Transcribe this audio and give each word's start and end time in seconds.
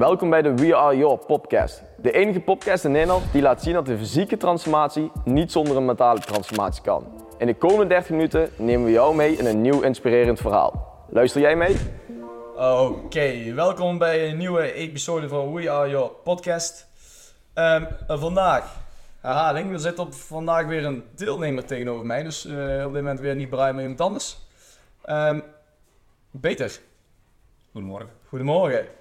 Welkom 0.00 0.30
bij 0.30 0.42
de 0.42 0.54
We 0.54 0.76
Are 0.76 0.96
Your 0.96 1.18
podcast. 1.18 1.82
De 1.96 2.12
enige 2.12 2.40
podcast 2.40 2.84
in 2.84 2.90
Nederland 2.90 3.32
die 3.32 3.42
laat 3.42 3.62
zien 3.62 3.72
dat 3.72 3.86
de 3.86 3.98
fysieke 3.98 4.36
transformatie 4.36 5.12
niet 5.24 5.52
zonder 5.52 5.76
een 5.76 5.84
mentale 5.84 6.20
transformatie 6.20 6.82
kan. 6.82 7.26
In 7.38 7.46
de 7.46 7.54
komende 7.54 7.86
30 7.86 8.10
minuten 8.10 8.50
nemen 8.56 8.84
we 8.84 8.90
jou 8.90 9.14
mee 9.14 9.36
in 9.36 9.46
een 9.46 9.60
nieuw 9.60 9.80
inspirerend 9.80 10.40
verhaal. 10.40 11.04
Luister 11.08 11.40
jij 11.40 11.56
mee? 11.56 11.76
Oké, 12.56 13.52
welkom 13.54 13.98
bij 13.98 14.28
een 14.28 14.36
nieuwe 14.36 14.72
episode 14.72 15.28
van 15.28 15.52
We 15.52 15.70
Are 15.70 15.90
Your 15.90 16.10
podcast. 16.10 16.88
Ehm, 17.54 17.84
eh, 18.06 18.20
vandaag, 18.20 18.76
herhaling, 19.20 19.72
er 19.72 19.80
zit 19.80 19.98
op 19.98 20.14
vandaag 20.14 20.66
weer 20.66 20.84
een 20.84 21.04
deelnemer 21.14 21.64
tegenover 21.64 22.06
mij. 22.06 22.22
Dus 22.22 22.44
eh, 22.46 22.52
op 22.86 22.92
dit 22.92 23.02
moment 23.02 23.20
weer 23.20 23.34
niet 23.34 23.50
Brian, 23.50 23.74
maar 23.74 23.82
iemand 23.82 24.00
anders. 24.00 24.38
Ehm, 25.02 25.40
Peter, 26.40 26.80
Goedemorgen. 27.72 28.10
goedemorgen. 28.28 28.98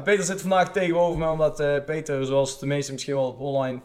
Peter 0.00 0.24
zit 0.24 0.40
vandaag 0.40 0.72
tegenover 0.72 1.18
mij 1.18 1.28
omdat 1.28 1.60
eh, 1.60 1.84
Peter, 1.84 2.24
zoals 2.26 2.58
de 2.58 2.66
meesten 2.66 2.92
misschien 2.92 3.14
wel 3.14 3.26
op 3.26 3.40
online 3.40 3.80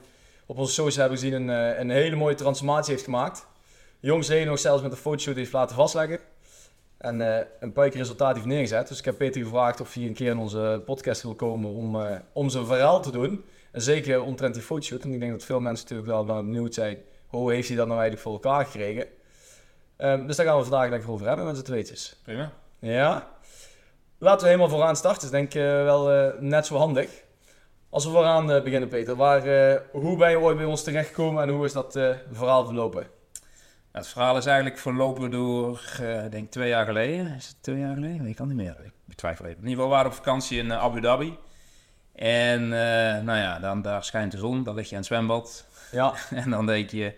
op 0.46 0.58
onze 0.58 0.74
socials 0.74 0.96
hebben 0.96 1.18
gezien, 1.18 1.34
een, 1.34 1.50
eh, 1.50 1.80
een 1.80 1.90
hele 1.90 2.16
mooie 2.16 2.36
transformatie 2.36 2.92
heeft 2.92 3.04
gemaakt. 3.04 3.48
Jongsleden 4.00 4.48
nog 4.48 4.60
zelfs 4.60 4.82
met 4.82 4.92
een 4.92 4.98
fotoshoot 4.98 5.36
heeft 5.36 5.52
laten 5.52 5.76
vastleggen. 5.76 6.20
En 6.98 7.36
eh, 7.36 7.46
een 7.60 7.72
paar 7.72 7.90
keer 7.90 7.98
resultaat 7.98 8.36
heeft 8.36 8.48
neergezet. 8.48 8.88
Dus 8.88 9.00
ik 9.00 9.06
heb 9.06 9.18
Peter 9.18 9.42
gevraagd 9.42 9.82
of 9.82 9.94
hij 9.94 10.04
een 10.04 10.14
keer 10.14 10.32
in 10.32 10.38
onze 10.38 10.82
podcast 10.86 11.22
wil 11.22 11.36
komen 11.36 11.70
om, 11.70 11.98
om 12.34 12.50
zijn 12.50 12.66
verhaal 12.66 13.02
te 13.02 13.12
doen. 13.12 13.44
En 13.72 13.82
zeker 13.82 14.22
omtrent 14.22 14.54
die 14.54 14.64
fotoshoot. 14.64 15.04
En 15.04 15.14
ik 15.14 15.20
denk 15.20 15.32
dat 15.32 15.44
veel 15.44 15.60
mensen 15.60 15.84
natuurlijk 15.84 16.10
wel 16.10 16.26
wel 16.26 16.44
benieuwd 16.44 16.74
zijn. 16.74 16.98
Hoe 17.28 17.54
heeft 17.54 17.68
hij 17.68 17.78
dat 17.78 17.88
nou 17.88 18.00
eigenlijk 18.00 18.30
voor 18.30 18.34
elkaar 18.34 18.66
gekregen? 18.66 19.08
Ehm, 19.96 20.28
dus 20.28 20.36
daar 20.36 20.46
gaan 20.46 20.58
we 20.58 20.64
vandaag 20.64 20.90
lekker 20.90 21.12
over 21.12 21.28
hebben 21.28 21.46
met 21.46 21.58
z'n 21.58 21.64
tweetjes. 21.64 22.16
Prima. 22.24 22.52
Ja. 22.80 23.37
Laten 24.20 24.42
we 24.42 24.48
helemaal 24.48 24.70
vooraan 24.70 24.96
starten. 24.96 25.22
Dat 25.22 25.34
is 25.34 25.40
denk 25.40 25.54
ik 25.54 25.62
eh, 25.62 25.84
wel 25.84 26.12
eh, 26.12 26.40
net 26.40 26.66
zo 26.66 26.78
handig. 26.78 27.10
Als 27.90 28.06
we 28.06 28.12
vooraan 28.12 28.52
eh, 28.52 28.64
beginnen, 28.64 28.90
Peter. 28.90 29.16
Waar, 29.16 29.42
hoe 29.92 30.18
ben 30.18 30.30
je 30.30 30.40
ooit 30.40 30.58
bij 30.58 30.66
ons 30.66 30.84
terechtgekomen 30.84 31.44
en 31.44 31.50
hoe 31.50 31.66
is 31.66 31.74
dat 31.74 31.92
verhaal 32.32 32.66
verlopen? 32.66 33.08
Het 33.92 34.08
verhaal 34.08 34.38
is 34.38 34.46
eigenlijk 34.46 34.78
verlopen 34.78 35.32
door, 35.32 35.82
ik 36.26 36.32
denk 36.32 36.52
twee 36.52 36.70
jaar 36.70 36.86
geleden. 36.86 37.36
Is 37.36 37.48
het 37.48 37.56
twee 37.62 37.80
jaar 37.80 37.94
geleden? 37.94 38.22
Nee, 38.22 38.30
ik 38.30 38.36
kan 38.36 38.48
niet 38.48 38.58
meer. 38.58 38.78
Ik 38.84 38.92
betwijfel 39.06 39.46
even. 39.46 39.58
In 39.58 39.64
ieder 39.68 39.76
geval 39.76 39.90
waren 39.90 40.12
we 40.12 40.18
op 40.18 40.24
vakantie 40.24 40.60
in 40.60 40.74
Abu 40.74 41.02
Dhabi. 41.02 41.38
En 42.16 42.68
nou 43.26 43.38
ja, 43.38 43.60
dan, 43.60 43.82
daar 43.82 44.04
schijnt 44.04 44.32
de 44.32 44.38
zon, 44.38 44.64
dan 44.64 44.76
lig 44.76 44.86
je 44.86 44.92
in 44.92 44.98
het 44.98 45.06
zwembad. 45.06 45.68
Ja. 45.92 46.14
En 46.44 46.50
dan 46.50 46.66
denk 46.66 46.90
je, 46.90 47.16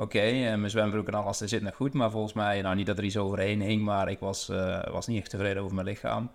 oké, 0.00 0.20
eh, 0.20 0.54
mijn 0.54 0.70
zwembroek 0.70 1.06
en 1.06 1.14
alles 1.14 1.38
zit 1.38 1.62
nog 1.62 1.74
goed. 1.74 1.92
Maar 1.92 2.10
volgens 2.10 2.32
mij, 2.32 2.62
nou 2.62 2.76
niet 2.76 2.86
dat 2.86 2.98
er 2.98 3.04
iets 3.04 3.16
overheen 3.16 3.60
hing, 3.60 3.82
maar 3.82 4.10
ik 4.10 4.18
was, 4.18 4.48
eh, 4.48 4.84
was 4.92 5.06
niet 5.06 5.20
echt 5.20 5.30
tevreden 5.30 5.62
over 5.62 5.74
mijn 5.74 5.86
lichaam. 5.86 6.30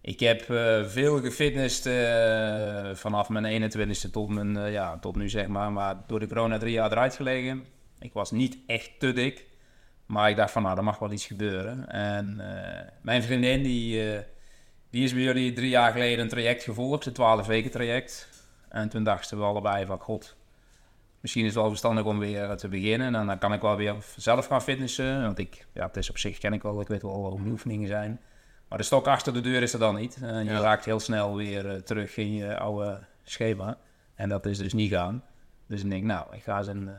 Ik 0.00 0.20
heb 0.20 0.50
eh, 0.50 0.84
veel 0.84 1.20
gefitnessd 1.20 1.88
vanaf 2.98 3.28
mijn 3.28 3.44
21ste 3.44 4.10
tot, 4.10 4.28
mijn, 4.28 4.70
ja, 4.72 4.98
tot 4.98 5.16
nu 5.16 5.28
zeg 5.28 5.46
maar. 5.46 5.72
Maar 5.72 5.96
door 6.06 6.20
de 6.20 6.26
corona 6.26 6.58
drie 6.58 6.72
jaar 6.72 6.92
eruit 6.92 7.14
gelegen. 7.14 7.64
Ik 7.98 8.12
was 8.12 8.30
niet 8.30 8.58
echt 8.66 8.90
te 8.98 9.12
dik. 9.12 9.44
Maar 10.06 10.30
ik 10.30 10.36
dacht 10.36 10.50
van 10.50 10.62
nou, 10.62 10.76
er 10.76 10.84
mag 10.84 10.98
wel 10.98 11.12
iets 11.12 11.26
gebeuren. 11.26 11.88
En 11.88 12.36
mijn 13.02 13.22
vriendin 13.22 13.62
die, 13.62 14.02
die 14.90 15.04
is 15.04 15.12
bij 15.12 15.22
jullie 15.22 15.52
drie 15.52 15.68
jaar 15.68 15.92
geleden 15.92 16.24
een 16.24 16.30
traject 16.30 16.62
gevolgd. 16.62 17.06
Een 17.06 17.12
12 17.12 17.46
weken 17.46 17.70
traject. 17.70 18.28
En 18.68 18.88
toen 18.88 19.04
dachten 19.04 19.38
we 19.38 19.44
allebei 19.44 19.86
van 19.86 19.98
god, 19.98 20.36
misschien 21.26 21.44
is 21.46 21.50
het 21.52 21.60
wel 21.60 21.68
verstandig 21.68 22.04
om 22.04 22.18
weer 22.18 22.56
te 22.56 22.68
beginnen. 22.68 23.14
En 23.14 23.26
dan 23.26 23.38
kan 23.38 23.52
ik 23.52 23.60
wel 23.60 23.76
weer 23.76 23.94
zelf 24.16 24.46
gaan 24.46 24.62
fitnessen. 24.62 25.22
Want 25.22 25.38
ik, 25.38 25.66
ja, 25.72 25.86
het 25.86 25.96
is 25.96 26.10
op 26.10 26.18
zich 26.18 26.38
ken 26.38 26.52
ik 26.52 26.62
wel, 26.62 26.80
ik 26.80 26.88
weet 26.88 27.02
wel 27.02 27.36
mijn 27.38 27.50
oefeningen 27.52 27.88
zijn. 27.88 28.20
Maar 28.68 28.78
de 28.78 28.84
stok 28.84 29.06
achter 29.06 29.32
de 29.32 29.40
deur 29.40 29.62
is 29.62 29.72
er 29.72 29.78
dan 29.78 29.94
niet. 29.94 30.18
En 30.22 30.44
je 30.44 30.50
Ja. 30.50 30.60
raakt 30.60 30.84
heel 30.84 31.00
snel 31.00 31.36
weer 31.36 31.70
eh, 31.70 31.76
terug 31.76 32.16
in 32.16 32.34
je 32.34 32.58
oude 32.58 33.00
schema. 33.22 33.78
En 34.14 34.28
dat 34.28 34.46
is 34.46 34.58
dus 34.58 34.72
niet 34.72 34.90
gaan. 34.92 35.24
Dus 35.66 35.82
ik 35.82 35.90
denk, 35.90 36.04
nou, 36.04 36.26
ik 36.36 36.42
ga 36.42 36.58
eens 36.58 36.66
een 36.66 36.90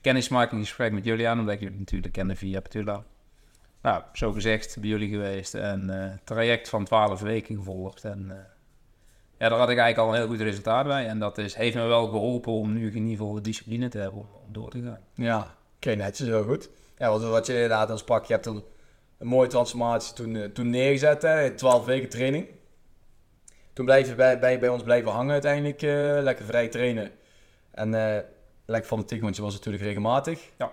kennismakingsgesprek 0.00 0.92
met 0.92 1.04
jullie 1.04 1.28
aan. 1.28 1.38
Omdat 1.38 1.54
ik 1.54 1.60
jullie 1.60 1.78
natuurlijk 1.78 2.12
kennen 2.12 2.36
via 2.36 2.60
Petula. 2.60 3.04
Nou, 3.82 4.02
zo 4.12 4.32
gezegd, 4.32 4.76
bij 4.80 4.88
jullie 4.88 5.08
geweest. 5.08 5.54
En 5.54 5.90
eh 6.04 6.12
traject 6.24 6.68
van 6.68 6.84
12 6.84 7.20
weken 7.20 7.56
gevolgd. 7.56 8.04
En 8.04 8.30
eh, 8.30 8.36
ja, 9.42 9.48
daar 9.48 9.58
had 9.58 9.68
ik 9.68 9.78
eigenlijk 9.78 9.98
al 9.98 10.14
een 10.14 10.20
heel 10.20 10.36
goed 10.36 10.40
resultaat 10.40 10.86
bij. 10.86 11.06
En 11.06 11.18
dat 11.18 11.38
is, 11.38 11.54
heeft 11.54 11.74
me 11.74 11.86
wel 11.86 12.06
geholpen 12.06 12.52
om 12.52 12.72
nu 12.72 12.86
in 12.86 12.94
ieder 12.94 13.10
geval 13.10 13.32
de 13.32 13.40
discipline 13.40 13.88
te 13.88 13.98
hebben 13.98 14.20
om, 14.20 14.26
om 14.46 14.52
door 14.52 14.70
te 14.70 14.82
gaan. 14.82 15.00
Ja. 15.14 15.56
Oké, 15.76 15.94
netjes, 15.94 16.26
heel 16.26 16.42
goed. 16.42 16.70
Ja, 16.98 17.10
wat, 17.10 17.22
wat 17.22 17.46
je 17.46 17.52
inderdaad 17.52 17.88
dan 17.88 17.98
sprak, 17.98 18.24
je 18.24 18.32
hebt 18.32 18.46
een, 18.46 18.64
een 19.18 19.26
mooie 19.26 19.48
transformatie 19.48 20.14
toen, 20.14 20.36
eh, 20.36 20.44
toen 20.44 20.70
neergezet, 20.70 21.22
hè, 21.22 21.50
12 21.50 21.84
weken 21.84 22.08
training. 22.08 22.46
Toen 23.72 23.84
blijf 23.84 24.08
je 24.08 24.14
bij, 24.14 24.38
bij, 24.38 24.58
bij 24.58 24.68
ons 24.68 24.82
blijven 24.82 25.10
hangen 25.10 25.32
uiteindelijk, 25.32 25.82
eh, 25.82 26.22
lekker 26.22 26.44
vrij 26.44 26.68
trainen. 26.68 27.10
En 27.70 27.94
eh, 27.94 28.22
lekker 28.66 28.88
fanatiek, 28.88 29.22
want 29.22 29.36
je 29.36 29.42
was 29.42 29.54
natuurlijk 29.54 29.84
regelmatig. 29.84 30.40
Ja. 30.58 30.72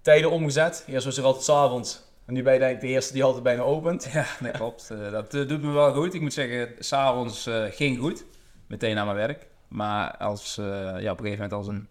Tijden 0.00 0.30
omgezet, 0.30 0.84
eerst 0.86 1.04
was 1.04 1.16
er 1.16 1.24
altijd 1.24 1.44
s'avonds. 1.44 2.02
En 2.30 2.36
nu 2.36 2.42
ben 2.42 2.52
je 2.52 2.58
denk 2.58 2.74
ik 2.74 2.80
de 2.80 2.86
eerste 2.86 3.12
die 3.12 3.24
altijd 3.24 3.42
bijna 3.42 3.62
opent. 3.62 4.08
Ja, 4.12 4.26
dat 4.40 4.50
klopt. 4.50 4.90
Eh, 4.90 5.10
dat 5.10 5.34
eh, 5.34 5.48
doet 5.48 5.62
me 5.62 5.70
wel 5.72 5.92
goed. 5.92 6.14
Ik 6.14 6.20
moet 6.20 6.32
zeggen, 6.32 6.74
s'avonds 6.78 7.46
eh 7.46 7.64
ging 7.64 7.98
goed. 7.98 8.24
Meteen 8.66 8.94
naar 8.94 9.04
mijn 9.04 9.16
werk. 9.16 9.46
Maar 9.68 10.16
als, 10.16 10.54
ja, 10.54 11.10
op 11.12 11.18
een 11.18 11.24
gegeven 11.24 11.30
moment 11.30 11.52
als 11.52 11.66
een 11.66 11.88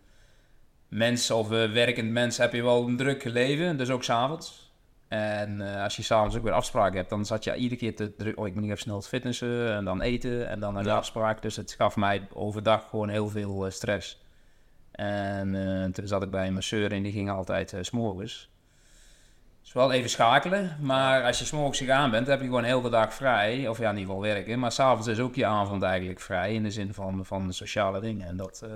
mens 0.87 1.31
of 1.31 1.47
werkend 1.47 2.11
mens 2.11 2.37
heb 2.37 2.53
je 2.53 2.63
wel 2.63 2.87
een 2.87 2.97
druk 2.97 3.23
leven. 3.23 3.77
Dus 3.77 3.89
ook 3.89 4.03
s'avonds. 4.03 4.73
En 5.07 5.61
als 5.61 5.95
je 5.95 6.03
s'avonds 6.03 6.35
ook 6.37 6.43
weer 6.43 6.51
afspraken 6.51 6.97
hebt, 6.97 7.09
dan 7.09 7.25
zat 7.25 7.43
je 7.43 7.55
iedere 7.55 7.79
keer 7.79 7.95
te 7.95 8.15
druk. 8.15 8.39
Oh, 8.39 8.47
ik 8.47 8.53
moet 8.53 8.61
nog 8.61 8.71
even 8.71 8.83
snel 8.83 9.01
fitnessen 9.01 9.73
en 9.73 9.85
dan 9.85 10.01
eten 10.01 10.47
en 10.49 10.59
dan 10.59 10.73
naar 10.73 10.83
de 10.83 10.89
Ja. 10.89 10.95
afspraak. 10.95 11.41
Dus 11.41 11.55
het 11.55 11.71
gaf 11.71 11.95
mij 11.95 12.27
overdag 12.33 12.89
gewoon 12.89 13.09
heel 13.09 13.27
veel 13.27 13.71
stress. 13.71 14.21
En 14.91 15.91
toen 15.93 16.07
zat 16.07 16.23
ik 16.23 16.29
bij 16.29 16.47
een 16.47 16.53
masseur 16.53 16.91
en 16.91 17.03
die 17.03 17.11
ging 17.11 17.29
altijd 17.29 17.69
's 17.81 17.87
s'morgens. 17.87 18.49
Is 19.69 19.75
wel 19.75 19.91
even 19.91 20.09
schakelen, 20.09 20.77
maar 20.81 21.23
als 21.23 21.39
je 21.39 21.45
s'morgens 21.45 21.77
gegaan 21.77 22.11
bent, 22.11 22.27
heb 22.27 22.39
je 22.39 22.45
gewoon 22.45 22.63
heel 22.63 22.81
de 22.81 22.89
dag 22.89 23.13
vrij. 23.13 23.67
Of 23.67 23.77
ja, 23.77 23.89
in 23.89 23.97
ieder 23.97 24.13
geval 24.13 24.33
werken. 24.33 24.59
Maar 24.59 24.71
s'avonds 24.71 25.07
is 25.07 25.19
ook 25.19 25.35
je 25.35 25.45
avond 25.45 25.83
eigenlijk 25.83 26.19
vrij 26.19 26.53
in 26.53 26.63
de 26.63 26.71
zin 26.71 26.93
van, 26.93 27.25
van 27.25 27.53
sociale 27.53 27.99
dingen. 27.99 28.27
En 28.27 28.37
dat 28.37 28.61
eh, 28.63 28.69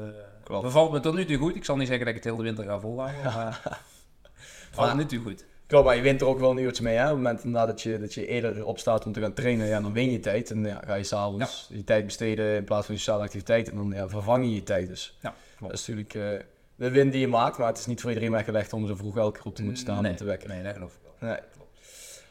Klopt. 0.43 0.63
bevalt 0.63 0.91
me 0.91 0.99
tot 0.99 1.15
nu 1.15 1.25
toe 1.25 1.37
goed. 1.37 1.55
Ik 1.55 1.65
zal 1.65 1.77
niet 1.77 1.87
zeggen 1.87 2.05
dat 2.05 2.15
ik 2.15 2.23
het 2.23 2.31
heel 2.31 2.41
de 2.41 2.43
winter 2.43 2.65
ga 2.65 2.79
volhouden, 2.79 3.23
maar 3.23 3.61
valt 4.71 4.89
tot 4.89 4.97
nu 4.97 5.05
toe 5.05 5.19
goed. 5.19 5.45
Klopt, 5.67 5.85
maar 5.85 5.95
je 5.95 6.01
wint 6.01 6.21
er 6.21 6.27
ook 6.27 6.39
wel 6.39 6.51
een 6.51 6.57
uurtje 6.57 6.83
mee. 6.83 6.95
Hè? 6.95 7.03
Op 7.03 7.09
het 7.09 7.17
moment 7.17 7.43
inderdaad 7.43 7.67
dat 7.67 7.81
je, 7.81 7.99
dat 7.99 8.13
je 8.13 8.27
eerder 8.27 8.65
opstaat 8.65 9.05
om 9.05 9.11
te 9.11 9.21
gaan 9.21 9.33
trainen, 9.33 9.67
ja, 9.67 9.81
dan 9.81 9.93
win 9.93 10.11
je 10.11 10.19
tijd. 10.19 10.51
En 10.51 10.65
ja, 10.65 10.81
ga 10.85 10.93
je 10.95 11.03
s'avonds 11.03 11.67
je 11.69 11.83
tijd 11.83 12.05
besteden 12.05 12.55
in 12.55 12.63
plaats 12.63 12.85
van 12.85 12.95
je 12.95 13.01
sociale 13.01 13.23
activiteit. 13.23 13.69
En 13.69 13.75
dan 13.75 13.91
ja, 13.91 14.09
vervang 14.09 14.45
je 14.45 14.53
je 14.53 14.63
tijd 14.63 14.87
dus. 14.87 15.17
Ja, 15.21 15.33
Dat 15.59 15.71
is 15.71 15.87
natuurlijk 15.87 16.13
eh, 16.13 16.45
de 16.75 16.91
win 16.91 17.09
die 17.09 17.19
je 17.19 17.27
maakt, 17.27 17.57
maar 17.57 17.67
het 17.67 17.77
is 17.77 17.85
niet 17.85 18.01
voor 18.01 18.09
iedereen 18.09 18.31
weggelegd 18.31 18.73
om 18.73 18.87
zo 18.87 18.95
vroeg 18.95 19.17
elke 19.17 19.39
op 19.43 19.55
te 19.55 19.63
moeten 19.63 19.81
staan 19.81 20.01
nee, 20.01 20.11
en 20.11 20.17
te 20.17 20.23
wekken. 20.23 20.49
Nee, 20.49 20.63
dat 20.63 20.73
geloof 20.73 20.93
ik 20.93 20.99
wel. 21.19 21.29
Nee. 21.29 21.39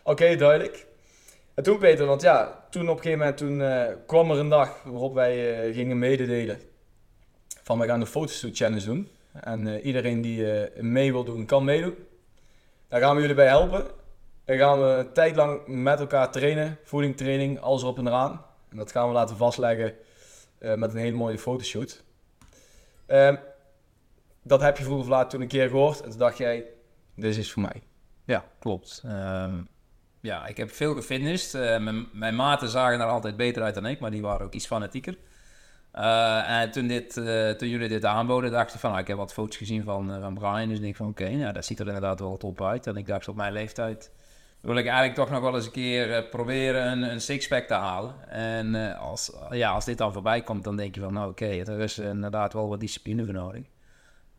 Oké, 0.02 0.36
duidelijk. 0.36 0.86
En 1.54 1.62
toen 1.62 1.78
Peter, 1.78 2.06
want 2.06 2.22
ja, 2.22 2.64
toen 2.70 2.88
op 2.88 2.96
een 2.96 3.02
gegeven 3.02 3.18
moment 3.18 3.36
toen, 3.36 3.62
eh, 3.62 3.94
kwam 4.06 4.30
er 4.30 4.38
een 4.38 4.48
dag 4.48 4.82
waarop 4.84 5.14
wij 5.14 5.64
eh, 5.66 5.74
gingen 5.74 5.98
mededelen 5.98 6.58
van 7.62 7.78
we 7.78 7.86
gaan 7.86 8.00
de 8.00 8.06
fotoshoot 8.06 8.56
challenge 8.56 8.84
doen. 8.84 9.08
En 9.32 9.66
eh, 9.66 9.84
iedereen 9.84 10.20
die 10.20 10.46
mee 10.82 11.12
wil 11.12 11.24
doen, 11.24 11.46
kan 11.46 11.64
meedoen. 11.64 11.94
Daar 12.88 13.00
gaan 13.00 13.14
we 13.14 13.20
jullie 13.20 13.36
bij 13.36 13.46
helpen. 13.46 13.84
Dan 14.44 14.56
gaan 14.56 14.80
we 14.80 14.84
een 14.86 15.12
tijd 15.12 15.36
lang 15.36 15.66
met 15.66 16.00
elkaar 16.00 16.30
trainen, 16.30 16.78
voedingtraining, 16.84 17.60
alles 17.60 17.82
erop 17.82 17.98
en 17.98 18.06
eraan. 18.06 18.44
En 18.70 18.76
dat 18.76 18.92
gaan 18.92 19.08
we 19.08 19.14
laten 19.14 19.36
vastleggen 19.36 19.94
met 20.58 20.92
een 20.92 21.00
hele 21.00 21.16
mooie 21.16 21.38
fotoshoot. 21.38 22.02
Dat 24.42 24.60
heb 24.60 24.76
je 24.76 24.84
vroeger 24.84 25.04
of 25.04 25.10
laat 25.10 25.30
toen 25.30 25.40
een 25.40 25.48
keer 25.48 25.68
gehoord 25.68 26.00
en 26.00 26.10
toen 26.10 26.18
dacht 26.18 26.38
jij, 26.38 26.64
dit 27.14 27.36
is 27.36 27.52
voor 27.52 27.62
mij. 27.62 27.82
Ja, 28.24 28.44
klopt. 28.58 29.02
Ehm, 29.04 29.60
ja, 30.20 30.46
ik 30.46 30.56
heb 30.56 30.70
veel 30.70 30.94
gefitnessd. 30.94 31.54
Eh, 31.54 31.78
mijn, 31.78 32.08
mijn 32.12 32.36
maten 32.36 32.68
zagen 32.68 33.00
er 33.00 33.06
altijd 33.06 33.36
beter 33.36 33.62
uit 33.62 33.74
dan 33.74 33.86
ik, 33.86 34.00
maar 34.00 34.10
die 34.10 34.22
waren 34.22 34.46
ook 34.46 34.52
iets 34.52 34.66
fanatieker. 34.66 35.16
Eh, 35.92 36.60
en 36.60 36.70
toen, 36.70 36.86
dit, 36.86 37.16
eh, 37.16 37.50
toen 37.50 37.68
jullie 37.68 37.88
dit 37.88 38.04
aanboden, 38.04 38.50
dacht 38.50 38.74
ik 38.74 38.80
van, 38.80 38.90
nou, 38.90 39.02
ik 39.02 39.08
heb 39.08 39.16
wat 39.16 39.32
foto's 39.32 39.56
gezien 39.56 39.82
van, 39.82 40.20
van 40.20 40.34
Brian. 40.34 40.68
Dus 40.68 40.76
ik 40.76 40.82
denk 40.82 40.96
van, 40.96 41.08
oké, 41.08 41.30
nou, 41.30 41.52
dat 41.52 41.64
ziet 41.64 41.80
er 41.80 41.86
inderdaad 41.86 42.20
wel 42.20 42.36
top 42.36 42.62
uit. 42.62 42.86
En 42.86 42.96
ik 42.96 43.06
dacht, 43.06 43.28
op 43.28 43.36
mijn 43.36 43.52
leeftijd 43.52 44.10
wil 44.60 44.76
ik 44.76 44.86
eigenlijk 44.86 45.14
toch 45.14 45.30
nog 45.30 45.40
wel 45.40 45.54
eens 45.54 45.66
een 45.66 45.72
keer 45.72 46.24
proberen 46.24 46.86
een, 46.86 47.02
een 47.02 47.20
sixpack 47.20 47.66
te 47.66 47.74
halen. 47.74 48.28
En 48.28 48.98
als, 48.98 49.32
ja, 49.50 49.70
als 49.70 49.84
dit 49.84 49.98
dan 49.98 50.12
voorbij 50.12 50.42
komt, 50.42 50.64
dan 50.64 50.76
denk 50.76 50.94
je 50.94 51.00
van, 51.00 51.12
nou 51.12 51.30
oké, 51.30 51.46
er 51.46 51.80
is 51.80 51.98
inderdaad 51.98 52.52
wel 52.52 52.68
wat 52.68 52.80
discipline 52.80 53.24
voor 53.24 53.34
nodig. 53.34 53.64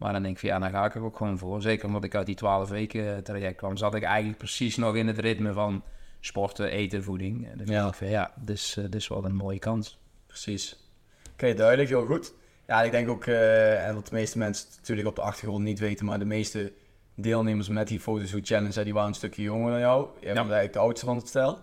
Maar 0.04 0.14
dan 0.14 0.22
denk 0.24 0.34
ik 0.34 0.40
van, 0.40 0.50
ja, 0.50 0.60
dan 0.60 0.70
ga 0.70 0.86
ik 0.86 0.96
er 0.96 1.04
ook 1.04 1.18
gewoon 1.18 1.38
voor. 1.38 1.62
Zeker 1.62 1.86
omdat 1.86 2.04
ik 2.04 2.16
uit 2.16 2.26
die 2.26 2.36
12 2.36 2.70
weken 2.70 3.24
traject 3.24 3.58
kwam, 3.58 3.78
zat 3.78 3.96
ik 3.96 4.04
eigenlijk 4.04 4.38
precies 4.38 4.76
nog 4.76 4.96
in 4.96 5.08
het 5.08 5.20
ritme 5.20 5.54
van 5.54 5.84
sporten, 6.20 6.70
eten, 6.70 7.04
voeding. 7.04 7.48
En 7.52 7.58
dan 7.58 7.68
Ja. 7.68 7.74
denk 7.82 7.88
ik 7.92 7.96
van, 7.98 8.08
ja, 8.08 8.32
dus, 8.42 8.78
eh, 8.78 8.84
dit 8.84 8.96
is 8.96 9.08
wel 9.08 9.26
een 9.26 9.36
mooie 9.36 9.60
kans. 9.60 10.00
Precies. 10.28 10.90
Oké, 11.34 11.54
duidelijk, 11.54 11.90
heel 11.90 12.06
goed. 12.06 12.34
Ja, 12.68 12.82
ik 12.84 12.92
denk 12.92 13.10
ook, 13.10 13.26
eh, 13.26 13.88
en 13.88 13.96
wat 13.96 14.08
de 14.08 14.14
meeste 14.16 14.38
mensen 14.38 14.68
natuurlijk 14.78 15.08
op 15.08 15.16
de 15.16 15.22
achtergrond 15.22 15.64
niet 15.64 15.80
weten, 15.80 16.06
maar 16.06 16.20
de 16.20 16.26
meeste 16.26 16.74
deelnemers 17.16 17.68
met 17.70 17.88
die 17.88 18.00
Photoshoot 18.00 18.48
Challenge, 18.48 18.74
hè, 18.74 18.84
die 18.84 18.94
waren 18.94 19.10
een 19.10 19.16
stukje 19.16 19.42
jonger 19.42 19.72
dan 19.72 19.80
jou. 19.80 20.08
Bent 20.14 20.24
Ja. 20.24 20.34
eigenlijk 20.36 20.74
de 20.74 20.80
oudste 20.80 21.06
van 21.06 21.16
het 21.16 21.28
stel. 21.28 21.60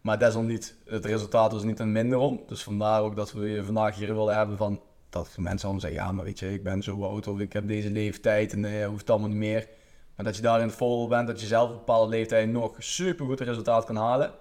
Maar 0.00 0.18
desalniet, 0.18 0.76
het 0.86 1.04
resultaat 1.04 1.52
was 1.52 1.62
niet 1.64 1.78
een 1.78 1.92
minder 1.92 2.18
om. 2.18 2.40
Dus 2.46 2.62
vandaar 2.62 3.00
ook 3.02 3.16
dat 3.16 3.32
we 3.32 3.48
je 3.48 3.64
vandaag 3.64 3.96
hier 3.96 4.14
willen 4.14 4.36
hebben 4.36 4.56
van... 4.56 4.80
Dat 5.14 5.36
mensen 5.38 5.68
allemaal 5.68 5.80
zeggen, 5.80 6.00
ja, 6.00 6.12
maar 6.12 6.24
weet 6.24 6.38
je, 6.38 6.52
ik 6.52 6.62
ben 6.62 6.82
zo 6.82 7.04
oud 7.04 7.26
of 7.26 7.38
ik 7.38 7.52
heb 7.52 7.68
deze 7.68 7.90
leeftijd 7.90 8.52
en 8.52 8.64
uh, 8.64 8.86
hoeft 8.86 9.10
allemaal 9.10 9.28
niet 9.28 9.38
meer. 9.38 9.68
Maar 10.16 10.24
dat 10.24 10.36
je 10.36 10.42
daarin 10.42 10.70
vol 10.70 11.08
bent, 11.08 11.26
dat 11.26 11.40
je 11.40 11.46
zelf 11.46 11.64
op 11.64 11.72
een 11.72 11.78
bepaalde 11.78 12.10
leeftijd 12.10 12.48
nog 12.48 12.74
super 12.78 13.26
goed 13.26 13.40
resultaat 13.40 13.84
kan 13.84 13.96
halen. 13.96 14.32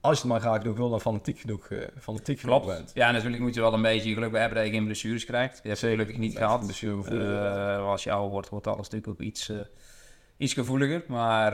Als 0.00 0.16
je 0.16 0.22
het 0.22 0.32
maar 0.32 0.40
graag 0.40 0.60
genoeg 0.60 0.76
wil 0.76 0.92
en 0.92 1.00
fanatiek 1.00 1.38
genoeg, 1.38 1.68
uh, 1.68 1.84
fanatiek 2.00 2.40
genoeg 2.40 2.66
bent. 2.66 2.90
Ja, 2.94 3.10
natuurlijk 3.10 3.42
moet 3.42 3.54
je 3.54 3.60
wel 3.60 3.72
een 3.72 3.82
beetje 3.82 4.12
geluk 4.12 4.32
hebben 4.32 4.58
dat 4.58 4.66
je 4.66 4.72
geen 4.72 4.84
blessures 4.84 5.24
krijgt. 5.24 5.60
Je 5.62 5.68
hebt 5.68 5.80
gelukkig 5.80 6.16
niet 6.16 6.36
gehad. 6.36 6.80
Uh, 6.82 7.86
als 7.86 8.04
je 8.04 8.12
ouder 8.12 8.30
wordt, 8.30 8.48
wordt 8.48 8.66
alles 8.66 8.88
natuurlijk 8.88 9.08
ook 9.08 9.20
iets, 9.20 9.48
uh, 9.48 9.58
iets 10.36 10.52
gevoeliger. 10.52 11.04
Maar 11.06 11.50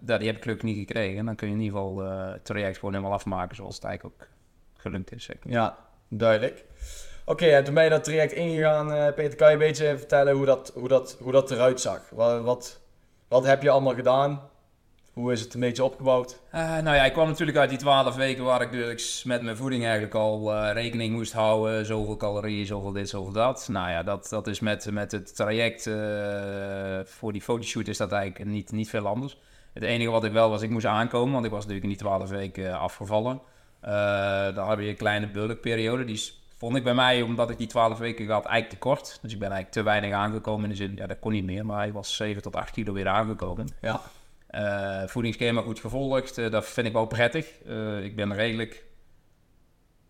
dat, 0.00 0.18
die 0.18 0.28
heb 0.28 0.36
ik 0.36 0.42
gelukkig 0.42 0.68
niet 0.68 0.78
gekregen. 0.78 1.24
Dan 1.24 1.34
kun 1.34 1.48
je 1.48 1.54
in 1.54 1.60
ieder 1.60 1.78
geval 1.78 1.98
het 1.98 2.44
traject 2.44 2.78
gewoon 2.78 2.94
helemaal 2.94 3.14
afmaken 3.14 3.56
zoals 3.56 3.74
het 3.74 3.84
eigenlijk 3.84 4.22
ook 4.22 4.28
gelukt 4.76 5.12
is. 5.12 5.24
Zeg. 5.24 5.36
Ja, 5.44 5.78
duidelijk. 6.08 6.64
Oké, 7.26 7.44
okay, 7.44 7.62
toen 7.62 7.74
ben 7.74 7.84
je 7.84 7.90
dat 7.90 8.04
traject 8.04 8.32
ingegaan. 8.32 9.14
Peter, 9.14 9.36
kan 9.36 9.46
je 9.46 9.52
een 9.52 9.58
beetje 9.58 9.98
vertellen 9.98 10.34
hoe 10.34 10.46
dat, 10.46 10.72
hoe 10.74 10.88
dat, 10.88 11.16
hoe 11.20 11.32
dat 11.32 11.50
eruit 11.50 11.80
zag? 11.80 12.10
Wat, 12.10 12.42
wat, 12.42 12.80
wat 13.28 13.44
heb 13.44 13.62
je 13.62 13.70
allemaal 13.70 13.94
gedaan? 13.94 14.40
Hoe 15.12 15.32
is 15.32 15.40
het 15.40 15.54
een 15.54 15.60
beetje 15.60 15.84
opgebouwd? 15.84 16.40
Uh, 16.54 16.60
nou 16.60 16.96
ja, 16.96 17.04
ik 17.04 17.12
kwam 17.12 17.28
natuurlijk 17.28 17.58
uit 17.58 17.68
die 17.68 17.78
twaalf 17.78 18.14
weken 18.14 18.44
waar 18.44 18.62
ik 18.62 18.70
dus 18.70 19.24
met 19.24 19.42
mijn 19.42 19.56
voeding 19.56 19.82
eigenlijk 19.84 20.14
al 20.14 20.54
uh, 20.54 20.70
rekening 20.72 21.14
moest 21.14 21.32
houden. 21.32 21.86
Zoveel 21.86 22.16
calorieën, 22.16 22.66
zoveel 22.66 22.92
dit, 22.92 23.08
zoveel 23.08 23.32
dat. 23.32 23.68
Nou 23.70 23.90
ja, 23.90 24.02
dat, 24.02 24.28
dat 24.28 24.46
is 24.46 24.60
met, 24.60 24.90
met 24.90 25.12
het 25.12 25.36
traject 25.36 25.82
voor 27.04 27.32
die 27.32 27.42
fotoshoot 27.42 27.88
is 27.88 27.96
dat 27.96 28.12
eigenlijk 28.12 28.50
niet, 28.50 28.72
niet 28.72 28.88
veel 28.88 29.06
anders. 29.06 29.38
Het 29.72 29.82
enige 29.82 30.10
wat 30.10 30.24
ik 30.24 30.32
wel 30.32 30.50
was, 30.50 30.62
ik 30.62 30.70
moest 30.70 30.86
aankomen, 30.86 31.32
want 31.32 31.44
ik 31.44 31.50
was 31.50 31.66
natuurlijk 31.66 31.84
in 31.84 31.98
die 31.98 32.06
twaalf 32.06 32.28
weken 32.28 32.78
afgevallen. 32.78 33.40
dan 34.54 34.68
heb 34.68 34.78
je 34.78 34.88
een 34.88 34.96
kleine 34.96 35.30
bulkperiode, 35.30 36.04
die 36.04 36.42
vond 36.64 36.76
ik 36.76 36.84
bij 36.84 36.94
mij, 36.94 37.22
omdat 37.22 37.50
ik 37.50 37.58
die 37.58 37.66
twaalf 37.66 37.98
weken 37.98 38.28
had, 38.28 38.44
eigenlijk 38.44 38.70
te 38.70 38.88
kort. 38.88 39.18
Dus 39.22 39.32
ik 39.32 39.38
ben 39.38 39.50
eigenlijk 39.50 39.70
te 39.70 39.82
weinig 39.82 40.12
aangekomen 40.12 40.64
in 40.64 40.70
de 40.70 40.76
zin, 40.76 40.96
ja 40.96 41.06
dat 41.06 41.18
kon 41.18 41.32
niet 41.32 41.44
meer, 41.44 41.66
maar 41.66 41.78
hij 41.78 41.92
was 41.92 42.16
7 42.16 42.42
tot 42.42 42.56
8 42.56 42.70
kilo 42.70 42.92
weer 42.92 43.08
aangekomen. 43.08 43.68
Ja. 43.80 44.00
Uh, 44.50 45.08
voedingsschema 45.08 45.62
goed 45.62 45.80
gevolgd, 45.80 46.38
uh, 46.38 46.50
dat 46.50 46.66
vind 46.66 46.86
ik 46.86 46.92
wel 46.92 47.06
prettig. 47.06 47.46
Uh, 47.66 48.04
ik 48.04 48.16
ben 48.16 48.34
redelijk 48.34 48.84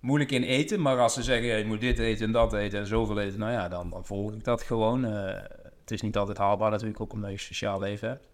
moeilijk 0.00 0.30
in 0.30 0.42
eten, 0.42 0.80
maar 0.80 0.98
als 0.98 1.14
ze 1.14 1.22
zeggen 1.22 1.58
je 1.58 1.64
moet 1.64 1.80
dit 1.80 1.98
eten 1.98 2.26
en 2.26 2.32
dat 2.32 2.52
eten 2.52 2.78
en 2.78 2.86
zoveel 2.86 3.20
eten, 3.20 3.38
nou 3.38 3.52
ja, 3.52 3.68
dan, 3.68 3.90
dan 3.90 4.04
volg 4.04 4.32
ik 4.32 4.44
dat 4.44 4.62
gewoon. 4.62 5.02
het 5.02 5.90
is 5.90 6.02
niet 6.02 6.16
altijd 6.16 6.38
haalbaar 6.38 6.70
natuurlijk, 6.70 7.00
ook 7.00 7.12
omdat 7.12 7.30
je 7.30 7.38
sociaal 7.38 7.80
leven 7.80 8.08
hebt. 8.08 8.26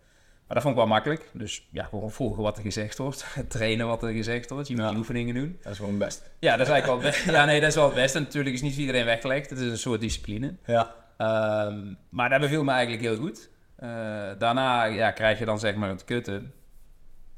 Maar 0.51 0.59
dat 0.59 0.69
vond 0.69 0.79
ik 0.79 0.85
wel 0.87 0.95
makkelijk. 0.95 1.31
Dus 1.33 1.69
ja, 1.73 1.85
gewoon 1.85 2.11
volgen 2.11 2.43
wat 2.43 2.57
er 2.57 2.63
gezegd 2.63 2.99
wordt. 2.99 3.27
Trainen 3.49 3.87
wat 3.87 4.03
er 4.03 4.13
gezegd 4.13 4.51
wordt. 4.51 4.69
Je 4.69 4.77
moet 4.77 4.97
oefeningen 4.97 5.35
doen. 5.35 5.59
Dat 5.63 5.73
is 5.73 5.79
gewoon 5.79 5.95
het 5.95 6.03
best. 6.03 6.31
Ja, 6.39 6.57
dat 6.57 6.67
is 6.67 6.73
eigenlijk 6.73 7.03
wel 7.03 7.13
het 7.13 7.23
Ja, 7.35 7.45
nee, 7.45 7.61
dat 7.61 7.69
is 7.69 7.75
wel 7.75 7.85
het 7.85 7.95
beste. 7.95 8.19
natuurlijk 8.19 8.55
is 8.55 8.63
niet 8.63 8.77
iedereen 8.77 9.05
weggelegd. 9.05 9.51
Het 9.51 9.59
is 9.59 9.71
een 9.71 9.79
soort 9.79 10.01
discipline. 10.01 10.57
Ja. 10.67 10.95
Um, 11.67 11.99
maar 12.09 12.29
dat 12.29 12.41
beviel 12.41 12.65
me 12.65 12.71
eigenlijk 12.71 13.03
heel 13.03 13.17
goed. 13.17 13.51
Uh, 13.81 13.89
daarna 14.39 14.85
ja, 14.85 15.11
krijg 15.11 15.39
je 15.39 15.45
dan 15.45 15.59
zeg 15.59 15.75
maar 15.75 15.89
het 15.89 16.05
kutten. 16.05 16.53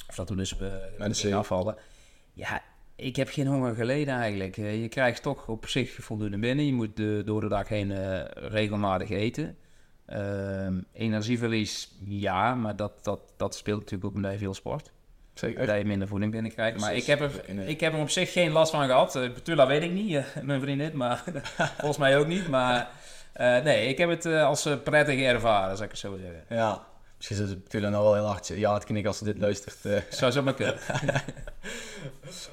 Of 0.09 0.15
dat 0.15 0.27
toen 0.27 0.37
dus 0.37 0.57
uh, 1.25 1.37
afvallen. 1.37 1.77
Ja, 2.33 2.63
ik 2.97 3.17
heb 3.17 3.29
geen 3.29 3.47
honger 3.47 3.75
geleden 3.75 4.15
eigenlijk. 4.15 4.57
Je 4.57 4.89
krijgt 4.89 5.23
toch 5.23 5.49
op 5.49 5.67
zich 5.69 5.93
voldoende 5.93 6.39
binnen. 6.39 6.67
Je 6.67 6.73
moet 6.73 6.97
de, 6.97 7.23
door 7.25 7.41
de 7.41 7.49
dag 7.49 7.69
heen 7.69 7.91
uh, 7.91 8.21
regelmatig 8.35 9.11
eten. 9.11 9.57
Uh, 10.13 10.67
energieverlies, 10.93 11.91
ja, 12.05 12.55
maar 12.55 12.77
dat, 12.77 12.93
dat, 13.03 13.21
dat 13.37 13.55
speelt 13.55 13.81
natuurlijk 13.81 14.17
ook 14.17 14.23
bij 14.23 14.39
veel 14.39 14.55
sport. 14.55 14.91
Zeker. 15.35 15.67
Dat 15.67 15.79
je 15.79 15.85
minder 15.85 16.09
voeding 16.09 16.33
binnenkrijgt. 16.33 16.81
Maar 16.81 16.95
ik 16.95 17.05
heb, 17.05 17.21
er, 17.21 17.49
ik 17.69 17.81
heb 17.81 17.93
er 17.93 17.99
op 17.99 18.11
zich 18.11 18.33
geen 18.33 18.53
last 18.53 18.71
van 18.71 18.87
gehad. 18.87 19.17
Uh, 19.17 19.67
weet 19.67 19.83
ik 19.83 19.93
niet, 19.93 20.25
mijn 20.43 20.61
vriendin, 20.61 20.97
maar 20.97 21.25
volgens 21.79 21.99
mij 21.99 22.19
ook 22.19 22.27
niet. 22.27 22.49
Maar 22.49 22.91
uh, 23.41 23.63
nee, 23.63 23.89
ik 23.89 23.99
heb 23.99 24.09
het 24.09 24.27
als 24.27 24.69
prettig 24.85 25.21
ervaren, 25.21 25.77
zou 25.77 25.85
ik 25.85 25.91
het 25.91 26.01
zo 26.01 26.17
zeggen. 26.17 26.45
Ja, 26.49 26.87
misschien 27.29 27.47
zit 27.47 27.57
het 27.57 27.65
Petula 27.65 27.89
nou 27.89 28.05
wel 28.05 28.15
heel 28.15 28.25
hard 28.25 28.47
ja 28.47 28.75
het 28.75 28.85
knikken 28.85 29.09
als 29.09 29.19
ze 29.19 29.25
dit 29.25 29.39
luistert. 29.39 29.77
Uh. 29.83 29.99
Zou 30.11 30.33
zo 30.33 30.43
maar 30.43 30.55
kunnen. 30.55 30.75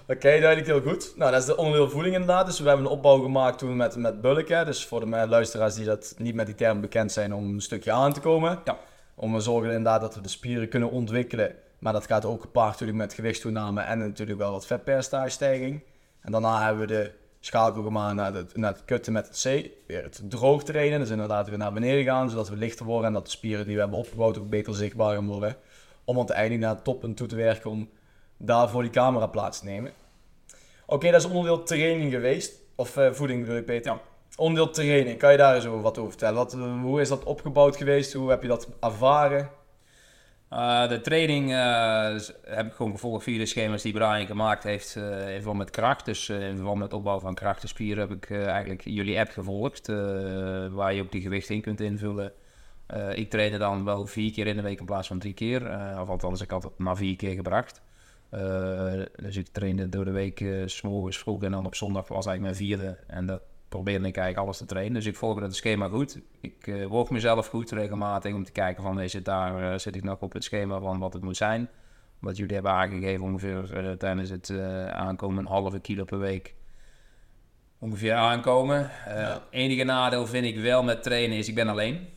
Oké, 0.01 0.13
okay, 0.13 0.39
duidelijk 0.39 0.67
heel 0.67 0.81
goed. 0.81 1.13
Nou, 1.15 1.31
dat 1.31 1.39
is 1.39 1.45
de 1.45 1.57
onderdeel 1.57 1.89
voeding 1.89 2.15
inderdaad. 2.15 2.45
Dus 2.45 2.59
we 2.59 2.67
hebben 2.67 2.85
een 2.85 2.91
opbouw 2.91 3.21
gemaakt 3.21 3.57
toen 3.57 3.75
met, 3.75 3.95
met 3.95 4.21
bulken. 4.21 4.65
Dus 4.65 4.85
voor 4.85 4.99
de 4.99 5.27
luisteraars 5.27 5.75
die 5.75 5.85
dat 5.85 6.15
niet 6.17 6.35
met 6.35 6.45
die 6.45 6.55
term 6.55 6.81
bekend 6.81 7.11
zijn, 7.11 7.33
om 7.33 7.53
een 7.53 7.61
stukje 7.61 7.91
aan 7.91 8.13
te 8.13 8.19
komen. 8.19 8.59
Ja. 8.65 8.77
Om 9.15 9.33
te 9.33 9.39
zorgen 9.39 9.69
inderdaad 9.69 10.01
dat 10.01 10.15
we 10.15 10.21
de 10.21 10.29
spieren 10.29 10.69
kunnen 10.69 10.91
ontwikkelen. 10.91 11.55
Maar 11.79 11.93
dat 11.93 12.07
gaat 12.07 12.25
ook 12.25 12.41
gepaard 12.41 12.71
natuurlijk 12.71 12.97
met 12.97 13.13
gewichtstoename 13.13 13.81
en 13.81 13.97
natuurlijk 13.97 14.39
wel 14.39 14.51
wat 14.51 14.65
vetpercentagestijging. 14.65 15.83
En 16.21 16.31
daarna 16.31 16.65
hebben 16.65 16.87
we 16.87 16.93
de 16.93 17.11
schakel 17.39 17.83
gemaakt 17.83 18.15
naar 18.15 18.33
het, 18.33 18.57
naar 18.57 18.71
het 18.71 18.85
kutten 18.85 19.13
met 19.13 19.27
het 19.27 19.37
C. 19.37 19.69
Weer 19.87 20.03
het 20.03 20.21
droog 20.27 20.63
trainen. 20.63 20.99
Dus 20.99 21.09
inderdaad 21.09 21.49
weer 21.49 21.57
naar 21.57 21.73
beneden 21.73 22.03
gaan, 22.03 22.29
zodat 22.29 22.49
we 22.49 22.55
lichter 22.55 22.85
worden. 22.85 23.07
En 23.07 23.13
dat 23.13 23.25
de 23.25 23.31
spieren 23.31 23.65
die 23.65 23.75
we 23.75 23.81
hebben 23.81 23.99
opgebouwd 23.99 24.37
ook 24.37 24.49
beter 24.49 24.75
zichtbaar 24.75 25.23
worden. 25.23 25.55
Om 26.03 26.17
uiteindelijk 26.17 26.61
naar 26.61 26.75
het 26.75 26.83
toppunt 26.83 27.17
toe 27.17 27.27
te 27.27 27.35
werken 27.35 27.69
om 27.69 27.89
daarvoor 28.37 28.81
die 28.81 28.91
camera 28.91 29.27
plaats 29.27 29.59
te 29.59 29.65
nemen. 29.65 29.91
Oké, 30.85 31.11
dat 31.11 31.21
is 31.21 31.29
onderdeel 31.29 31.63
training 31.63 32.11
geweest. 32.11 32.53
Of 32.75 32.97
uh, 32.97 33.11
voeding 33.11 33.39
bedoel 33.39 33.55
je, 33.55 33.63
Peter? 33.63 33.91
Ja. 33.91 34.01
Onderdeel 34.35 34.73
training, 34.73 35.17
kan 35.17 35.31
je 35.31 35.37
daar 35.37 35.55
eens 35.55 35.65
over 35.65 35.81
wat 35.81 35.97
over 35.97 36.09
vertellen? 36.09 36.35
Wat, 36.35 36.53
uh, 36.53 36.81
hoe 36.81 37.01
is 37.01 37.09
dat 37.09 37.23
opgebouwd 37.23 37.75
geweest? 37.75 38.13
Hoe 38.13 38.29
heb 38.29 38.41
je 38.41 38.47
dat 38.47 38.67
ervaren? 38.79 39.49
Uh, 40.53 40.87
de 40.87 41.01
training 41.01 41.49
uh, 41.49 42.19
heb 42.41 42.65
ik 42.65 42.73
gewoon 42.73 42.91
gevolgd 42.91 43.23
via 43.23 43.37
de 43.37 43.45
schema's 43.45 43.81
die 43.81 43.93
Brian 43.93 44.25
gemaakt 44.25 44.63
heeft 44.63 44.95
uh, 44.95 45.33
in 45.33 45.35
verband 45.35 45.57
met 45.57 45.69
kracht. 45.69 46.05
Dus 46.05 46.29
in 46.29 46.55
verband 46.55 46.79
met 46.79 46.93
opbouw 46.93 47.19
van 47.19 47.35
krachtenspieren 47.35 48.07
heb 48.07 48.17
ik 48.17 48.31
eigenlijk 48.31 48.81
jullie 48.83 49.19
app 49.19 49.29
gevolgd, 49.31 49.87
waar 50.71 50.93
je 50.93 51.01
ook 51.01 51.11
die 51.11 51.21
gewicht 51.21 51.49
in 51.49 51.61
kunt 51.61 51.81
invullen. 51.81 52.31
ik 53.13 53.29
trainde 53.29 53.57
dan 53.57 53.83
wel 53.83 54.05
vier 54.05 54.31
keer 54.31 54.47
in 54.47 54.55
de 54.55 54.61
week 54.61 54.79
in 54.79 54.85
plaats 54.85 55.07
van 55.07 55.19
drie 55.19 55.33
keer, 55.33 55.61
of 56.01 56.09
althans 56.09 56.41
ik 56.41 56.51
had 56.51 56.63
het 56.63 56.79
na 56.79 56.95
vier 56.95 57.15
keer 57.15 57.33
gebracht. 57.33 57.81
dus 59.15 59.37
ik 59.37 59.47
trainde 59.47 59.89
door 59.89 60.05
de 60.05 60.11
week 60.11 60.45
s 60.65 60.81
morgens 60.81 61.17
vroeg 61.17 61.43
en 61.43 61.51
dan 61.51 61.65
op 61.65 61.75
zondag 61.75 62.07
was 62.07 62.25
eigenlijk 62.25 62.41
mijn 62.41 62.69
vierde. 62.69 62.97
En 63.07 63.25
dat 63.25 63.41
probeerde 63.69 64.07
ik 64.07 64.17
eigenlijk 64.17 64.37
alles 64.37 64.57
te 64.57 64.65
trainen. 64.65 64.93
Dus 64.93 65.05
ik 65.05 65.15
volgde 65.15 65.41
het 65.41 65.55
schema 65.55 65.87
goed. 65.87 66.19
Ik 66.41 66.67
uh, 66.67 66.85
woog 66.85 67.09
mezelf 67.09 67.47
goed 67.47 67.71
regelmatig 67.71 68.33
om 68.33 68.43
te 68.43 68.51
kijken 68.51 68.83
van, 68.83 68.99
is 68.99 69.13
het 69.13 69.25
daar, 69.25 69.61
uh, 69.61 69.77
zit 69.77 69.95
ik 69.95 70.03
nog 70.03 70.19
op 70.19 70.33
het 70.33 70.43
schema 70.43 70.79
van 70.79 70.99
wat 70.99 71.13
het 71.13 71.23
moet 71.23 71.37
zijn. 71.37 71.69
Wat 72.19 72.37
jullie 72.37 72.53
hebben 72.53 72.71
aangegeven 72.71 73.23
ongeveer 73.23 73.83
uh, 73.83 73.91
tijdens 73.91 74.29
het 74.29 74.51
aankomen 74.91 75.37
een 75.37 75.51
halve 75.51 75.79
kilo 75.79 76.03
per 76.03 76.19
week 76.19 76.55
ongeveer 77.79 78.13
aankomen. 78.13 78.91
Ja. 79.05 79.41
Enige 79.49 79.83
nadeel 79.83 80.25
vind 80.25 80.45
ik 80.45 80.59
wel 80.59 80.83
met 80.83 81.03
trainen 81.03 81.37
is, 81.37 81.47
ik 81.47 81.55
ben 81.55 81.67
alleen. 81.67 82.07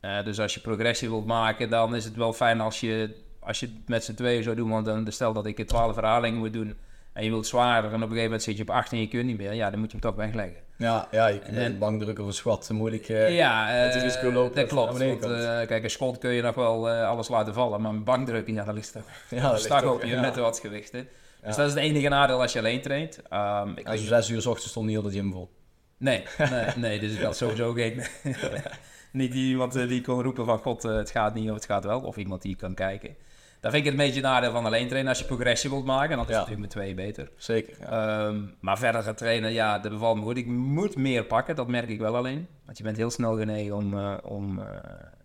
dus 0.00 0.40
als 0.40 0.54
je 0.54 0.60
progressie 0.60 1.08
wilt 1.08 1.26
maken, 1.26 1.70
dan 1.70 1.94
is 1.94 2.04
het 2.04 2.16
wel 2.16 2.32
fijn 2.32 2.60
als 2.60 2.80
je, 2.80 3.16
als 3.40 3.60
je 3.60 3.66
het 3.66 3.88
met 3.88 4.04
z'n 4.04 4.14
tweeën 4.14 4.42
zou 4.42 4.56
doen. 4.56 4.70
Want 4.70 4.84
dan 4.84 5.12
stel 5.12 5.32
dat 5.32 5.46
ik 5.46 5.66
12 5.66 5.94
herhalingen 5.94 6.38
moet 6.38 6.52
doen 6.52 6.76
en 7.12 7.24
je 7.24 7.30
wilt 7.30 7.46
zwaarder 7.46 7.90
en 7.90 7.96
op 7.96 8.02
een 8.02 8.08
gegeven 8.08 8.24
moment 8.24 8.42
zit 8.42 8.56
je 8.56 8.62
op 8.62 8.70
18 8.70 8.98
en 8.98 9.04
je 9.04 9.10
kunt 9.10 9.26
niet 9.26 9.38
meer. 9.38 9.52
Ja, 9.52 9.70
dan 9.70 9.78
moet 9.80 9.90
je 9.90 9.98
hem 10.00 10.10
toch 10.10 10.16
wegleggen. 10.16 10.69
Ja, 10.80 11.08
ja 11.10 11.26
je 11.26 11.38
kunt 11.38 11.56
en, 11.56 11.78
bankdrukken 11.78 12.24
of 12.24 12.34
squat 12.34 12.70
moeilijk 12.70 13.08
uh, 13.08 13.36
ja, 13.36 13.86
uh, 13.86 13.92
het 13.92 14.02
risico 14.02 14.32
lopen. 14.32 14.56
Dat 14.56 14.68
klopt. 14.68 14.98
Want, 14.98 15.24
uh, 15.24 15.60
kijk, 15.66 15.82
een 15.82 15.90
squat 15.90 16.18
kun 16.18 16.30
je 16.30 16.42
nog 16.42 16.54
wel 16.54 16.90
alles 16.90 17.28
laten 17.28 17.54
vallen, 17.54 17.80
maar 17.80 17.92
een 17.92 18.04
bankdrukken, 18.04 18.54
ja, 18.54 18.64
dat 18.64 18.74
ligt 18.74 18.92
toch 18.92 19.02
ja, 19.40 19.56
stag 19.56 19.84
op 19.84 20.02
je 20.02 20.08
ja. 20.08 20.20
met 20.20 20.36
wat 20.36 20.58
gewicht. 20.58 20.92
Hè. 20.92 21.06
Dus 21.44 21.56
dat 21.56 21.66
is 21.66 21.74
het 21.74 21.82
enige 21.82 22.08
nadeel 22.08 22.40
als 22.40 22.52
je 22.52 22.58
alleen 22.58 22.82
traint. 22.82 23.18
Um, 23.32 23.72
ik 23.76 23.86
als 23.86 24.00
je 24.00 24.06
zes 24.06 24.28
uur 24.28 24.40
s 24.40 24.46
ochtends 24.46 24.70
stond 24.70 24.86
niet 24.86 24.94
heel 24.94 25.10
de 25.10 25.16
gym 25.16 25.32
vol. 25.32 25.50
Nee, 25.96 26.24
nee, 26.50 26.66
nee 26.76 27.00
dus 27.00 27.12
ik 27.12 27.22
had 27.22 27.36
sowieso 27.36 27.72
geen... 27.72 28.02
niet 29.12 29.34
iemand 29.34 29.72
die 29.72 30.00
kon 30.00 30.22
roepen 30.22 30.44
van 30.44 30.58
god, 30.58 30.82
het 30.82 31.10
gaat 31.10 31.34
niet 31.34 31.48
of 31.48 31.54
het 31.54 31.64
gaat 31.64 31.84
wel. 31.84 32.00
Of 32.00 32.16
iemand 32.16 32.42
die 32.42 32.56
kan 32.56 32.74
kijken. 32.74 33.16
Dat 33.60 33.72
vind 33.72 33.86
ik 33.86 33.90
het 33.90 34.00
een 34.00 34.06
beetje 34.06 34.20
nadeel 34.20 34.50
van 34.50 34.64
alleen 34.64 34.86
trainen 34.86 35.10
als 35.10 35.18
je 35.18 35.24
progressie 35.24 35.70
wilt 35.70 35.84
maken. 35.84 36.16
Dan 36.16 36.20
is 36.20 36.26
het 36.26 36.34
natuurlijk 36.34 36.60
met 36.60 36.70
twee 36.70 36.94
beter. 36.94 37.30
Zeker. 37.36 37.74
Um, 38.26 38.54
maar 38.60 38.78
verder 38.78 39.02
gaan 39.02 39.14
trainen, 39.14 39.52
ja, 39.52 39.78
dat 39.78 39.92
bevalt 39.92 40.16
me 40.16 40.22
goed. 40.22 40.36
Ik 40.36 40.46
moet 40.46 40.96
meer 40.96 41.24
pakken, 41.24 41.56
dat 41.56 41.68
merk 41.68 41.88
ik 41.88 41.98
wel 41.98 42.16
alleen. 42.16 42.46
Want 42.64 42.78
je 42.78 42.84
bent 42.84 42.96
heel 42.96 43.10
snel 43.10 43.36
genegen 43.36 43.76
om, 43.76 43.94
uh, 43.94 44.14
om 44.22 44.58
uh, 44.58 44.64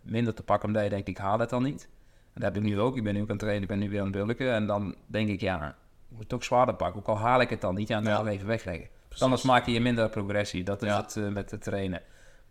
minder 0.02 0.34
te 0.34 0.44
pakken, 0.44 0.68
omdat 0.68 0.84
je 0.84 0.90
denkt, 0.90 1.08
ik 1.08 1.18
haal 1.18 1.40
het 1.40 1.50
dan 1.50 1.64
niet. 1.64 1.90
En 2.34 2.42
dat 2.42 2.54
heb 2.54 2.64
ik 2.64 2.70
nu 2.70 2.80
ook. 2.80 2.98
Ik 2.98 3.04
ben 3.04 3.14
nu 3.14 3.22
ook 3.22 3.30
aan 3.30 3.32
het 3.36 3.40
trainen, 3.40 3.64
ik 3.64 3.70
ben 3.70 3.80
nu 3.80 3.90
weer 3.90 4.00
aan 4.00 4.06
het 4.06 4.16
bulken. 4.16 4.54
En 4.54 4.66
dan 4.66 4.96
denk 5.06 5.30
ik, 5.30 5.42
ja, 5.42 5.68
ik 6.10 6.18
moet 6.18 6.30
toch 6.30 6.44
zwaarder 6.44 6.76
pakken. 6.76 7.00
Ook 7.00 7.08
al 7.08 7.18
haal 7.18 7.42
ik 7.42 7.50
het 7.50 7.62
dan 7.62 7.76
niet, 7.76 7.88
ja, 7.88 8.02
dan 8.02 8.26
ja. 8.26 8.32
even 8.32 8.48
wegleggen. 8.48 8.88
Precies. 9.08 9.24
Anders 9.24 9.42
maak 9.42 9.66
je 9.66 9.82
minder 9.82 10.10
progressie. 10.10 10.64
Dat 10.64 10.84
is 10.84 10.94
het 10.94 11.16
uh, 11.16 11.28
met 11.28 11.52
het 11.52 11.64
trainen. 11.64 12.02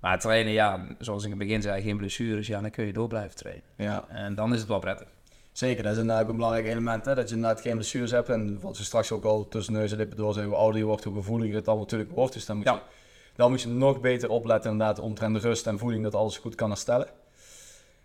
Maar 0.00 0.18
trainen, 0.18 0.52
ja, 0.52 0.86
zoals 0.98 1.24
ik 1.24 1.30
in 1.30 1.38
het 1.38 1.46
begin 1.46 1.62
zei, 1.62 1.82
geen 1.82 1.96
blessures. 1.96 2.46
Ja, 2.46 2.60
dan 2.60 2.70
kun 2.70 2.86
je 2.86 2.92
door 2.92 3.08
blijven 3.08 3.36
trainen. 3.36 3.64
Ja. 3.76 4.04
En 4.08 4.34
dan 4.34 4.52
is 4.52 4.58
het 4.58 4.68
wel 4.68 4.78
prettig. 4.78 5.08
Zeker, 5.54 5.82
dat 5.82 5.92
is 5.92 5.98
inderdaad 5.98 6.28
een 6.28 6.36
belangrijk 6.36 6.66
element. 6.66 7.04
Hè? 7.04 7.14
Dat 7.14 7.28
je 7.28 7.34
inderdaad 7.34 7.60
geen 7.60 7.74
blessures 7.74 8.10
hebt. 8.10 8.28
En 8.28 8.60
wat 8.60 8.78
we 8.78 8.84
straks 8.84 9.12
ook 9.12 9.24
al 9.24 9.48
tussen 9.48 9.72
neus 9.72 9.90
en 9.92 9.96
lippen 9.96 10.16
door 10.16 10.32
zijn, 10.32 10.46
hoe 10.46 10.54
ouder 10.56 10.78
je 10.80 10.86
wordt, 10.86 11.04
hoe 11.04 11.14
gevoeliger 11.14 11.54
het 11.54 11.66
allemaal 11.66 11.84
natuurlijk 11.84 12.12
wordt. 12.12 12.32
Dus 12.32 12.46
dan 12.46 12.56
moet, 12.56 12.64
ja. 12.64 12.72
je, 12.72 12.80
dan 13.36 13.50
moet 13.50 13.62
je 13.62 13.68
nog 13.68 14.00
beter 14.00 14.28
opletten 14.28 14.70
inderdaad 14.70 14.98
omtrent 14.98 15.36
rust 15.36 15.66
en 15.66 15.78
voeding, 15.78 16.02
dat 16.02 16.14
alles 16.14 16.38
goed 16.38 16.54
kan 16.54 16.68
herstellen. 16.68 17.08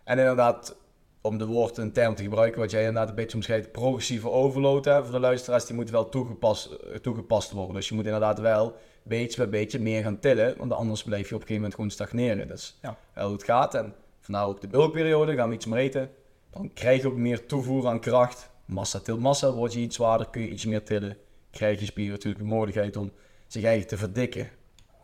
En 0.04 0.18
inderdaad, 0.18 0.76
om 1.22 1.38
de 1.38 1.46
woord 1.46 1.78
een 1.78 1.92
term 1.92 2.16
te 2.16 2.24
gebruiken, 2.24 2.60
wat 2.60 2.72
jij 2.72 2.80
inderdaad 2.80 3.10
een 3.10 3.16
beetje 3.16 3.36
omschrijft, 3.38 3.72
progressieve 3.72 4.30
overload 4.30 4.86
hè, 4.86 5.04
voor 5.04 5.12
de 5.12 5.20
luisteraars, 5.20 5.66
die 5.66 5.76
moet 5.76 5.90
wel 5.90 6.10
toegepast, 6.10 6.66
eh, 6.66 6.96
toegepast 6.96 7.52
worden. 7.52 7.76
Dus 7.76 7.90
je 7.90 7.96
moet 7.96 8.06
inderdaad 8.06 8.40
wel 8.40 8.76
beetje 9.04 9.38
bij 9.38 9.50
beetje 9.50 9.80
meer 9.80 10.04
gaan 10.04 10.20
tillen, 10.20 10.56
want 10.58 10.74
anders 10.74 11.04
blijf 11.04 11.30
je 11.30 11.36
op 11.36 11.42
een 11.42 11.48
gegeven 11.48 11.56
moment 11.56 11.74
gewoon 11.76 11.90
stagneren. 11.90 12.48
Dat 12.48 12.58
is 12.58 12.78
Ja. 12.82 12.98
wel 13.14 13.24
hoe 13.26 13.34
het 13.34 13.44
gaat. 13.44 13.74
En 13.76 13.94
vandaar 14.20 14.46
ook 14.46 14.62
de 14.62 14.68
bulkperiode, 14.68 15.36
gaan 15.36 15.50
we 15.50 15.56
iets 15.56 15.66
meer 15.66 15.80
eten. 15.80 16.10
Dan 16.52 16.74
krijg 16.74 17.02
je 17.02 17.08
ook 17.08 17.16
meer 17.16 17.46
toevoer 17.46 17.88
aan 17.88 18.00
kracht. 18.00 18.50
Massa 18.66 19.00
tilt 19.00 19.20
massa, 19.20 19.52
word 19.52 19.74
je 19.74 19.80
iets 19.80 19.96
zwaarder, 19.96 20.30
kun 20.30 20.42
je 20.42 20.50
iets 20.50 20.66
meer 20.66 20.84
tillen. 20.84 21.18
Krijg 21.52 21.80
je 21.80 21.86
spieren 21.86 22.14
natuurlijk 22.14 22.44
de 22.44 22.50
mogelijkheid 22.50 22.98
om 22.98 23.12
zich 23.48 23.64
eigenlijk 23.64 23.92
te 23.92 23.98
verdikken. 23.98 24.50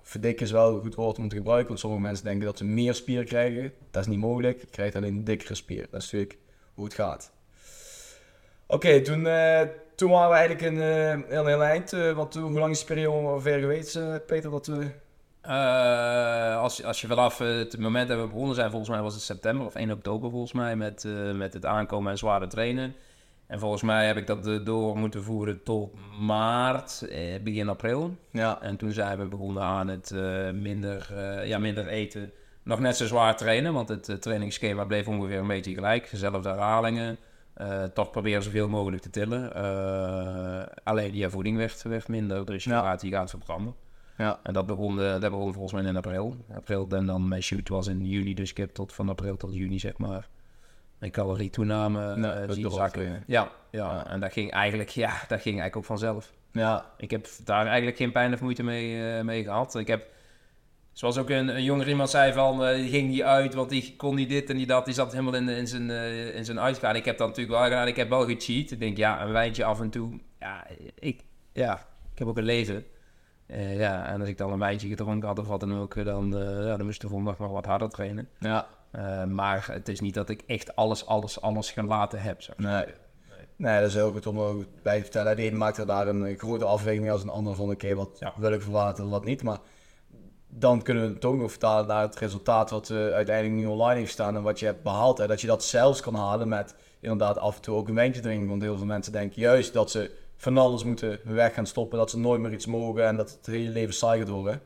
Verdikken 0.02 0.46
is 0.46 0.52
wel 0.52 0.76
een 0.76 0.82
goed 0.82 0.96
woord 0.96 1.18
om 1.18 1.30
te 1.30 1.36
gebruiken, 1.36 1.68
want 1.68 1.80
sommige 1.80 2.02
mensen 2.02 2.26
denken 2.26 2.46
dat 2.46 2.58
ze 2.58 2.66
meer 2.66 2.94
spier 2.94 3.24
krijgen. 3.24 3.74
Dat 3.92 4.02
is 4.02 4.08
niet 4.08 4.20
mogelijk, 4.20 4.60
je 4.60 4.68
krijgt 4.68 4.96
alleen 4.96 5.16
een 5.16 5.24
dikkere 5.24 5.56
spier. 5.56 5.88
Dat 5.92 6.02
is 6.02 6.12
natuurlijk 6.12 6.40
hoe 6.74 6.86
het 6.86 6.94
gaat. 6.94 7.32
Oké, 8.68 9.02
toen, 9.02 9.28
eh, 9.28 9.62
toen 9.96 10.10
waren 10.10 10.30
we 10.30 10.36
eigenlijk 10.36 10.76
een 10.76 10.82
eh, 10.82 11.30
heel, 11.30 11.46
heel 11.46 11.64
eind. 11.64 11.92
want 11.92 12.34
hoe 12.34 12.60
lang 12.60 12.72
is 12.72 12.80
de 12.80 12.86
periode 12.86 13.28
ongeveer 13.28 13.60
geweest, 13.60 13.96
eh, 13.96 14.16
Peter? 14.26 14.52
Dat 14.52 14.68
we... 14.68 14.92
Eh, 15.48 16.58
als, 16.58 16.84
als 16.84 17.02
je 17.02 17.08
vanaf 17.08 17.38
het 17.38 17.78
moment 17.80 18.08
dat 18.08 18.20
we 18.22 18.28
begonnen 18.28 18.56
zijn, 18.56 18.70
volgens 18.70 18.90
mij 18.90 19.02
was 19.02 19.14
het 19.14 19.24
september 19.24 19.66
of 19.66 19.76
1 19.76 19.92
oktober 19.92 20.30
volgens 20.30 20.52
mij, 20.54 20.76
met, 20.76 21.06
eh, 21.06 21.32
met 21.32 21.54
het 21.54 21.66
aankomen 21.66 22.12
en 22.12 22.18
zware 22.18 22.48
trainen. 22.48 22.96
En 23.48 23.60
volgens 23.60 23.82
mij 23.82 24.06
heb 24.08 24.18
ik 24.18 24.28
dat 24.28 24.66
door 24.66 24.98
moeten 24.98 25.24
voeren 25.24 25.64
tot 25.64 25.94
maart, 26.20 27.08
eh, 27.10 27.42
begin 27.44 27.70
april. 27.70 28.16
Ja, 28.32 28.62
En 28.62 28.78
toen 28.78 28.92
zijn 28.92 29.18
we 29.18 29.26
begonnen 29.26 29.64
aan 29.64 29.88
het 29.88 30.12
eh, 30.12 30.52
minder, 30.52 31.08
ja, 31.48 31.58
minder 31.58 31.88
eten. 31.88 32.32
Nog 32.64 32.80
net 32.80 32.98
zo 32.98 33.06
zwaar 33.06 33.38
trainen, 33.38 33.74
want 33.74 33.90
het 33.90 34.22
trainingsschema 34.22 34.84
bleef 34.86 35.08
ongeveer 35.08 35.40
een 35.40 35.48
beetje 35.48 35.74
gelijk. 35.74 36.10
Dezelfde 36.12 36.50
herhalingen. 36.50 37.18
toch 37.94 38.12
proberen 38.12 38.44
zoveel 38.44 38.70
mogelijk 38.70 39.02
te 39.02 39.10
tillen. 39.10 39.54
Alleen 40.84 41.12
die 41.12 41.30
voeding 41.30 41.58
werd, 41.58 41.82
werd 41.84 42.08
minder, 42.08 42.46
dus 42.46 42.64
je 42.64 42.70
Ja. 42.70 42.82
gaat, 42.82 43.00
die 43.00 43.12
gaat 43.12 43.30
verbranden. 43.30 43.76
Ja, 44.18 44.40
En 44.44 44.54
dat 44.54 44.66
begon, 44.66 44.96
dat 44.98 45.20
begon 45.20 45.54
volgens 45.54 45.74
mij 45.74 45.84
in 45.92 45.96
april. 45.98 46.36
April 46.56 46.88
en 46.90 47.06
dan 47.06 47.28
mijn 47.28 47.44
shoot 47.44 47.70
was 47.70 47.88
in 47.88 48.06
juni, 48.06 48.34
dus 48.34 48.50
ik 48.52 48.58
heb 48.58 48.74
tot 48.74 48.94
van 48.94 49.10
april 49.10 49.38
tot 49.38 49.54
juni 49.54 49.80
zeg 49.80 49.98
maar 49.98 50.28
mijn 50.98 51.12
calorietoename 51.12 52.16
Nee, 52.16 52.32
eh 52.32 52.50
zien 52.52 52.72
zakken. 52.72 53.04
Ja, 53.04 53.22
ja, 53.28 53.52
Ja. 53.72 54.08
en 54.08 54.20
dat 54.20 54.32
ging 54.34 54.52
eigenlijk, 54.52 54.90
ja, 54.90 55.10
dat 55.10 55.42
ging 55.42 55.44
eigenlijk 55.60 55.76
ook 55.76 55.86
vanzelf. 55.86 56.32
ja, 56.52 56.92
Ik 56.98 57.12
heb 57.12 57.28
daar 57.44 57.66
eigenlijk 57.66 57.98
geen 57.98 58.12
pijn 58.12 58.34
of 58.34 58.42
moeite 58.42 58.64
mee, 58.64 59.16
eh, 59.18 59.24
mee 59.24 59.44
gehad. 59.44 59.76
Ik 59.76 59.88
heb, 59.88 60.08
zoals 60.92 61.18
ook 61.18 61.30
een, 61.30 61.48
een 61.56 61.64
jonger 61.64 61.88
iemand 61.88 62.10
zei 62.10 62.34
van, 62.34 62.66
eh, 62.66 62.76
die 62.76 62.90
ging 62.90 63.10
niet 63.10 63.22
uit, 63.24 63.54
want 63.54 63.70
die 63.70 63.94
kon 63.98 64.16
niet 64.16 64.30
dit 64.30 64.50
en 64.50 64.58
die 64.58 64.66
dat. 64.66 64.86
Die 64.86 64.94
zat 64.94 65.12
helemaal 65.12 65.36
in, 65.36 65.50
in 65.50 65.68
zijn, 65.68 65.90
in 66.34 66.46
zijn 66.46 66.60
uitgaan. 66.60 66.96
Ik 66.96 67.06
heb 67.06 67.18
dat 67.18 67.28
natuurlijk 67.28 67.56
wel 67.58 67.64
gedaan. 67.64 67.88
Ik 67.88 67.96
heb 67.96 68.10
wel 68.10 68.26
gecheat. 68.26 68.72
Ik 68.72 68.80
denk, 68.80 68.98
ja, 68.98 69.22
een 69.22 69.32
wijntje 69.32 69.66
af 69.66 69.80
en 69.82 69.90
toe. 69.90 70.20
Ja, 70.40 70.68
ik, 71.00 71.22
ja, 71.54 71.78
ik 72.14 72.20
heb 72.20 72.28
ook 72.28 72.38
een 72.38 72.44
leven. 72.44 72.86
Eh, 73.46 73.78
ja, 73.78 74.06
en 74.08 74.20
als 74.20 74.30
ik 74.30 74.38
dan 74.38 74.52
een 74.52 74.60
wijntje 74.60 74.88
gedronken 74.88 75.28
had 75.28 75.40
of 75.40 75.48
wat 75.48 75.60
dan 75.60 75.80
ook, 75.80 76.04
dan, 76.06 76.38
eh, 76.38 76.66
ja, 76.66 76.76
dan 76.78 76.86
moest 76.86 76.96
ik 76.96 77.02
de 77.02 77.08
volgende 77.08 77.32
dag 77.32 77.40
nog 77.40 77.52
wat 77.52 77.66
harder 77.66 77.90
trainen. 77.90 78.30
ja. 78.40 78.68
Eh, 78.92 79.24
maar 79.24 79.68
het 79.72 79.88
is 79.90 80.00
niet 80.00 80.14
dat 80.14 80.30
ik 80.30 80.42
echt 80.48 80.76
alles, 80.76 81.06
alles, 81.06 81.42
alles 81.42 81.72
gelaten 81.72 82.22
heb. 82.22 82.42
Zeg. 82.42 82.58
Nee. 82.58 82.86
Nee, 83.56 83.80
dat 83.80 83.90
is 83.90 83.94
heel 83.96 84.12
goed 84.12 84.28
om 84.28 84.40
ook 84.40 84.64
bij 84.84 84.96
te 84.98 85.02
vertellen. 85.02 85.36
De 85.36 85.48
een 85.48 85.58
maakt 85.58 85.78
er 85.78 85.86
daar 85.86 86.08
een 86.08 86.38
grote 86.38 86.66
afweging 86.66 87.02
mee 87.04 87.12
als 87.12 87.24
een 87.24 87.30
ander 87.30 87.56
van 87.56 87.70
oké, 87.72 87.96
wat 87.96 88.18
Ja. 88.20 88.34
wil 88.38 88.52
ik 88.52 88.62
verlaten 88.62 89.04
en 89.04 89.10
wat 89.10 89.26
niet. 89.26 89.44
Maar 89.44 89.58
dan 90.50 90.82
kunnen 90.82 91.08
we 91.08 91.14
het 91.14 91.26
ook 91.26 91.36
nog 91.36 91.50
vertalen 91.52 91.88
naar 91.88 92.02
het 92.02 92.16
resultaat 92.20 92.70
wat 92.70 92.92
uiteindelijk 92.92 93.56
nu 93.62 93.66
online 93.66 94.00
heeft 94.00 94.12
staan 94.12 94.36
en 94.36 94.42
wat 94.44 94.60
je 94.60 94.66
hebt 94.66 94.84
behaald. 94.84 95.18
Hè. 95.18 95.28
Dat 95.28 95.42
je 95.42 95.48
dat 95.48 95.64
zelfs 95.64 96.02
kan 96.02 96.16
halen 96.16 96.48
met 96.48 96.76
inderdaad 97.00 97.38
af 97.38 97.56
en 97.56 97.62
toe 97.62 97.76
ook 97.76 97.88
een 97.88 97.96
wijntje 97.96 98.22
drinken. 98.22 98.48
Want 98.50 98.62
heel 98.62 98.78
veel 98.78 98.86
mensen 98.86 99.12
denken 99.12 99.42
juist 99.42 99.74
dat 99.74 99.92
ze 99.92 100.12
van 100.38 100.58
alles 100.58 100.84
moeten 100.84 101.20
weg 101.24 101.54
gaan 101.54 101.66
stoppen, 101.66 101.98
dat 101.98 102.10
ze 102.10 102.20
nooit 102.20 102.42
meer 102.42 102.54
iets 102.54 102.66
mogen 102.66 103.06
en 103.06 103.16
dat 103.16 103.32
het 103.32 103.46
hele 103.46 103.70
leven 103.70 103.94
saai 103.94 104.20
gaat 104.20 104.30
worden. 104.30 104.62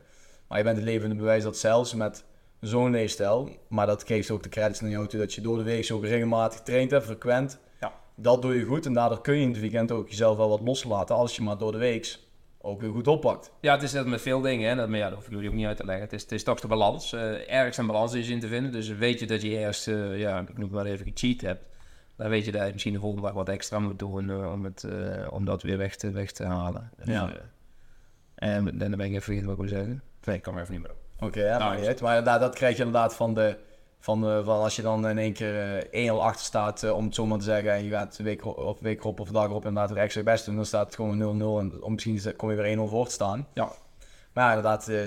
Maar 0.46 0.58
je 0.58 0.64
bent 0.64 0.76
het 0.76 0.86
levende 0.86 1.14
bewijs 1.14 1.42
dat 1.42 1.56
zelfs 1.56 1.94
met 1.94 2.24
zo'n 2.60 2.90
leefstijl, 2.90 3.50
maar 3.68 3.86
dat 3.86 4.04
geeft 4.06 4.30
ook 4.30 4.42
de 4.42 4.48
credits 4.48 4.80
naar 4.80 4.90
jou 4.90 5.06
toe 5.06 5.20
dat 5.20 5.34
je 5.34 5.40
door 5.40 5.56
de 5.56 5.62
week 5.62 5.84
zo 5.84 5.98
regelmatig 5.98 6.60
traint 6.60 6.90
hebt, 6.90 7.04
frequent. 7.04 7.58
Ja. 7.80 7.92
Dat 8.14 8.42
doe 8.42 8.54
je 8.54 8.64
goed 8.64 8.86
en 8.86 8.92
daardoor 8.92 9.20
kun 9.20 9.34
je 9.34 9.42
in 9.42 9.48
het 9.48 9.60
weekend 9.60 9.92
ook 9.92 10.08
jezelf 10.08 10.36
wel 10.36 10.48
wat 10.48 10.60
loslaten 10.60 11.16
als 11.16 11.36
je 11.36 11.42
maar 11.42 11.58
door 11.58 11.72
de 11.72 11.78
week 11.78 12.18
ook 12.60 12.80
weer 12.80 12.90
goed 12.90 13.06
oppakt. 13.06 13.52
Ja, 13.60 13.72
het 13.74 13.82
is 13.82 13.92
net 13.92 14.06
met 14.06 14.20
veel 14.20 14.40
dingen, 14.40 14.68
hè. 14.68 14.76
Dat, 14.76 14.88
maar 14.88 14.98
ja, 14.98 15.08
dat 15.08 15.14
hoef 15.14 15.26
ik 15.26 15.32
jullie 15.32 15.48
ook 15.48 15.54
niet 15.54 15.66
uit 15.66 15.76
te 15.76 15.84
leggen. 15.84 16.04
Het 16.04 16.12
is, 16.12 16.22
het 16.22 16.32
is 16.32 16.44
toch 16.44 16.60
de 16.60 16.68
balans. 16.68 17.12
Eh, 17.12 17.52
ergens 17.52 17.76
een 17.76 17.86
balans 17.86 18.12
is 18.12 18.28
in 18.28 18.40
te 18.40 18.48
vinden. 18.48 18.72
Dus 18.72 18.88
weet 18.88 19.20
je 19.20 19.26
dat 19.26 19.42
je 19.42 19.48
eerst, 19.48 19.88
eh, 19.88 20.18
ja, 20.18 20.40
ik 20.40 20.52
noem 20.52 20.62
het 20.62 20.70
maar 20.70 20.86
even, 20.86 21.12
gecheat 21.14 21.40
hebt. 21.40 21.64
Dan 22.20 22.30
weet 22.30 22.44
je 22.44 22.52
dat 22.52 22.66
je 22.66 22.72
misschien 22.72 22.92
de 22.92 22.98
volgende 22.98 23.26
dag 23.26 23.34
wat 23.34 23.48
extra 23.48 23.78
moet 23.78 23.98
doen 23.98 24.30
eh, 24.30 24.52
om, 24.52 24.64
het, 24.64 24.84
eh, 24.84 25.32
om 25.32 25.44
dat 25.44 25.62
weer 25.62 25.78
weg 25.78 25.96
te, 25.96 26.10
weg 26.10 26.32
te 26.32 26.44
halen. 26.44 26.90
Dus, 26.96 27.06
Ja. 27.06 27.30
eh, 28.34 28.54
en 28.54 28.64
dan 28.64 28.90
ben 28.90 29.00
ik 29.00 29.10
even 29.10 29.22
vergeten 29.22 29.46
wat 29.48 29.54
ik 29.54 29.60
wil 29.60 29.70
zeggen. 29.78 30.02
Nee, 30.24 30.36
ik 30.36 30.42
kan 30.42 30.54
er 30.54 30.60
even 30.60 30.72
niet 30.72 30.82
meer 30.82 30.90
op. 30.90 31.26
Oké, 31.26 31.44
ja, 31.44 31.58
Nou. 31.58 31.80
Maar 31.80 32.16
inderdaad, 32.16 32.40
dat 32.40 32.54
krijg 32.54 32.76
je 32.76 32.84
inderdaad 32.84 33.14
van 33.14 33.34
de... 33.34 33.56
Van, 34.02 34.20
de, 34.20 34.40
van 34.44 34.60
als 34.62 34.76
je 34.76 34.82
dan 34.82 35.08
in 35.08 35.18
één 35.18 35.32
keer 35.32 35.78
eh 35.90 36.10
1-0 36.10 36.12
achter 36.20 36.44
staat, 36.44 36.90
om 36.90 37.04
het 37.04 37.14
zo 37.14 37.26
maar 37.26 37.38
te 37.38 37.44
zeggen, 37.44 37.72
en 37.72 37.84
je 37.84 37.90
gaat 37.90 38.16
week, 38.16 38.44
of 38.44 38.80
week 38.80 39.00
erop 39.00 39.20
of 39.20 39.28
dag 39.30 39.44
erop 39.44 39.64
inderdaad 39.66 39.90
weer 39.90 40.02
extra 40.02 40.22
best 40.22 40.44
doen, 40.44 40.56
dan 40.56 40.64
staat 40.64 40.86
het 40.86 40.94
gewoon 40.94 41.18
0-0 41.18 41.60
en 41.60 41.82
om 41.82 41.92
misschien 41.92 42.36
kom 42.36 42.50
je 42.50 42.56
weer 42.56 42.76
1-0 42.78 42.80
voor 42.90 43.06
te 43.06 43.12
staan. 43.12 43.46
Ja. 43.54 43.72
Maar 44.32 44.44
ja, 44.44 44.48
inderdaad, 44.48 44.88
eh, 44.88 45.00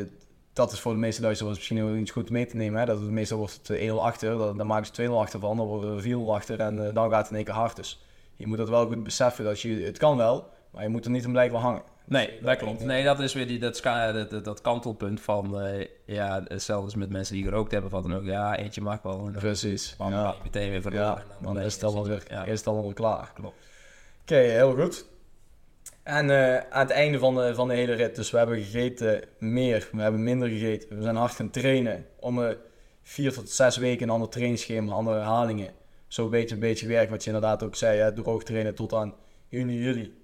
dat 0.53 0.71
is 0.71 0.79
voor 0.79 0.91
de 0.93 0.99
meeste 0.99 1.21
luisteraars 1.21 1.55
misschien 1.57 1.77
heel 1.77 1.95
iets 1.95 2.11
goed 2.11 2.29
mee 2.29 2.45
te 2.45 2.55
nemen. 2.55 2.79
Hè? 2.79 2.85
Dat 2.85 2.99
het, 2.99 3.09
meestal 3.09 3.37
wordt 3.37 3.53
het 3.63 3.69
eh, 3.69 3.91
1-0 3.91 3.95
achter, 3.95 4.37
dan, 4.37 4.57
dan 4.57 4.67
maken 4.67 4.95
ze 4.95 5.07
2-0 5.07 5.11
achter 5.11 5.39
van, 5.39 5.57
dan 5.57 5.65
worden 5.67 5.95
we 5.95 6.25
4-0 6.25 6.29
achter 6.29 6.59
en 6.59 6.87
eh, 6.87 6.93
dan 6.93 7.09
gaat 7.09 7.19
het 7.21 7.29
in 7.29 7.35
één 7.35 7.45
keer 7.45 7.53
hard. 7.53 7.75
Dus 7.75 8.03
je 8.35 8.47
moet 8.47 8.57
dat 8.57 8.69
wel 8.69 8.85
goed 8.85 9.03
beseffen, 9.03 9.43
dat 9.45 9.61
je, 9.61 9.75
het 9.75 9.97
kan 9.97 10.17
wel, 10.17 10.49
maar 10.71 10.83
je 10.83 10.89
moet 10.89 11.05
er 11.05 11.11
niet 11.11 11.25
om 11.25 11.31
blijven 11.31 11.59
hangen. 11.59 11.81
Nee, 12.05 12.39
dat 12.41 12.57
klopt. 12.57 12.83
Nee, 12.83 13.03
dat 13.03 13.19
is 13.19 13.33
weer 13.33 13.47
die, 13.47 13.59
dat, 13.59 14.43
dat, 14.43 14.61
kantelpunt 14.61 15.21
van, 15.21 15.59
eh, 15.61 15.87
ja, 16.05 16.43
zelfs 16.55 16.95
met 16.95 17.09
mensen 17.09 17.35
die 17.35 17.43
gerookt 17.43 17.71
hebben, 17.71 17.91
wat 17.91 18.03
dan 18.03 18.15
ook. 18.15 18.23
Ja, 18.23 18.57
eentje 18.57 18.81
mag 18.81 19.01
wel. 19.01 19.17
Dan 19.23 19.31
Precies. 19.31 19.95
dan 19.97 20.11
Ja. 20.11 20.35
meteen 20.43 20.69
weer 20.69 20.81
verloren. 20.81 21.05
Ja, 21.05 21.23
dan 21.41 21.53
ben 21.53 21.63
is 21.63 21.73
het 21.73 21.83
allemaal 21.83 22.03
ziek. 22.03 22.13
weer, 22.13 22.37
Ja, 22.37 22.43
is 22.43 22.65
het 22.65 22.93
klaar. 22.93 23.31
klopt. 23.33 23.55
Oké, 24.21 24.35
heel 24.35 24.75
goed. 24.75 25.05
En 26.03 26.29
eh, 26.29 26.57
aan 26.69 26.81
het 26.81 26.89
einde 26.89 27.19
van 27.19 27.35
de, 27.35 27.55
van 27.55 27.67
de 27.67 27.73
hele 27.73 27.93
rit, 27.93 28.15
dus 28.15 28.31
we 28.31 28.37
hebben 28.37 28.63
gegeten 28.63 29.23
meer, 29.39 29.89
we 29.91 30.01
hebben 30.01 30.23
minder 30.23 30.49
gegeten. 30.49 30.97
We 30.97 31.01
zijn 31.03 31.15
hard 31.15 31.31
gaan 31.31 31.49
trainen 31.49 32.05
om 32.19 32.43
eh, 32.43 32.55
vier 33.01 33.33
tot 33.33 33.49
zes 33.49 33.77
weken 33.77 34.03
een 34.03 34.13
ander 34.13 34.29
trainingsschema, 34.29 34.93
andere 34.93 35.17
herhalingen. 35.17 35.73
Zo 36.07 36.23
een 36.23 36.29
beetje 36.29 36.55
een 36.55 36.61
beetje 36.61 36.87
werk, 36.87 37.09
wat 37.09 37.23
je 37.23 37.31
inderdaad 37.31 37.63
ook 37.63 37.75
zei, 37.75 37.99
hè, 37.99 38.13
droog 38.13 38.43
trainen 38.43 38.75
tot 38.75 38.93
aan 38.93 39.13
juni, 39.47 39.77
juli. 39.77 40.21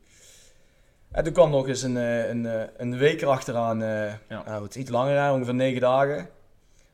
En 1.12 1.24
toen 1.24 1.34
kwam 1.34 1.50
nog 1.50 1.68
eens 1.68 1.82
een, 1.82 1.98
eh, 1.98 2.30
een, 2.30 2.70
een 2.78 2.98
week 2.98 3.22
erachteraan, 3.22 3.82
eh 3.82 4.14
Ja. 4.30 4.44
nou, 4.46 4.64
het 4.64 4.76
iets 4.76 4.90
langer, 4.90 5.32
ongeveer 5.32 5.56
negen 5.56 5.82
dagen. 5.82 6.30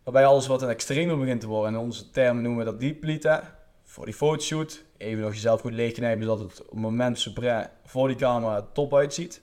Waarbij 0.04 0.26
alles 0.26 0.48
wat 0.48 0.62
een 0.62 0.70
extremer 0.70 1.18
begint 1.18 1.42
te 1.42 1.48
worden. 1.48 1.74
En 1.74 1.80
in 1.80 1.86
onze 1.86 2.10
termen 2.10 2.44
noemen 2.44 2.66
we 2.66 2.72
dat 2.72 2.80
depleten. 2.80 3.42
Voor 3.84 4.06
die 4.06 4.14
fotoshoot. 4.14 4.85
Even 4.98 5.24
nog 5.24 5.34
jezelf 5.34 5.62
goed 5.62 5.74
leegknijpen, 5.74 6.24
zodat 6.24 6.40
het 6.40 6.62
op 6.62 6.70
het 6.70 6.80
moment 6.80 7.30
suprême 7.30 7.70
voor 7.86 8.08
die 8.08 8.18
camera 8.18 8.56
er 8.56 8.72
top 8.72 8.96
uitziet. 8.96 9.42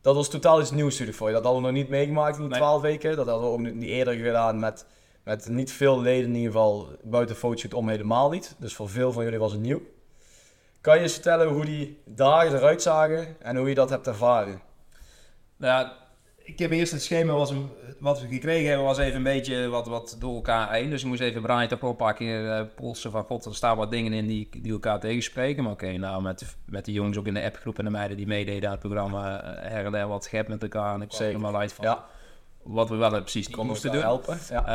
Dat 0.00 0.14
was 0.14 0.28
totaal 0.28 0.60
iets 0.60 0.70
nieuws 0.70 0.90
natuurlijk 0.90 1.16
voor 1.16 1.28
je. 1.28 1.34
Dat 1.34 1.44
hadden 1.44 1.62
we 1.62 1.68
nog 1.68 1.76
niet 1.76 1.88
meegemaakt 1.88 2.36
in 2.36 2.40
die 2.40 2.50
Nee. 2.50 2.58
12 2.58 2.82
weken. 2.82 3.16
Dat 3.16 3.26
hadden 3.26 3.44
we 3.46 3.52
ook 3.52 3.74
niet 3.74 3.88
eerder 3.88 4.14
gedaan 4.14 4.58
met, 4.58 4.86
met 5.24 5.48
niet 5.48 5.72
veel 5.72 6.00
leden 6.00 6.28
in 6.28 6.34
ieder 6.34 6.52
geval. 6.52 6.88
Buiten 7.02 7.34
de 7.34 7.40
fotoshoot 7.40 7.74
om 7.74 7.88
helemaal 7.88 8.30
niet. 8.30 8.54
Dus 8.58 8.74
voor 8.74 8.88
veel 8.88 9.12
van 9.12 9.24
jullie 9.24 9.38
was 9.38 9.52
het 9.52 9.60
nieuw. 9.60 9.80
Kan 10.80 10.96
je 10.96 11.02
eens 11.02 11.12
vertellen 11.12 11.48
hoe 11.48 11.64
die 11.64 12.02
dagen 12.04 12.56
eruit 12.56 12.82
zagen 12.82 13.36
en 13.40 13.56
hoe 13.56 13.68
je 13.68 13.74
dat 13.74 13.90
hebt 13.90 14.06
ervaren? 14.06 14.60
Nou, 15.56 15.88
ik 16.52 16.58
heb 16.58 16.70
eerst 16.70 16.92
het 16.92 17.02
schema 17.02 17.32
was 17.32 17.50
een, 17.50 17.68
wat 17.98 18.20
we 18.20 18.28
gekregen 18.28 18.68
hebben, 18.68 18.86
was 18.86 18.98
even 18.98 19.16
een 19.16 19.22
beetje 19.22 19.68
wat, 19.68 19.86
wat 19.86 20.16
door 20.18 20.34
elkaar 20.34 20.72
heen. 20.72 20.90
Dus 20.90 21.02
ik 21.02 21.08
moest 21.08 21.20
even 21.20 21.42
Brian 21.42 21.68
toch 21.68 21.82
oppakken, 21.82 22.56
eh, 22.58 22.64
polsen 22.76 23.10
van 23.10 23.24
god, 23.24 23.44
er 23.44 23.54
staan 23.54 23.76
wat 23.76 23.90
dingen 23.90 24.12
in 24.12 24.26
die, 24.26 24.48
die 24.62 24.72
elkaar 24.72 25.00
tegenspreken. 25.00 25.62
Maar 25.62 25.72
oké, 25.72 25.92
nou 25.96 26.22
met, 26.22 26.38
de- 26.38 26.46
met 26.66 26.84
de 26.84 26.92
jongens 26.92 27.16
ook 27.18 27.26
in 27.26 27.34
de 27.34 27.42
appgroep 27.42 27.78
en 27.78 27.84
de 27.84 27.90
meiden 27.90 28.16
die 28.16 28.26
meededen 28.26 28.64
aan 28.70 28.76
het 28.78 28.88
programma, 28.88 29.42
eh, 29.42 29.70
her 29.70 29.94
en 29.94 30.08
wat 30.08 30.24
schept 30.24 30.48
met 30.48 30.62
elkaar. 30.62 30.94
En 30.94 31.02
ik 31.02 31.12
er 31.12 31.40
maar 31.40 31.54
uit 31.56 31.72
van 31.72 31.84
Ja, 31.84 32.04
wat 32.62 32.88
we 32.88 32.96
wel 32.96 33.10
precies 33.10 33.46
niet 33.46 33.56
kon 33.56 33.66
moesten 33.66 33.92
doen. 33.92 34.00
helpen. 34.00 34.38
Ja. 34.50 34.66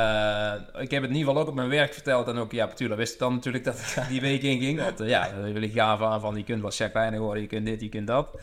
Eh, 0.74 0.82
ik 0.82 0.92
heb 0.92 1.02
het 1.02 1.10
in 1.12 1.16
ieder 1.18 1.28
geval 1.28 1.38
ook 1.42 1.48
op 1.48 1.56
mijn 1.56 1.70
werk 1.70 1.94
verteld. 1.94 2.28
En 2.28 2.38
ook, 2.38 2.52
ja, 2.52 2.66
natuurlijk 2.66 3.00
wist 3.00 3.14
ik 3.14 3.20
dan 3.20 3.34
natuurlijk 3.34 3.64
dat 3.64 3.80
het 3.96 4.08
die 4.10 4.22
week 4.22 4.42
inging. 4.42 4.80
Want 4.82 5.00
eh, 5.02 5.10
ja, 5.10 5.30
we 5.42 5.52
willen 5.52 5.70
gaaf 5.70 6.02
aan 6.02 6.22
van, 6.22 6.36
je 6.36 6.44
kunt 6.44 6.62
wat 6.62 6.76
chagrijnig 6.76 7.20
worden, 7.20 7.42
je 7.42 7.48
kunt 7.48 7.66
dit, 7.66 7.82
je 7.82 7.90
kunt 7.90 8.08
dat. 8.08 8.40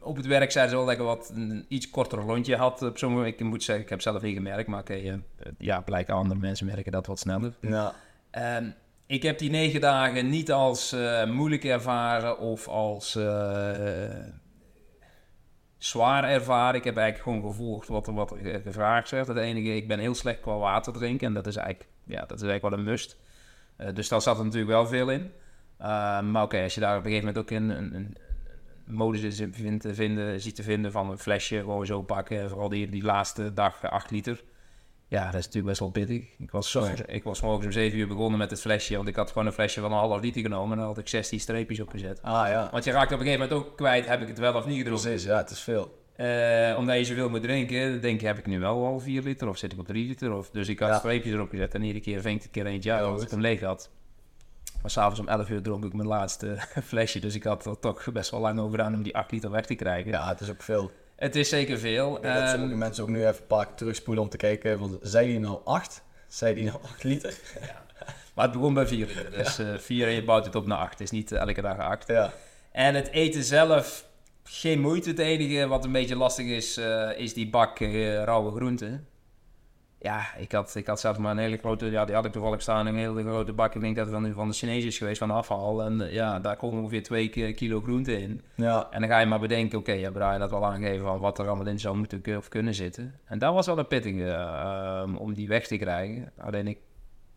Eh, 0.00 0.06
op 0.06 0.16
het 0.16 0.26
werk 0.26 0.50
zeiden 0.50 0.72
ze 0.72 0.84
wel 0.84 0.86
dat 0.86 1.00
ik 1.00 1.06
wat 1.06 1.32
een 1.34 1.64
iets 1.68 1.90
korter 1.90 2.24
lontje 2.24 2.56
had 2.56 2.82
op 2.82 2.98
zo'n 2.98 3.12
moment. 3.12 3.40
Ik 3.40 3.46
moet 3.46 3.62
zeggen, 3.62 3.84
ik 3.84 3.90
heb 3.90 4.00
zelf 4.00 4.22
niet 4.22 4.36
gemerkt, 4.36 4.68
maar 4.68 4.80
oké, 4.80 4.94
eh, 4.94 5.14
ja, 5.58 5.80
blijkbaar 5.80 6.16
andere 6.16 6.40
mensen 6.40 6.66
merken 6.66 6.92
dat 6.92 7.06
wat 7.06 7.18
sneller. 7.18 7.52
ja. 7.60 7.94
Ehm, 8.30 8.70
ik 9.10 9.22
heb 9.22 9.38
die 9.38 9.50
negen 9.50 9.80
dagen 9.80 10.28
niet 10.28 10.52
als 10.52 10.92
eh, 10.92 11.26
moeilijk 11.26 11.64
ervaren 11.64 12.38
of 12.38 12.68
als 12.68 13.16
eh, 13.16 14.26
zwaar 15.78 16.24
ervaren. 16.24 16.78
Ik 16.78 16.84
heb 16.84 16.96
eigenlijk 16.96 17.28
gewoon 17.28 17.52
gevolgd 17.52 17.88
wat 17.88 18.06
er, 18.06 18.14
wat 18.14 18.30
er 18.30 18.60
gevraagd 18.60 19.10
werd. 19.10 19.26
Het 19.26 19.36
enige, 19.36 19.76
ik 19.76 19.88
ben 19.88 19.98
heel 19.98 20.14
slecht 20.14 20.40
qua 20.40 20.56
water 20.56 20.92
drinken. 20.92 21.26
En 21.26 21.34
dat 21.34 21.46
is 21.46 21.56
eigenlijk, 21.56 21.90
ja, 22.04 22.20
dat 22.20 22.40
is 22.40 22.42
eigenlijk 22.42 22.62
wel 22.62 22.72
een 22.72 22.90
must. 22.90 23.16
Uh, 23.78 23.86
dus 23.94 24.08
daar 24.08 24.22
zat 24.22 24.38
er 24.38 24.44
natuurlijk 24.44 24.72
wel 24.72 24.86
veel 24.86 25.10
in. 25.10 25.32
Uh, 25.80 26.20
maar 26.20 26.42
oké, 26.42 26.62
als 26.62 26.74
je 26.74 26.80
daar 26.80 26.98
op 26.98 27.04
een 27.04 27.10
gegeven 27.10 27.26
moment 27.26 27.44
ook 27.44 27.58
een, 27.58 27.70
een, 27.70 27.94
een 27.94 28.16
modus 28.92 29.40
in 29.40 29.54
vindt, 29.54 29.86
vinden, 29.90 30.40
ziet 30.40 30.54
te 30.54 30.62
vinden 30.62 30.92
van 30.92 31.10
een 31.10 31.18
flesje 31.18 31.58
gewoon 31.58 31.86
zo 31.86 32.02
pakken. 32.02 32.48
Vooral 32.48 32.68
die, 32.68 32.90
die 32.90 33.02
laatste 33.02 33.52
dag 33.52 33.82
8 33.82 34.10
liter. 34.10 34.42
Ja, 35.08 35.24
dat 35.24 35.34
is 35.34 35.44
natuurlijk 35.44 35.66
best 35.66 35.80
wel 35.80 35.90
pittig. 35.90 36.24
Ik 36.38 36.50
was, 36.50 36.70
zo, 36.70 36.88
ik 37.06 37.24
was 37.24 37.40
morgens 37.40 37.66
om 37.66 37.72
7 37.72 37.98
uur 37.98 38.06
begonnen 38.06 38.38
met 38.38 38.50
het 38.50 38.60
flesje, 38.60 38.96
want 38.96 39.08
ik 39.08 39.16
had 39.16 39.28
gewoon 39.30 39.46
een 39.46 39.52
flesje 39.52 39.80
van 39.80 39.92
een 39.92 39.98
half 39.98 40.20
liter 40.20 40.42
genomen 40.42 40.70
en 40.70 40.78
dan 40.78 40.86
had 40.86 40.98
ik 40.98 41.08
16 41.08 41.40
streepjes 41.40 41.80
opgezet. 41.80 42.22
Ah 42.22 42.48
ja. 42.48 42.68
Want 42.72 42.84
je 42.84 42.90
raakt 42.90 43.12
op 43.12 43.18
een 43.18 43.26
gegeven 43.26 43.48
moment 43.48 43.68
ook 43.68 43.76
kwijt, 43.76 44.06
heb 44.06 44.20
ik 44.20 44.28
het 44.28 44.38
wel 44.38 44.54
of 44.54 44.66
niet 44.66 44.76
gedronken. 44.76 45.04
Precies, 45.04 45.26
ja, 45.26 45.36
het 45.36 45.50
is 45.50 45.60
veel. 45.60 45.98
Uh, 46.16 46.78
omdat 46.78 46.96
je 46.96 47.04
zoveel 47.04 47.28
moet 47.28 47.42
drinken, 47.42 47.90
dan 47.90 48.00
denk 48.00 48.20
je, 48.20 48.26
heb 48.26 48.38
ik 48.38 48.46
nu 48.46 48.58
wel 48.58 48.86
al 48.86 49.00
4 49.00 49.22
liter 49.22 49.48
of 49.48 49.58
zit 49.58 49.72
ik 49.72 49.78
op 49.78 49.86
3 49.86 50.06
liter? 50.06 50.32
Of, 50.32 50.50
dus 50.50 50.68
ik 50.68 50.78
had 50.78 50.88
ja. 50.88 50.98
streepjes 50.98 51.32
erop 51.32 51.50
gezet 51.50 51.74
en 51.74 51.82
iedere 51.82 52.04
keer 52.04 52.20
vinkt 52.20 52.44
een 52.44 52.50
keer 52.50 52.66
eentje 52.66 52.92
uit 52.92 53.04
als 53.04 53.22
ik 53.22 53.30
hem 53.30 53.40
leeg 53.40 53.60
had. 53.60 53.90
Maar 54.82 54.90
s'avonds 54.90 55.20
om 55.20 55.28
11 55.28 55.48
uur 55.48 55.62
dronk 55.62 55.84
ik 55.84 55.92
mijn 55.92 56.08
laatste 56.08 56.56
flesje, 56.90 57.20
dus 57.20 57.34
ik 57.34 57.44
had 57.44 57.66
er 57.66 57.78
toch 57.78 58.12
best 58.12 58.30
wel 58.30 58.40
lang 58.40 58.58
over 58.58 58.70
gedaan 58.70 58.94
om 58.94 59.02
die 59.02 59.16
8 59.16 59.30
liter 59.30 59.50
weg 59.50 59.66
te 59.66 59.74
krijgen. 59.74 60.10
Ja, 60.10 60.28
het 60.28 60.40
is 60.40 60.50
ook 60.50 60.62
veel. 60.62 60.90
Het 61.16 61.36
is 61.36 61.48
zeker 61.48 61.78
veel. 61.78 62.16
Ik 62.16 62.22
denk 62.22 62.48
um, 62.48 62.68
dat 62.68 62.78
mensen 62.78 63.02
ook 63.02 63.08
nu 63.08 63.26
even 63.26 63.40
een 63.40 63.46
paar 63.46 63.66
keer 63.66 63.74
terugspoelen 63.74 64.24
om 64.24 64.30
te 64.30 64.36
kijken, 64.36 64.78
want 64.78 64.98
zei 65.02 65.26
die 65.26 65.38
nou 65.38 65.58
8? 65.64 66.02
Zei 66.28 66.54
die 66.54 66.64
nou 66.64 66.78
8 66.92 67.04
liter? 67.04 67.38
Ja. 67.60 67.82
Maar 68.34 68.44
het 68.44 68.54
begon 68.54 68.74
bij 68.74 68.86
4 68.86 69.06
liter, 69.06 69.30
dus 69.30 69.56
ja. 69.56 69.72
uh, 69.72 69.78
4 69.78 70.06
en 70.06 70.12
je 70.12 70.24
bouwt 70.24 70.44
het 70.44 70.54
op 70.54 70.66
naar 70.66 70.78
8. 70.78 70.90
Het 70.90 71.00
is 71.00 71.10
niet 71.10 71.32
elke 71.32 71.60
dag 71.60 71.78
8. 71.78 72.06
Ja. 72.08 72.32
En 72.72 72.94
het 72.94 73.10
eten 73.10 73.44
zelf, 73.44 74.04
geen 74.44 74.80
moeite. 74.80 75.08
Het 75.08 75.18
enige 75.18 75.66
wat 75.66 75.84
een 75.84 75.92
beetje 75.92 76.16
lastig 76.16 76.46
is, 76.46 76.78
uh, 76.78 77.18
is 77.18 77.34
die 77.34 77.50
bak 77.50 77.78
rauwe 77.78 78.50
groenten. 78.50 79.06
Ja, 80.02 80.34
ik 80.36 80.52
had, 80.52 80.74
ik 80.74 80.86
had 80.86 81.00
zelf 81.00 81.18
maar 81.18 81.30
een 81.30 81.38
hele 81.38 81.56
grote, 81.56 81.90
ja, 81.90 82.04
die 82.04 82.14
had 82.14 82.24
ik 82.24 82.32
toevallig 82.32 82.62
staan, 82.62 82.86
een 82.86 82.96
hele 82.96 83.22
grote 83.22 83.52
bak. 83.52 83.74
Ik 83.74 83.80
denk 83.80 83.96
dat 83.96 84.06
het 84.06 84.14
van, 84.14 84.32
van 84.32 84.48
de 84.48 84.54
Chinees 84.54 84.84
is 84.84 84.98
geweest, 84.98 85.18
van 85.18 85.30
afval. 85.30 85.82
En 85.82 86.00
uh, 86.00 86.12
ja, 86.12 86.38
daar 86.38 86.56
komt 86.56 86.72
ongeveer 86.72 87.02
2 87.02 87.54
kilo 87.54 87.80
groente 87.80 88.20
in. 88.20 88.42
Ja. 88.54 88.88
En 88.90 89.00
dan 89.00 89.08
ga 89.08 89.18
je 89.18 89.26
maar 89.26 89.40
bedenken, 89.40 89.78
oké, 89.78 89.90
okay, 89.90 90.02
ja, 90.02 90.10
Brian 90.10 90.38
dat 90.38 90.50
wel 90.50 90.66
aangeven 90.66 91.06
van 91.06 91.18
wat 91.18 91.38
er 91.38 91.46
allemaal 91.46 91.66
in 91.66 91.80
zou 91.80 91.96
moeten 91.96 92.36
of 92.36 92.48
kunnen 92.48 92.74
zitten. 92.74 93.14
En 93.24 93.38
dat 93.38 93.54
was 93.54 93.66
wel 93.66 93.78
een 93.78 93.86
pittige 93.86 94.24
uh, 94.24 95.04
om 95.18 95.34
die 95.34 95.48
weg 95.48 95.66
te 95.66 95.76
krijgen. 95.76 96.32
Alleen 96.38 96.66
ik 96.66 96.78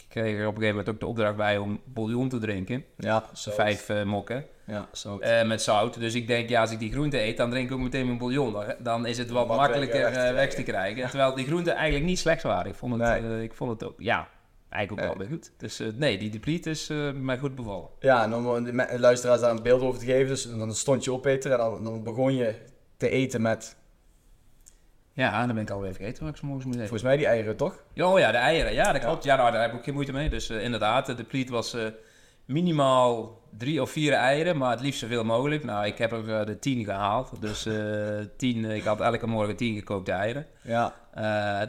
kreeg 0.08 0.38
er 0.38 0.48
op 0.48 0.56
een 0.56 0.62
gegeven 0.62 0.68
moment 0.68 0.90
ook 0.90 1.00
de 1.00 1.08
opdracht 1.08 1.36
bij 1.36 1.58
om 1.58 1.82
bouillon 1.86 2.30
te 2.30 2.40
drinken. 2.40 2.84
Ja, 2.98 3.24
zo. 3.34 3.52
Vijf 3.52 3.90
uh, 3.90 4.04
mokken. 4.04 4.46
Ja, 4.66 4.88
zout. 4.92 5.24
Uh, 5.24 5.44
met 5.44 5.62
zout. 5.62 6.00
Dus 6.00 6.16
ik 6.16 6.28
denk, 6.28 6.50
ja, 6.50 6.62
als 6.62 6.72
ik 6.72 6.80
die 6.80 6.92
groente 6.92 7.22
eet, 7.22 7.38
dan 7.38 7.50
drink 7.50 7.68
ik 7.70 7.74
ook 7.74 7.82
meteen 7.82 8.06
mijn 8.06 8.18
bouillon. 8.18 8.56
Dan 8.80 9.06
is 9.06 9.18
het 9.18 9.30
wat, 9.30 9.48
wat 9.48 9.58
makkelijker 9.58 10.02
weg 10.02 10.28
te, 10.28 10.34
weg 10.34 10.54
te 10.54 10.64
krijgen. 10.64 11.10
Terwijl 11.10 11.36
die 11.36 11.46
groenten 11.46 11.76
eigenlijk 11.76 12.06
niet 12.06 12.20
slecht 12.20 12.44
waren. 12.44 12.72
Ik 12.72 12.78
vond 12.78 13.00
het, 13.00 13.22
nee. 13.22 13.44
ik 13.44 13.54
vond 13.54 13.70
het 13.72 13.84
ook, 13.90 13.96
ja, 13.98 14.28
eigenlijk 14.70 15.02
ook 15.02 15.08
wel 15.08 15.28
weer 15.28 15.38
goed. 15.38 15.52
Dus 15.58 15.82
nee, 15.96 16.18
die 16.18 16.30
deplete 16.30 16.70
is 16.70 16.90
mij 17.14 17.38
goed 17.38 17.56
bevallen. 17.56 17.90
Ja, 18.00 18.24
en 18.24 18.34
om 18.34 18.64
de 18.64 19.00
luisteraars 19.00 19.42
daar 19.42 19.52
een 19.52 19.64
beeld 19.64 19.82
over 19.82 20.00
te 20.00 20.06
geven. 20.06 20.28
Dus 20.28 20.44
dan 20.44 20.76
stond 20.76 21.04
je 21.04 21.14
op 21.14 21.26
eten 21.26 21.52
en 21.52 21.58
dan, 21.58 21.84
dan 21.84 22.04
begon 22.04 22.36
je 22.36 22.56
te 22.98 23.10
eten 23.10 23.42
met 23.42 23.76
ja, 25.16 25.46
dan 25.46 25.56
ben 25.56 25.64
ik 25.64 25.70
alweer 25.70 25.94
vergeten 25.94 26.24
wat 26.24 26.34
ik 26.34 26.40
zo 26.40 26.46
moet 26.48 26.66
eten. 26.66 26.80
Volgens 26.80 27.02
mij 27.02 27.18
die 27.18 27.26
eieren, 27.26 27.56
toch? 27.56 27.84
Oh 27.96 28.20
ja, 28.20 28.32
de 28.32 28.38
eieren. 28.38 28.74
Ja, 28.74 28.92
dat 28.92 29.02
klopt. 29.02 29.24
Ja, 29.24 29.36
nou, 29.36 29.52
daar 29.52 29.62
heb 29.62 29.72
ik 29.72 29.78
ook 29.78 29.84
geen 29.84 29.94
moeite 29.94 30.12
mee. 30.12 30.30
Dus 30.30 30.50
uh, 30.50 30.64
inderdaad, 30.64 31.18
de 31.18 31.24
pleat 31.24 31.50
was 31.50 31.78
minimaal 32.46 33.42
drie 33.58 33.82
of 33.82 33.92
vier 33.92 34.14
eieren, 34.14 34.58
maar 34.58 34.72
het 34.72 34.82
liefst 34.82 35.00
zoveel 35.00 35.24
mogelijk. 35.24 35.64
Nou, 35.64 35.86
ik 35.86 35.98
heb 35.98 36.12
er 36.12 36.28
uh, 36.28 36.46
de 36.46 36.60
tien 36.60 36.84
gehaald. 36.84 37.42
Dus 37.42 37.68
tien, 38.38 38.66
ik 38.66 38.84
had 38.84 39.02
elke 39.02 39.28
morgen 39.28 39.56
tien 39.56 39.76
gekookte 39.76 40.12
eieren. 40.12 40.46
Ja. 40.64 40.94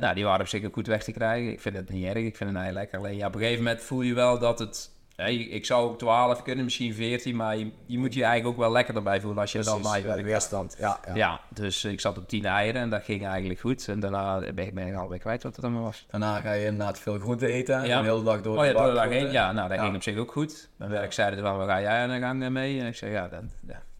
nou, 0.00 0.14
die 0.14 0.24
waren 0.24 0.40
op 0.40 0.46
zich 0.46 0.64
ook 0.64 0.74
goed 0.74 0.86
weg 0.86 1.04
te 1.04 1.12
krijgen. 1.12 1.52
Ik 1.52 1.60
vind 1.60 1.76
het 1.76 1.90
niet 1.90 2.04
erg, 2.04 2.24
ik 2.24 2.36
vind 2.36 2.50
een 2.50 2.56
ei 2.56 2.72
lekker. 2.72 2.98
Alleen 2.98 3.16
ja, 3.16 3.26
op 3.26 3.34
een 3.34 3.40
gegeven 3.40 3.64
moment 3.64 3.82
voel 3.82 4.02
je 4.02 4.14
wel 4.14 4.38
dat 4.38 4.58
het 4.58 4.93
ik 5.16 5.66
zou 5.66 5.90
ook 5.90 5.98
12 5.98 6.42
kunnen, 6.42 6.64
misschien 6.64 6.94
14, 6.94 7.36
maar 7.36 7.56
je, 7.56 7.70
je, 7.86 7.98
moet 7.98 8.14
je 8.14 8.22
eigenlijk 8.22 8.54
ook 8.54 8.62
wel 8.64 8.72
lekker 8.72 8.94
erbij 8.94 9.20
voelen 9.20 9.40
als 9.40 9.52
je 9.52 9.58
Precies, 9.58 9.82
dan 9.82 10.02
ja, 10.02 10.16
de 10.16 10.22
weerstand. 10.22 10.76
Ja, 10.78 11.00
ja. 11.06 11.14
ja, 11.14 11.40
dus 11.48 11.84
ik 11.84 12.00
zat 12.00 12.18
op 12.18 12.28
10 12.28 12.44
eieren 12.44 12.80
en 12.80 12.90
dat 12.90 13.04
ging 13.04 13.26
eigenlijk 13.26 13.60
goed. 13.60 13.88
En 13.88 14.00
daarna 14.00 14.38
ben 14.38 14.66
ik, 14.66 14.74
ben 14.74 14.86
ik 14.86 14.94
alweer 14.94 15.18
kwijt 15.18 15.42
wat 15.42 15.56
het 15.56 15.64
allemaal 15.64 15.82
was. 15.82 16.06
Daarna 16.10 16.40
ga 16.40 16.52
je 16.52 16.64
inderdaad 16.64 16.98
veel 16.98 17.18
groente 17.18 17.46
eten, 17.46 17.86
ja. 17.86 18.02
de 18.02 18.08
hele 18.08 18.22
dag 18.22 18.40
door. 18.40 18.58
Oh 18.58 18.64
ja, 18.64 18.72
door 18.72 18.86
de 18.86 18.92
dag 18.92 19.08
heen. 19.08 19.30
Ja, 19.30 19.52
nou, 19.52 19.68
dat 19.68 19.78
ging 19.78 19.94
op 19.94 20.02
zich 20.02 20.16
ook 20.16 20.32
goed. 20.32 20.68
Mijn 20.76 20.90
werk 20.90 21.12
zeiden 21.12 21.44
van, 21.44 21.56
waar 21.56 21.68
ga 21.68 21.80
jij 21.80 22.02
aan 22.02 22.10
de 22.10 22.18
gang 22.18 22.48
mee? 22.48 22.80
En 22.80 22.86
ik 22.86 22.96
zei, 22.96 23.12
ja, 23.12 23.28
dat, 23.28 23.42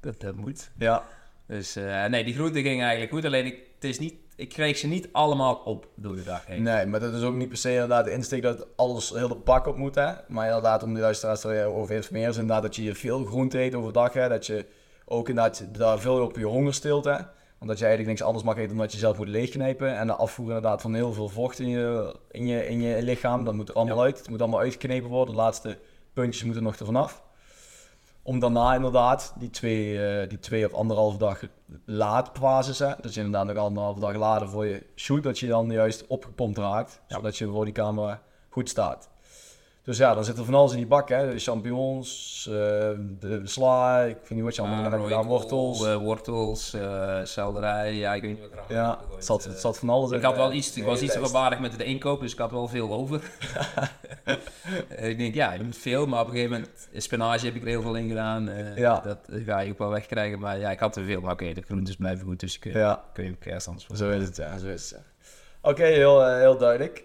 dat, 0.00 0.20
dat 0.20 0.34
moet. 0.34 0.70
Ja. 0.78 1.02
Dus 1.46 1.76
uh, 1.76 2.04
nee, 2.04 2.24
die 2.24 2.34
groente 2.34 2.62
ging 2.62 2.80
eigenlijk 2.80 3.12
goed. 3.12 3.24
Alleen 3.24 3.46
ik, 3.46 3.58
het 3.74 3.84
is 3.84 3.98
niet 3.98 4.14
ik 4.36 4.48
kreeg 4.48 4.76
ze 4.76 4.86
niet 4.86 5.08
allemaal 5.12 5.54
op 5.54 5.88
door 5.96 6.14
de 6.14 6.22
dag 6.22 6.46
heen. 6.46 6.62
Nee, 6.62 6.86
maar 6.86 7.00
dat 7.00 7.14
is 7.14 7.22
ook 7.22 7.34
niet 7.34 7.48
per 7.48 7.56
se 7.56 7.72
inderdaad 7.72 8.04
de 8.04 8.12
insteek 8.12 8.42
dat 8.42 8.66
alles 8.76 9.10
heel 9.10 9.28
de 9.28 9.36
pak 9.36 9.66
op 9.66 9.76
moet. 9.76 9.94
Hè? 9.94 10.12
Maar 10.28 10.46
inderdaad, 10.46 10.82
om 10.82 10.94
de 10.94 11.00
luisteraars 11.00 11.44
erover 11.44 11.94
informeren, 11.94 12.28
is 12.28 12.36
inderdaad 12.36 12.62
dat 12.62 12.76
je 12.76 12.94
veel 12.94 13.24
groente 13.24 13.60
eet 13.60 13.74
overdag. 13.74 14.12
Hè? 14.12 14.28
Dat 14.28 14.46
je 14.46 14.66
ook 15.04 15.28
inderdaad 15.28 15.66
daar 15.78 15.98
veel 15.98 16.22
op 16.22 16.36
je 16.36 16.44
honger 16.44 16.74
stilt. 16.74 17.04
Hè? 17.04 17.16
Omdat 17.60 17.78
je 17.78 17.84
eigenlijk 17.84 18.06
niks 18.06 18.22
anders 18.22 18.44
mag 18.44 18.56
eten 18.56 18.68
dan 18.68 18.78
dat 18.78 18.92
je 18.92 18.98
zelf 18.98 19.16
moet 19.16 19.28
leegknijpen. 19.28 19.96
En 19.96 20.06
de 20.06 20.14
afvoer 20.14 20.46
inderdaad 20.46 20.80
van 20.80 20.94
heel 20.94 21.12
veel 21.12 21.28
vocht 21.28 21.58
in 21.58 21.68
je, 21.68 22.16
in 22.30 22.46
je, 22.46 22.68
in 22.68 22.80
je 22.80 23.02
lichaam. 23.02 23.44
Dat 23.44 23.54
moet 23.54 23.68
er 23.68 23.74
allemaal 23.74 23.96
ja. 23.96 24.02
uit. 24.02 24.18
Het 24.18 24.30
moet 24.30 24.40
allemaal 24.40 24.60
uitgeknepen 24.60 25.08
worden. 25.08 25.34
De 25.34 25.40
laatste 25.40 25.78
puntjes 26.12 26.44
moeten 26.44 26.62
nog 26.62 26.76
er 26.76 26.86
vanaf. 26.86 27.22
Om 28.26 28.38
daarna 28.38 28.74
inderdaad 28.74 29.34
die 29.38 29.50
twee, 29.50 29.94
uh, 30.22 30.28
die 30.28 30.38
twee 30.38 30.66
of 30.66 30.72
anderhalf 30.72 31.16
dag 31.16 31.42
laadfases, 31.84 32.78
hè, 32.78 32.92
dat 33.00 33.14
je 33.14 33.20
inderdaad 33.20 33.54
nog 33.54 33.64
anderhalf 33.64 33.98
dag 33.98 34.14
laden 34.14 34.48
voor 34.48 34.66
je 34.66 34.87
shoot, 34.96 35.22
dat 35.22 35.38
je 35.38 35.46
dan 35.46 35.70
juist 35.70 36.06
opgepompt 36.06 36.58
raakt, 36.58 37.02
ja. 37.08 37.16
zodat 37.16 37.37
je 37.37 37.46
voor 37.46 37.64
die 37.64 37.74
camera 37.74 38.22
goed 38.48 38.68
staat. 38.68 39.10
Dus 39.84 39.98
ja, 39.98 40.14
dan 40.14 40.24
zit 40.24 40.38
er 40.38 40.44
van 40.44 40.54
alles 40.54 40.70
in 40.70 40.76
die 40.76 40.86
bak, 40.86 41.08
hè. 41.08 41.32
De 41.32 41.38
champignons, 41.38 42.46
uh, 42.50 42.54
de 43.20 43.40
sla, 43.44 44.02
ik 44.02 44.16
weet 44.20 44.30
niet 44.30 44.42
wat 44.42 44.54
je 44.54 44.60
allemaal 44.60 44.84
uh, 44.84 44.90
hebt 44.90 45.02
gedaan, 45.02 45.26
wortels. 45.26 45.82
Uh, 45.82 45.96
wortels, 45.96 46.74
uh, 46.74 47.20
selderij, 47.24 47.94
ja, 47.94 48.14
ik 48.14 48.22
weet 48.22 48.30
niet 48.30 48.40
wat 48.40 48.50
er 48.68 48.74
Ja, 48.74 48.98
het 49.14 49.24
zat, 49.24 49.44
het 49.44 49.60
zat 49.60 49.78
van 49.78 49.88
alles 49.88 50.10
Ik 50.10 50.22
had 50.22 50.36
wel 50.36 50.52
iets, 50.52 50.76
ik 50.76 50.84
was 50.84 51.00
iets 51.00 51.16
verbaardig 51.16 51.58
met 51.58 51.78
de 51.78 51.84
inkoop, 51.84 52.20
dus 52.20 52.32
ik 52.32 52.38
had 52.38 52.50
wel 52.50 52.68
veel 52.68 52.92
over. 52.92 53.22
ik 55.10 55.18
denk, 55.18 55.34
ja, 55.34 55.52
je 55.52 55.62
moet 55.62 55.76
veel, 55.76 56.06
maar 56.06 56.20
op 56.20 56.26
een 56.26 56.32
gegeven 56.32 56.52
moment, 56.52 56.88
spinage 56.96 57.44
heb 57.44 57.54
ik 57.54 57.62
er 57.62 57.68
heel 57.68 57.82
veel 57.82 57.94
in 57.94 58.08
gedaan. 58.08 58.50
ja. 58.76 59.00
Dat 59.00 59.18
ga 59.46 59.58
je 59.58 59.72
ook 59.72 59.78
wel 59.78 59.90
wegkrijgen, 59.90 60.38
maar 60.38 60.58
ja, 60.58 60.70
ik 60.70 60.78
had 60.78 60.92
te 60.92 61.04
veel. 61.04 61.20
Maar 61.20 61.32
oké, 61.32 61.42
okay, 61.42 61.54
de 61.54 61.62
groentes 61.62 61.96
blijven 61.96 62.26
goed, 62.26 62.40
dus 62.40 62.58
kun 62.58 62.72
je, 62.72 62.78
ja. 62.78 63.04
kun 63.12 63.24
je 63.24 63.30
ook 63.30 63.40
kerst 63.40 63.68
anders 63.68 63.86
Zo 63.94 64.10
is 64.10 64.26
het, 64.26 64.36
ja, 64.36 64.58
zo 64.58 64.66
is 64.66 64.90
het. 64.90 65.00
Oké, 65.60 65.72
okay, 65.72 65.92
heel, 65.92 66.26
heel 66.26 66.58
duidelijk. 66.58 67.04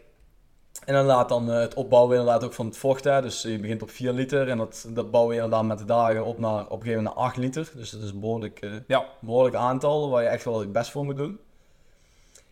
En 0.85 0.93
dan 0.93 1.05
laat 1.05 1.29
dan 1.29 1.49
uh, 1.49 1.59
het 1.59 1.73
opbouwen 1.73 2.17
inderdaad 2.17 2.43
ook 2.43 2.53
van 2.53 2.65
het 2.65 2.77
vocht. 2.77 3.03
Hè. 3.03 3.21
Dus 3.21 3.41
je 3.41 3.59
begint 3.59 3.81
op 3.81 3.89
4 3.89 4.13
liter 4.13 4.49
en 4.49 4.57
dat, 4.57 4.87
dat 4.89 5.11
bouwen 5.11 5.35
je 5.35 5.41
inderdaad 5.41 5.67
met 5.67 5.77
de 5.77 5.85
dagen 5.85 6.25
op 6.25 6.39
naar 6.39 6.61
op 6.61 6.71
een 6.71 6.77
gegeven 6.77 7.03
moment 7.03 7.15
naar 7.15 7.25
8 7.25 7.37
liter. 7.37 7.71
Dus 7.75 7.89
dat 7.89 8.01
is 8.01 8.09
een 8.09 8.19
behoorlijk, 8.19 8.61
uh, 8.61 8.71
ja. 8.87 9.05
behoorlijk 9.19 9.55
aantal 9.55 10.09
waar 10.09 10.23
je 10.23 10.29
echt 10.29 10.43
wel 10.43 10.59
het 10.59 10.71
best 10.71 10.91
voor 10.91 11.05
moet 11.05 11.17
doen. 11.17 11.39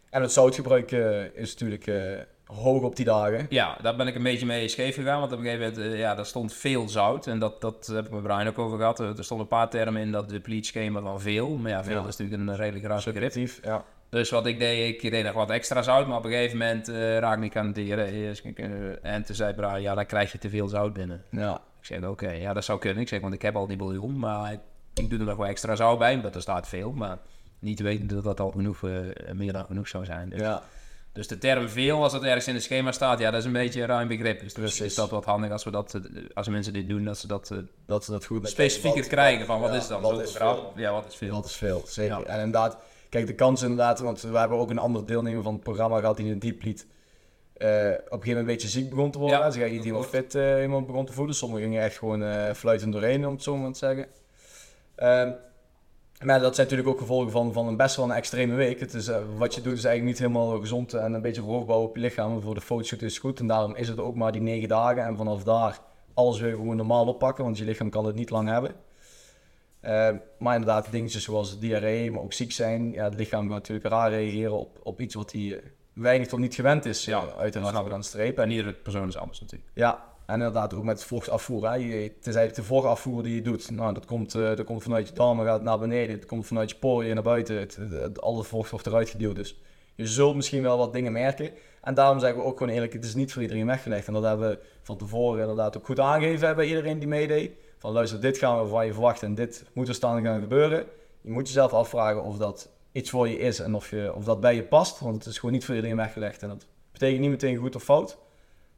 En 0.10 0.22
het 0.22 0.32
zoutgebruik 0.32 0.92
uh, 0.92 1.24
is 1.36 1.52
natuurlijk 1.52 1.90
hoog 2.46 2.82
op 2.82 2.96
die 2.96 3.06
dagen. 3.06 3.46
Ja, 3.50 3.78
daar 3.82 3.96
ben 3.96 4.08
ik 4.08 4.16
een 4.16 4.24
beetje 4.24 4.46
mee 4.46 4.68
scheef 4.68 4.96
gegaan. 4.96 5.20
Want 5.20 5.32
op 5.32 5.40
een 5.40 5.46
gegeven 5.46 5.74
moment, 5.74 5.98
ja, 5.98 6.16
daar 6.16 6.26
stond 6.26 6.54
veel 6.54 6.90
zout. 6.90 7.28
En 7.28 7.40
dat, 7.40 7.62
dat 7.62 7.88
heb 7.94 8.06
ik 8.06 8.12
met 8.12 8.24
Brian 8.24 8.48
ook 8.48 8.60
over 8.60 8.78
gehad. 8.78 9.00
Er 9.00 9.24
stonden 9.24 9.46
een 9.46 9.58
paar 9.58 9.70
termen 9.70 10.02
in 10.02 10.12
dat 10.12 10.30
de 10.30 10.40
bleach 10.40 10.66
schema 10.66 11.02
van 11.02 11.22
veel. 11.22 11.50
Maar 11.50 11.72
ja, 11.72 11.84
veel 11.84 12.02
ja. 12.02 12.08
is 12.08 12.18
natuurlijk 12.18 12.50
een 12.50 12.56
redelijk 12.56 12.86
raar 12.86 13.04
begrip. 13.06 13.50
ja. 13.64 13.86
Dus 14.10 14.30
wat 14.30 14.46
ik 14.46 14.60
deed, 14.60 15.04
ik 15.04 15.12
deed 15.12 15.24
nog 15.24 15.34
wat 15.34 15.50
extra 15.50 15.82
zout, 15.82 16.08
maar 16.08 16.18
op 16.18 16.26
een 16.26 16.32
gegeven 16.32 16.58
moment 16.58 16.90
uh, 16.90 17.18
raakte 17.18 17.46
ik 17.46 17.56
aan 17.56 17.66
het 17.66 17.76
dieren. 17.76 18.36
En 19.02 19.24
toen 19.24 19.36
zei 19.36 19.54
Brian, 19.54 19.82
ja, 19.82 19.96
dan 19.96 20.06
krijg 20.06 20.32
je 20.32 20.38
te 20.38 20.50
veel 20.50 20.68
zout 20.68 20.94
binnen. 20.94 21.24
Ja. 21.32 21.56
Ik 21.56 21.86
zei, 21.86 22.00
oké, 22.00 22.10
okay, 22.10 22.42
ja, 22.42 22.54
dat 22.54 22.64
zou 22.64 22.80
kunnen. 22.80 23.02
Ik 23.02 23.08
zeg, 23.08 23.22
want 23.22 23.34
ik 23.34 23.42
heb 23.42 23.56
al 23.56 23.68
die 23.68 23.78
bouillon, 23.78 24.20
maar 24.20 24.52
ik, 24.54 24.60
ik 24.94 25.10
doe 25.10 25.20
er 25.20 25.26
nog 25.26 25.38
wel 25.38 25.48
extra 25.48 25.76
zout 25.76 26.00
bij, 26.00 26.14
omdat 26.14 26.36
er 26.36 26.42
staat 26.42 26.68
veel. 26.68 26.92
Maar 26.92 27.18
niet 27.60 27.80
weten 27.80 28.08
dat 28.08 28.24
dat 28.24 28.40
al 28.40 28.52
genoeg, 28.52 28.82
uh, 28.82 29.00
meer 29.34 29.54
dan 29.54 29.66
genoeg 29.66 29.88
zou 29.88 30.06
zijn. 30.06 30.30
Dus, 30.30 30.40
ja. 30.40 30.64
dus 31.12 31.28
de 31.28 31.38
term 31.38 31.70
veel, 31.70 32.04
als 32.04 32.14
het 32.14 32.24
ergens 32.24 32.48
in 32.48 32.54
het 32.54 32.64
schema 32.64 32.92
staat, 32.92 33.20
ja, 33.20 33.32
dat 33.32 33.40
is 33.40 33.46
een 33.46 33.52
beetje 33.52 33.82
een 33.82 33.88
ruim 33.88 34.08
begrip. 34.08 34.40
Dus 34.40 34.54
Precies. 34.54 34.82
is 34.82 34.96
dat 34.96 35.10
wat 35.10 35.26
handig 35.26 35.52
als 35.52 35.64
we 35.64 35.72
dat, 35.72 36.00
als 36.34 36.48
mensen 36.48 36.74
dit 36.74 36.88
doen, 36.88 37.04
dat 37.04 37.18
ze 37.18 37.28
dat, 37.28 37.54
dat, 37.86 38.06
ze 38.06 38.12
dat 38.12 38.26
goed 38.26 38.50
specifieker 38.50 39.08
krijgen 39.08 39.46
van 39.46 39.60
wat 39.60 39.72
ja, 39.72 39.78
is 39.78 39.88
dan 39.88 40.02
wat 40.02 40.22
is 40.22 40.32
veel? 40.32 40.74
Ja, 40.76 40.92
wat 40.92 41.06
is 41.08 41.16
veel? 41.16 41.34
Wat 41.34 41.46
is 41.46 41.56
veel, 41.56 41.84
zeker. 41.86 42.26
En 42.26 42.36
inderdaad 42.36 42.78
Kijk, 43.10 43.28
de 43.28 43.36
kans 43.36 43.62
inderdaad, 43.62 44.00
want 44.00 44.22
we 44.22 44.38
hebben 44.38 44.58
ook 44.58 44.70
een 44.70 44.78
andere 44.78 45.06
deelnemer 45.06 45.44
van 45.44 45.54
het 45.54 45.64
programma 45.64 46.00
gehad 46.00 46.18
die 46.18 46.26
in 46.26 46.32
een 46.32 46.40
dieplied 46.40 46.88
uh, 47.58 47.68
op 47.68 47.70
een 47.70 47.78
gegeven 47.80 48.10
moment 48.10 48.38
een 48.38 48.46
beetje 48.46 48.68
ziek 48.68 48.90
begon 48.90 49.12
te 49.12 49.20
worden. 49.20 49.38
Ja, 49.38 49.52
Ze 49.52 49.60
gaan 49.60 49.72
niet 49.72 49.84
helemaal 49.84 50.04
fit 50.04 50.36
uh, 50.36 50.62
iemand 50.62 50.88
begon 50.88 51.06
te 51.06 51.14
voelen. 51.14 51.36
Sommigen 51.36 51.64
gingen 51.64 51.84
echt 51.84 51.98
gewoon 51.98 52.22
uh, 52.22 52.52
fluitend 52.54 52.94
doorheen, 52.94 53.28
om 53.28 53.34
het 53.34 53.44
zo 53.44 53.58
maar 53.58 53.72
te 53.72 53.78
zeggen. 53.78 54.06
Uh, 54.98 55.36
maar 56.26 56.40
dat 56.40 56.56
zijn 56.56 56.68
natuurlijk 56.68 56.90
ook 56.90 57.00
gevolgen 57.00 57.32
van, 57.32 57.54
van 57.54 57.68
een 57.68 57.78
best 57.78 57.96
wel 57.96 58.06
een 58.06 58.12
extreme 58.12 58.56
week. 58.56 58.80
Het 58.80 58.94
is, 58.94 59.10
wat 59.38 59.56
je 59.56 59.62
doet 59.62 59.78
is 59.78 59.84
eigenlijk 59.84 60.20
niet 60.20 60.28
helemaal 60.28 60.60
gezond 60.60 60.94
en 60.94 61.14
een 61.14 61.22
beetje 61.22 61.42
voorbouw 61.42 61.82
op 61.82 61.96
je 61.96 62.02
lichaam. 62.02 62.42
Voor 62.42 62.56
de 62.56 62.62
fotoshoot 62.62 63.02
is 63.02 63.20
goed 63.20 63.40
en 63.40 63.48
daarom 63.48 63.76
is 63.76 63.88
het 63.88 64.00
ook 64.00 64.16
maar 64.16 64.32
die 64.32 64.42
negen 64.42 64.68
dagen. 64.68 65.04
En 65.04 65.18
vanaf 65.18 65.44
daar 65.44 65.80
alles 66.14 66.40
weer 66.40 66.56
gewoon 66.56 66.76
normaal 66.76 67.08
oppakken, 67.08 67.44
want 67.44 67.58
je 67.58 67.66
lichaam 67.66 67.90
kan 67.90 68.06
het 68.06 68.16
niet 68.16 68.30
lang 68.30 68.50
hebben. 68.50 68.72
Eh, 69.80 70.10
maar 70.40 70.56
inderdaad, 70.56 70.92
dingetjes 70.92 71.24
zoals 71.24 71.60
diarree, 71.60 72.12
maar 72.12 72.22
ook 72.22 72.34
ziek 72.34 72.52
zijn. 72.52 72.92
Ja, 72.92 73.04
het 73.04 73.16
lichaam 73.16 73.42
gaat 73.46 73.50
natuurlijk 73.58 73.88
raar 73.88 74.10
reageren 74.10 74.52
op, 74.60 74.80
op 74.84 75.02
iets 75.02 75.16
wat 75.16 75.32
hij 75.32 75.62
weinig 75.94 76.28
tot 76.28 76.40
niet 76.40 76.56
gewend 76.56 76.86
is. 76.86 77.06
Ja, 77.06 77.18
Ja, 77.22 77.34
uit 77.38 77.56
een 77.56 77.62
snap 77.62 77.74
hart 77.74 77.88
ik. 77.88 77.94
aan 77.94 78.04
streep. 78.04 78.38
En 78.40 78.52
iedere 78.52 78.74
persoon 78.74 79.08
is 79.08 79.18
anders 79.18 79.40
natuurlijk. 79.40 79.72
ja, 79.74 80.04
en 80.26 80.34
inderdaad 80.34 80.74
ook 80.74 80.84
met 80.84 81.04
vochtafvoer. 81.04 81.70
Hè. 81.70 81.76
Je- 81.76 81.86
Het 81.94 82.28
is 82.28 82.36
eigenlijk 82.36 82.56
de 82.56 82.64
vochtafvoer 82.64 83.24
die 83.24 83.36
je 83.36 83.42
doet. 83.42 83.72
Nou, 83.72 83.94
dat 83.94 84.06
komt, 84.06 84.36
eh, 84.36 84.42
dat 84.56 84.64
komt 84.64 84.84
vanuit 84.84 85.08
je 85.08 85.14
darmen, 85.14 85.46
gaat 85.46 85.62
naar 85.62 85.80
beneden. 85.80 86.16
Het 86.16 86.26
komt 86.26 86.48
vanuit 86.48 86.70
je 86.70 86.76
poriën 86.76 87.14
naar 87.14 87.24
buiten. 87.24 87.60
Het, 87.60 87.76
het, 87.76 87.92
het- 87.92 88.22
al 88.22 88.38
het 88.38 88.48
vocht 88.48 88.70
wordt 88.72 88.86
eruit 88.88 89.10
geduwd. 89.10 89.36
Dus 89.36 89.62
je 89.96 90.08
zult 90.08 90.36
misschien 90.36 90.62
wel 90.62 90.78
wat 90.78 90.94
dingen 90.94 91.12
merken. 91.12 91.50
En 91.82 91.94
daarom 91.94 92.20
zeggen 92.20 92.40
we 92.40 92.46
ook 92.46 92.58
gewoon 92.58 92.74
eerlijk, 92.74 92.94
het 92.94 93.04
is 93.06 93.16
niet 93.16 93.34
voor 93.34 93.42
iedereen 93.42 93.66
weggelegd. 93.66 94.08
En 94.08 94.14
dat 94.14 94.24
hebben 94.24 94.50
we 94.50 94.60
van 94.82 94.98
tevoren 94.98 95.42
inderdaad 95.42 95.78
ook 95.78 95.86
goed 95.86 96.00
aangegeven 96.00 96.56
bij 96.56 96.66
iedereen 96.68 97.00
die 97.00 97.08
meedeed. 97.08 97.52
Van 97.78 97.92
luister, 97.92 98.22
dit 98.22 98.38
gaan 98.38 98.62
we 98.62 98.68
van 98.68 98.86
je 98.86 98.94
verwachten 98.94 99.28
en 99.28 99.36
dit 99.36 99.66
moet 99.74 99.88
er 99.88 99.94
staan 99.94 100.24
gaan 100.24 100.42
gebeuren. 100.42 100.86
Je 101.22 101.32
moet 101.32 101.48
jezelf 101.48 101.74
afvragen 101.74 102.24
of 102.24 102.38
dat 102.38 102.70
iets 102.92 103.10
voor 103.10 103.28
je 103.28 103.40
is 103.40 103.60
en 103.60 103.76
of, 103.76 103.90
je, 103.90 104.14
of 104.16 104.24
dat 104.24 104.40
bij 104.40 104.56
je 104.56 104.64
past. 104.64 105.00
Want 105.00 105.16
het 105.16 105.26
is 105.26 105.40
gewoon 105.40 105.54
niet 105.56 105.66
voor 105.66 105.76
iedereen 105.76 105.96
weggelegd. 105.98 106.42
En 106.44 106.50
dat 106.50 106.66
betekent 106.92 107.20
niet 107.22 107.30
meteen 107.30 107.58
goed 107.58 107.76
of 107.76 107.84
fout. 107.84 108.18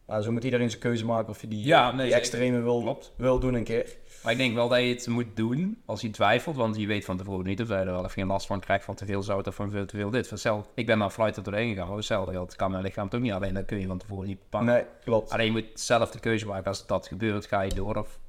Maar 0.05 0.21
zo 0.21 0.31
moet 0.31 0.43
iedereen 0.43 0.69
zijn 0.69 0.81
keuze 0.81 1.05
maken 1.05 1.29
of 1.29 1.41
je 1.41 1.47
die, 1.47 1.65
Ja, 1.65 1.91
nee, 1.91 2.05
die 2.05 2.15
extreme 2.15 2.61
wil, 2.61 2.81
Klopt. 2.81 3.11
wil 3.15 3.39
doen 3.39 3.53
een 3.53 3.63
keer. 3.63 3.97
Maar 4.23 4.31
ik 4.31 4.37
denk 4.37 4.53
wel 4.55 4.67
dat 4.67 4.79
je 4.79 4.85
het 4.85 5.07
moet 5.07 5.25
doen 5.35 5.81
als 5.85 6.01
je 6.01 6.09
twijfelt, 6.09 6.55
want 6.55 6.75
je 6.77 6.87
weet 6.87 7.05
van 7.05 7.17
tevoren 7.17 7.45
niet 7.45 7.61
of 7.61 7.67
je 7.67 7.73
er 7.73 7.85
wel 7.85 7.97
even 7.99 8.09
geen 8.09 8.27
last 8.27 8.47
van 8.47 8.59
krijgt 8.59 8.85
van 8.85 8.95
te 8.95 9.05
veel 9.05 9.21
zout 9.23 9.47
of 9.47 9.55
van 9.55 9.69
veel 9.71 9.85
te 9.85 9.97
veel 9.97 10.09
dit. 10.09 10.27
Vanzelf, 10.27 10.67
ik 10.73 10.85
ben 10.85 10.97
naar 10.97 11.09
flight 11.09 11.35
er 11.37 11.43
doorheen 11.43 11.69
gegaan, 11.69 11.87
maar 11.87 11.97
hetzelfde 11.97 12.31
geldt. 12.31 12.55
kan 12.55 12.71
mijn 12.71 12.83
lichaam 12.83 13.09
toch 13.09 13.21
niet 13.21 13.31
alleen, 13.31 13.53
dat 13.53 13.65
kun 13.65 13.79
je 13.79 13.87
van 13.87 13.97
tevoren 13.97 14.27
niet 14.27 14.39
bepalen. 14.39 14.73
Nee, 14.73 14.83
klopt. 15.03 15.31
Alleen 15.31 15.45
je 15.45 15.51
moet 15.51 15.65
zelf 15.73 16.11
de 16.11 16.19
keuze 16.19 16.45
maken 16.45 16.65
als 16.67 16.85
dat 16.85 17.07
gebeurt, 17.07 17.45
ga 17.45 17.61
je 17.61 17.73
door 17.73 17.95
of 17.95 18.19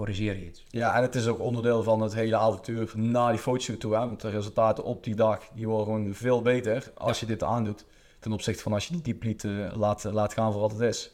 corrigeer 0.00 0.36
je 0.36 0.46
iets. 0.46 0.64
Ja, 0.68 0.94
en 0.96 1.02
het 1.02 1.14
is 1.14 1.26
ook 1.26 1.38
onderdeel 1.40 1.82
van 1.82 2.00
het 2.00 2.14
hele 2.14 2.36
avontuur 2.36 2.92
naar 2.94 3.30
die 3.30 3.40
fotoshoot 3.40 3.80
toe. 3.80 3.92
Hè? 3.92 3.98
Want 3.98 4.20
de 4.20 4.30
resultaten 4.30 4.84
op 4.84 5.04
die 5.04 5.14
dag 5.14 5.48
die 5.54 5.66
worden 5.68 5.84
gewoon 5.86 6.14
veel 6.14 6.42
beter 6.42 6.90
als 6.94 7.20
je 7.20 7.26
dit 7.26 7.42
aandoet. 7.42 7.84
Ten 8.18 8.32
opzichte 8.32 8.62
van 8.62 8.72
als 8.72 8.86
je 8.86 8.92
die 8.92 9.02
dieplied 9.02 9.44
eh, 9.44 9.50
laat, 9.76 10.04
laat 10.04 10.32
gaan 10.32 10.52
voor 10.52 10.60
wat 10.60 10.70
het 10.72 10.80
is. 10.80 11.12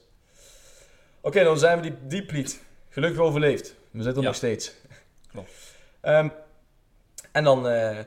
Oké, 1.20 1.44
dan 1.44 1.59
zijn 1.59 1.77
we 1.77 1.83
die 1.83 2.07
dieplied 2.07 2.62
gelukkig 2.88 3.20
overleefd. 3.20 3.75
We 3.90 4.03
zitten 4.03 4.12
er 4.12 4.20
Ja. 4.20 4.27
nog 4.27 4.35
steeds. 4.37 4.75
Klopt. 5.31 5.51
Ehm, 6.01 6.29
en 7.33 7.44
dan 7.44 7.68
eh, 7.68 7.99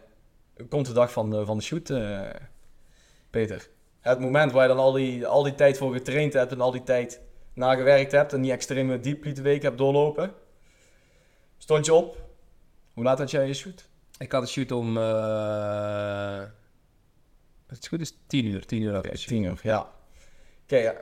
komt 0.69 0.85
de 0.85 0.93
dag 0.93 1.11
van, 1.11 1.29
de- 1.29 1.45
van 1.45 1.57
de 1.57 1.63
shoot, 1.63 1.89
eh, 1.89 2.21
Peter. 3.29 3.69
Het 3.99 4.19
moment 4.19 4.51
waar 4.51 4.61
je 4.61 4.67
dan 4.75 4.77
al 4.83 4.91
die, 4.91 5.27
al 5.27 5.43
die 5.43 5.55
tijd 5.55 5.77
voor 5.77 5.93
getraind 5.93 6.33
hebt 6.33 6.51
en 6.51 6.61
al 6.61 6.71
die 6.71 6.83
tijd 6.83 7.21
nagewerkt 7.53 8.11
hebt 8.11 8.33
en 8.33 8.41
die 8.41 8.51
extreme 8.51 8.99
dieplied 8.99 9.41
week 9.41 9.61
hebt 9.61 9.77
doorlopen. 9.77 10.33
Stond 11.59 11.85
je 11.85 11.93
op? 11.93 12.17
Hoe 12.93 13.03
laat 13.03 13.17
had 13.17 13.31
jij 13.31 13.47
je 13.47 13.53
shoot? 13.53 13.89
Ik 14.17 14.31
had 14.31 14.41
een 14.41 14.47
shoot 14.47 14.71
om, 14.71 14.97
eh 14.97 16.39
het 17.67 17.77
is 17.81 17.87
goed 17.87 18.01
is 18.01 18.13
10 18.27 18.45
uur, 18.45 18.65
10 18.65 18.81
uur 18.81 18.93
had 18.93 19.05
ik 19.05 19.15
tien 19.15 19.43
uur, 19.43 19.59
ja. 19.63 19.89
Oké, 20.63 20.77
ja. 20.77 20.93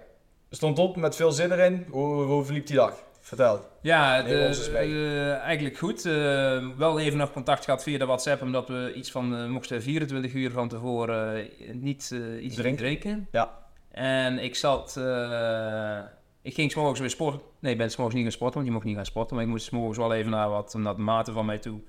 Stond 0.50 0.80
op 0.80 0.96
met 0.96 1.16
veel 1.16 1.32
zin 1.32 1.52
erin. 1.52 1.86
Hoe, 1.90 2.24
hoe 2.24 2.44
verliep 2.46 2.68
die 2.68 2.76
dag? 2.76 3.04
Vertel. 3.20 3.66
Ja, 3.82 4.22
de- 4.22 4.30
eh, 4.78 5.34
eigenlijk 5.38 5.78
goed. 5.78 6.06
Eh, 6.06 6.68
wel 6.78 7.00
even 7.00 7.18
nog 7.18 7.32
contact 7.32 7.64
gehad 7.64 7.84
via 7.84 7.98
de 7.98 8.06
WhatsApp, 8.06 8.42
omdat 8.42 8.68
we 8.68 8.94
iets 8.96 9.12
van 9.12 9.36
eh, 9.38 9.46
mochten 9.48 9.82
24 9.82 10.34
uur 10.34 10.52
van 10.52 10.68
tevoren 10.68 11.36
eh, 11.36 11.74
niet 11.74 12.12
eh, 12.14 12.44
iets 12.44 12.56
Drinken. 12.56 12.84
drinken. 12.86 13.28
Ja. 13.32 13.66
En 13.92 14.40
ik 14.40 14.56
zat, 14.56 14.98
eh, 14.98 16.00
ik 16.48 16.54
ging 16.54 16.72
s'morgens 16.72 17.00
weer 17.00 17.10
sporten. 17.10 17.42
Nee, 17.60 17.72
ik 17.72 17.78
ben 17.78 17.92
s'morgens 17.92 18.16
niet 18.16 18.26
gaan 18.26 18.34
sporten, 18.34 18.56
want 18.56 18.68
je 18.68 18.74
mocht 18.74 18.86
niet 18.86 18.96
gaan 18.96 19.06
sporten. 19.06 19.36
Maar 19.36 19.46
ik 19.46 19.52
moest 19.52 19.66
s'morgens 19.66 19.98
wel 19.98 20.14
even 20.14 20.32
naar 20.32 20.50
wat, 20.50 20.74
naar 20.74 20.96
de 20.96 21.02
maten 21.02 21.34
van 21.34 21.46
mij 21.46 21.58
toe. 21.58 21.82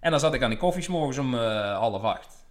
En 0.00 0.10
dan 0.10 0.20
zat 0.20 0.34
ik 0.34 0.42
aan 0.42 0.50
de 0.50 0.56
koffie 0.56 0.82
s'morgens 0.82 1.18
om 1.18 1.34
eh, 1.34 1.78
half 1.78 2.02
acht. 2.02 2.46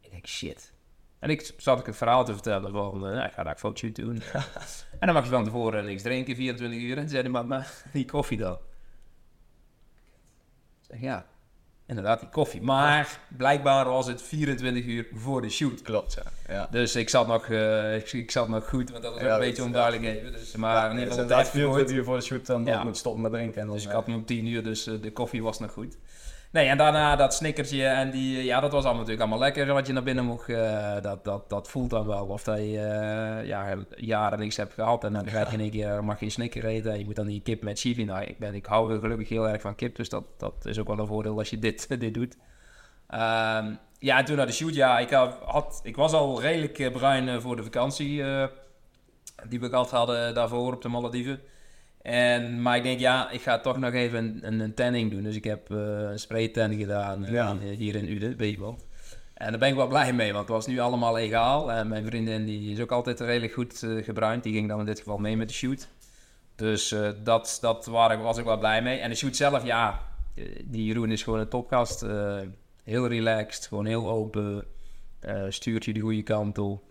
Ik 0.00 0.10
denk, 0.10 0.26
shit. 0.26 0.72
En 1.18 1.30
ik 1.30 1.54
zat 1.56 1.80
ik 1.80 1.86
het 1.86 1.96
verhaal 1.96 2.24
te 2.24 2.32
vertellen 2.32 2.72
van, 2.72 2.94
eh, 2.94 3.12
nou, 3.12 3.26
ik 3.26 3.32
ga 3.32 3.42
daar 3.42 3.52
een 3.52 3.58
fotoshoot 3.58 3.94
doen. 3.94 4.22
en 5.00 5.06
dan 5.06 5.14
mag 5.14 5.24
je 5.24 5.30
van 5.30 5.44
tevoren 5.44 5.84
niks 5.84 6.02
drinken, 6.02 6.36
24 6.36 6.80
uur. 6.80 6.98
En 6.98 7.08
zei 7.08 7.22
hij, 7.22 7.30
maar, 7.30 7.46
maar 7.46 7.82
die 7.92 8.04
koffie 8.04 8.38
dan? 8.38 8.58
Ik 10.80 10.86
zeg, 10.88 11.00
ja, 11.00 11.26
inderdaad 11.90 12.20
die 12.20 12.28
koffie. 12.28 12.62
Maar 12.62 13.18
blijkbaar 13.28 13.84
was 13.84 14.06
het 14.06 14.22
24 14.22 14.84
uur 14.84 15.06
voor 15.14 15.42
de 15.42 15.48
shoot. 15.48 15.82
Klopt, 15.82 16.12
ja. 16.48 16.54
ja. 16.54 16.68
Dus 16.70 16.96
ik 16.96 17.08
zat 17.08 17.26
nog, 17.26 17.46
eh, 17.48 17.96
ik, 17.96 18.12
ik 18.12 18.30
zat 18.30 18.48
nog 18.48 18.68
goed, 18.68 18.90
want 18.90 19.02
dat 19.02 19.12
was 19.14 19.22
Ja, 19.22 19.34
een 19.34 19.40
beetje 19.40 19.62
onduidelijk 19.62 20.04
even. 20.04 20.32
Dus, 20.32 20.56
maar 20.56 20.84
in 20.90 20.98
ieder 20.98 21.08
geval 21.10 21.26
dat 21.26 21.36
het 21.38 21.46
is 21.46 21.52
heeft 21.52 21.64
24 21.66 21.96
uur 21.96 22.04
voor 22.04 22.16
de 22.16 22.22
shoot 22.22 22.46
dan 22.46 22.64
Ja. 22.64 22.84
moet 22.84 22.96
stoppen 22.96 23.22
met 23.22 23.32
drinken. 23.32 23.60
En 23.60 23.66
dan, 23.66 23.76
Dus 23.76 23.84
ik 23.84 23.90
had 23.90 24.06
hem 24.06 24.14
om 24.14 24.24
10 24.24 24.46
uur, 24.46 24.62
dus 24.62 24.86
eh, 24.86 24.94
de 25.02 25.12
koffie 25.12 25.42
was 25.42 25.58
nog 25.58 25.72
goed. 25.72 25.96
Nee, 26.52 26.66
en 26.66 26.76
daarna 26.76 27.16
dat 27.16 27.34
snickertje 27.34 27.86
en 27.86 28.10
die, 28.10 28.44
ja, 28.44 28.60
dat 28.60 28.72
was 28.72 28.84
allemaal 28.84 28.94
natuurlijk 29.00 29.20
allemaal 29.20 29.38
lekker 29.38 29.72
wat 29.72 29.86
je 29.86 29.92
naar 29.92 30.02
binnen 30.02 30.24
mocht. 30.24 30.48
eh, 30.48 31.02
dat, 31.02 31.24
dat, 31.24 31.48
dat 31.48 31.68
voelt 31.68 31.90
dan 31.90 32.06
wel 32.06 32.26
of 32.26 32.42
dat 32.42 32.58
je 32.58 32.78
eh, 32.78 33.46
ja, 33.46 33.76
jaren 33.96 34.38
niks 34.38 34.56
hebt 34.56 34.74
gehad 34.74 35.04
en 35.04 35.12
dan 35.12 35.24
krijg 35.24 35.48
je 35.48 35.54
in 35.54 35.60
één 35.60 35.70
keer, 35.70 36.04
mag 36.04 36.18
je 36.18 36.24
een 36.24 36.30
snicker 36.30 36.64
eten 36.64 36.92
en 36.92 36.98
je 36.98 37.04
moet 37.04 37.16
dan 37.16 37.26
die 37.26 37.42
kip 37.42 37.62
met 37.62 37.78
chivi. 37.78 38.04
Nou, 38.04 38.24
ik, 38.24 38.38
ben, 38.38 38.54
ik 38.54 38.66
hou 38.66 39.00
gelukkig 39.00 39.28
heel 39.28 39.48
erg 39.48 39.60
van 39.60 39.74
kip, 39.74 39.96
dus 39.96 40.08
dat, 40.08 40.24
dat 40.36 40.64
is 40.64 40.78
ook 40.78 40.86
wel 40.86 40.98
een 40.98 41.06
voordeel 41.06 41.38
als 41.38 41.50
je 41.50 41.58
dit, 41.58 41.88
dit 42.00 42.14
doet. 42.14 42.36
Ehm, 43.08 43.74
ja, 43.98 44.18
en 44.18 44.24
toen 44.24 44.36
naar 44.36 44.46
de 44.46 44.52
shoot, 44.52 44.74
ja, 44.74 44.98
ik, 44.98 45.10
had, 45.44 45.80
ik 45.82 45.96
was 45.96 46.12
al 46.12 46.40
redelijk 46.40 46.78
eh, 46.78 46.92
bruin 46.92 47.40
voor 47.40 47.56
de 47.56 47.62
vakantie 47.62 48.24
die 49.48 49.60
we 49.60 49.68
gehad 49.68 49.90
hadden 49.90 50.34
daarvoor 50.34 50.74
op 50.74 50.82
de 50.82 50.88
Malediven. 50.88 51.40
En, 52.02 52.62
maar 52.62 52.76
ik 52.76 52.82
denk, 52.82 53.00
ja, 53.00 53.30
ik 53.30 53.40
ga 53.40 53.58
toch 53.58 53.78
nog 53.78 53.92
even 53.92 54.18
een, 54.18 54.40
een, 54.42 54.60
een 54.60 54.74
tanning 54.74 55.10
doen. 55.10 55.22
Dus 55.22 55.36
ik 55.36 55.44
heb 55.44 55.70
eh, 55.70 55.76
een 56.10 56.18
spraytan 56.18 56.74
gedaan 56.74 57.24
eh, 57.24 57.32
Ja. 57.32 57.56
hier 57.58 57.94
in 57.94 58.10
Uden, 58.10 58.36
weet 58.36 58.54
je 58.54 58.60
wel. 58.60 58.78
En 59.34 59.50
daar 59.50 59.58
ben 59.58 59.68
ik 59.68 59.74
wel 59.74 59.86
blij 59.86 60.12
mee, 60.12 60.32
want 60.32 60.44
het 60.44 60.54
was 60.56 60.66
nu 60.66 60.78
allemaal 60.78 61.14
legaal. 61.14 61.72
En 61.72 61.88
mijn 61.88 62.04
vriendin 62.06 62.44
die 62.46 62.72
is 62.72 62.80
ook 62.80 62.92
altijd 62.92 63.20
redelijk 63.20 63.52
goed 63.52 63.82
eh, 63.82 64.04
gebruind. 64.04 64.42
Die 64.42 64.52
ging 64.52 64.68
dan 64.68 64.80
in 64.80 64.86
dit 64.86 64.98
geval 64.98 65.18
mee 65.18 65.36
met 65.36 65.48
de 65.48 65.54
shoot. 65.54 65.88
Dus 66.54 66.94
dat, 67.22 67.58
dat 67.60 67.86
waar 67.86 68.12
ik, 68.12 68.18
was 68.18 68.38
ik 68.38 68.44
wel 68.44 68.58
blij 68.58 68.82
mee. 68.82 68.98
En 68.98 69.10
de 69.10 69.16
shoot 69.16 69.36
zelf, 69.36 69.64
ja, 69.64 70.00
die 70.64 70.84
Jeroen 70.84 71.10
is 71.10 71.22
gewoon 71.22 71.38
een 71.38 71.48
topgast. 71.48 72.00
heel 72.84 73.06
relaxed, 73.08 73.66
gewoon 73.66 73.86
heel 73.86 74.08
open. 74.08 74.64
stuurt 75.48 75.84
je 75.84 75.92
de 75.92 76.00
goede 76.00 76.22
kant 76.22 76.58
op. 76.58 76.82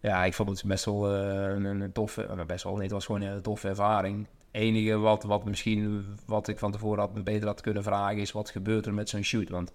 ja, 0.00 0.24
ik 0.24 0.34
vond 0.34 0.48
het 0.48 0.64
best 0.64 0.84
wel 0.84 1.14
eh, 1.14 1.54
een, 1.54 1.64
een 1.64 1.92
toffe, 1.92 2.22
eh, 2.22 2.44
best 2.44 2.64
wel, 2.64 2.72
nee, 2.72 2.82
het 2.82 2.92
was 2.92 3.06
gewoon 3.06 3.20
een 3.20 3.42
toffe 3.42 3.68
ervaring. 3.68 4.26
Het 4.52 4.62
enige 4.62 4.96
wat, 4.96 5.22
wat 5.22 5.44
misschien, 5.44 6.06
wat 6.26 6.48
ik 6.48 6.58
van 6.58 6.72
tevoren 6.72 6.98
had, 6.98 7.24
beter 7.24 7.46
had 7.46 7.60
kunnen 7.60 7.82
vragen, 7.82 8.18
is 8.18 8.32
wat 8.32 8.50
gebeurt 8.50 8.86
er 8.86 8.94
met 8.94 9.08
zo'n 9.08 9.22
shoot? 9.22 9.48
Want 9.48 9.72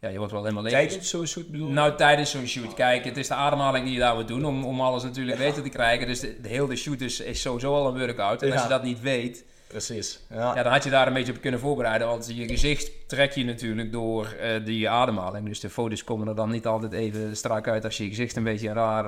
ja, 0.00 0.08
je 0.08 0.18
wordt 0.18 0.32
wel 0.32 0.42
helemaal 0.42 0.62
leeg. 0.62 0.72
Tijdens 0.72 1.10
zo'n 1.10 1.26
shoot 1.26 1.50
bedoel 1.50 1.68
je? 1.68 1.72
Nou, 1.72 1.96
tijdens 1.96 2.30
zo'n 2.30 2.46
shoot. 2.46 2.74
Kijk, 2.74 3.04
het 3.04 3.16
is 3.16 3.28
de 3.28 3.34
ademhaling 3.34 3.84
die 3.84 3.94
je 3.94 4.00
daar 4.00 4.14
moet 4.14 4.28
doen 4.28 4.44
om, 4.44 4.64
om 4.64 4.80
alles 4.80 5.02
natuurlijk 5.02 5.38
beter 5.38 5.62
te 5.62 5.68
krijgen. 5.68 6.06
Dus 6.06 6.20
de, 6.20 6.40
de 6.40 6.48
hele 6.48 6.76
shoot 6.76 7.00
is, 7.00 7.20
is 7.20 7.40
sowieso 7.40 7.74
al 7.74 7.86
een 7.86 7.98
workout. 7.98 8.42
En 8.42 8.52
als 8.52 8.62
je 8.62 8.68
dat 8.68 8.82
niet 8.82 9.00
weet, 9.00 9.44
Precies. 9.68 10.20
Ja. 10.30 10.54
ja, 10.54 10.62
dan 10.62 10.72
had 10.72 10.84
je 10.84 10.90
daar 10.90 11.06
een 11.06 11.12
beetje 11.12 11.32
op 11.32 11.40
kunnen 11.40 11.60
voorbereiden. 11.60 12.06
Want 12.08 12.30
je 12.36 12.48
gezicht 12.48 13.08
trek 13.08 13.32
je 13.32 13.44
natuurlijk 13.44 13.92
door 13.92 14.26
eh, 14.26 14.64
die 14.64 14.88
ademhaling. 14.90 15.46
Dus 15.46 15.60
de 15.60 15.70
foto's 15.70 16.04
komen 16.04 16.28
er 16.28 16.34
dan 16.34 16.50
niet 16.50 16.66
altijd 16.66 16.92
even 16.92 17.36
strak 17.36 17.68
uit 17.68 17.84
als 17.84 17.96
je 17.96 18.08
gezicht 18.08 18.36
een 18.36 18.42
beetje 18.44 18.72
raar 18.72 19.04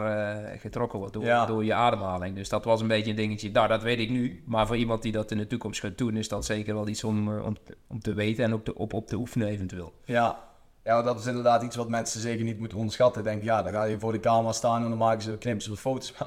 eh, 0.52 0.60
getrokken 0.60 0.98
wordt 0.98 1.14
door, 1.14 1.24
Ja. 1.24 1.46
door 1.46 1.64
je 1.64 1.74
ademhaling. 1.74 2.34
Dus 2.36 2.48
dat 2.48 2.64
was 2.64 2.80
een 2.80 2.88
beetje 2.88 3.10
een 3.10 3.16
dingetje. 3.16 3.50
Nou, 3.50 3.68
dat 3.68 3.82
weet 3.82 3.98
ik 3.98 4.10
nu. 4.10 4.42
Maar 4.46 4.66
voor 4.66 4.76
iemand 4.76 5.02
die 5.02 5.12
dat 5.12 5.30
in 5.30 5.38
de 5.38 5.46
toekomst 5.46 5.80
gaat 5.80 5.98
doen, 5.98 6.16
is 6.16 6.28
dat 6.28 6.44
zeker 6.44 6.74
wel 6.74 6.88
iets 6.88 7.04
om, 7.04 7.36
eh, 7.36 7.44
om, 7.44 7.56
om 7.88 8.00
te 8.00 8.14
weten 8.14 8.44
en 8.44 8.52
op 8.52 8.64
te, 8.64 8.74
op, 8.74 8.92
op 8.92 9.06
te 9.06 9.16
oefenen 9.16 9.48
eventueel. 9.48 9.92
Ja. 10.04 10.38
ja, 10.84 11.02
dat 11.02 11.18
is 11.18 11.26
inderdaad 11.26 11.62
iets 11.62 11.76
wat 11.76 11.88
mensen 11.88 12.20
zeker 12.20 12.44
niet 12.44 12.58
moeten 12.58 12.78
onderschatten. 12.78 13.24
Denk, 13.24 13.42
ja, 13.42 13.62
dan 13.62 13.72
ga 13.72 13.84
je 13.84 13.98
voor 13.98 14.12
de 14.12 14.20
camera 14.20 14.52
staan 14.52 14.82
en 14.82 14.88
dan 14.88 14.98
maken 14.98 15.22
ze, 15.22 15.38
knippen 15.38 15.62
ze 15.62 15.76
foto's. 15.76 16.14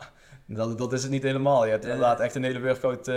Maar 0.45 0.57
dat, 0.57 0.77
dat 0.77 0.93
is 0.93 1.01
het 1.01 1.11
niet 1.11 1.23
helemaal. 1.23 1.65
Je 1.65 1.71
hebt 1.71 1.83
inderdaad 1.83 2.19
echt 2.19 2.35
een 2.35 2.43
hele 2.43 2.61
workout 2.61 3.11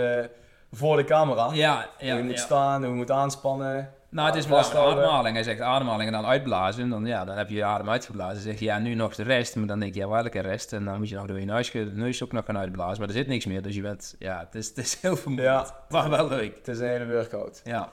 voor 0.71 0.97
de 0.97 1.03
camera. 1.03 1.49
Ja, 1.53 1.89
hoe 1.99 2.07
je 2.07 2.23
moet 2.23 2.39
staan, 2.39 2.81
hoe 2.81 2.89
je 2.91 2.95
moet 2.97 3.11
aanspannen. 3.11 3.91
Nou, 4.09 4.27
het 4.27 4.35
is 4.37 4.43
Ja, 4.43 4.49
maar 4.49 4.75
ademhaling. 4.77 5.35
Hij 5.35 5.43
zegt 5.43 5.59
ademhaling 5.61 6.07
en 6.07 6.21
dan 6.21 6.25
uitblazen. 6.25 6.89
Dan, 6.89 7.05
ja, 7.05 7.25
dan 7.25 7.37
heb 7.37 7.49
je 7.49 7.55
je 7.55 7.63
adem 7.63 7.89
uitgeblazen. 7.89 8.33
Dan 8.33 8.43
zeg 8.43 8.59
je, 8.59 8.65
ja, 8.65 8.79
nu 8.79 8.93
nog 8.93 9.15
de 9.15 9.23
rest. 9.23 9.55
Maar 9.55 9.67
dan 9.67 9.79
denk 9.79 9.93
je, 9.93 9.99
ja, 9.99 10.07
welke 10.07 10.39
rest? 10.39 10.73
En 10.73 10.85
dan 10.85 10.97
moet 10.97 11.09
je 11.09 11.15
nog 11.15 11.25
door 11.25 11.39
je 11.39 11.45
neus, 11.45 11.69
ge- 11.69 11.91
neus 11.93 12.23
ook 12.23 12.31
nog 12.31 12.45
gaan 12.45 12.57
uitblazen. 12.57 12.99
Maar 12.99 13.07
er 13.07 13.13
zit 13.13 13.27
niks 13.27 13.45
meer. 13.45 13.61
Dus 13.61 13.75
je 13.75 13.81
bent, 13.81 14.15
ja, 14.19 14.39
het 14.39 14.55
is, 14.55 14.67
het 14.67 14.77
is 14.77 14.97
heel 15.01 15.15
vermoeiend. 15.15 15.67
Ja. 15.67 15.75
Maar 15.89 16.09
wel 16.09 16.27
leuk. 16.27 16.55
Het 16.55 16.67
is 16.67 16.79
een 16.79 16.87
hele 16.87 17.07
workout. 17.07 17.61
Ja. 17.63 17.89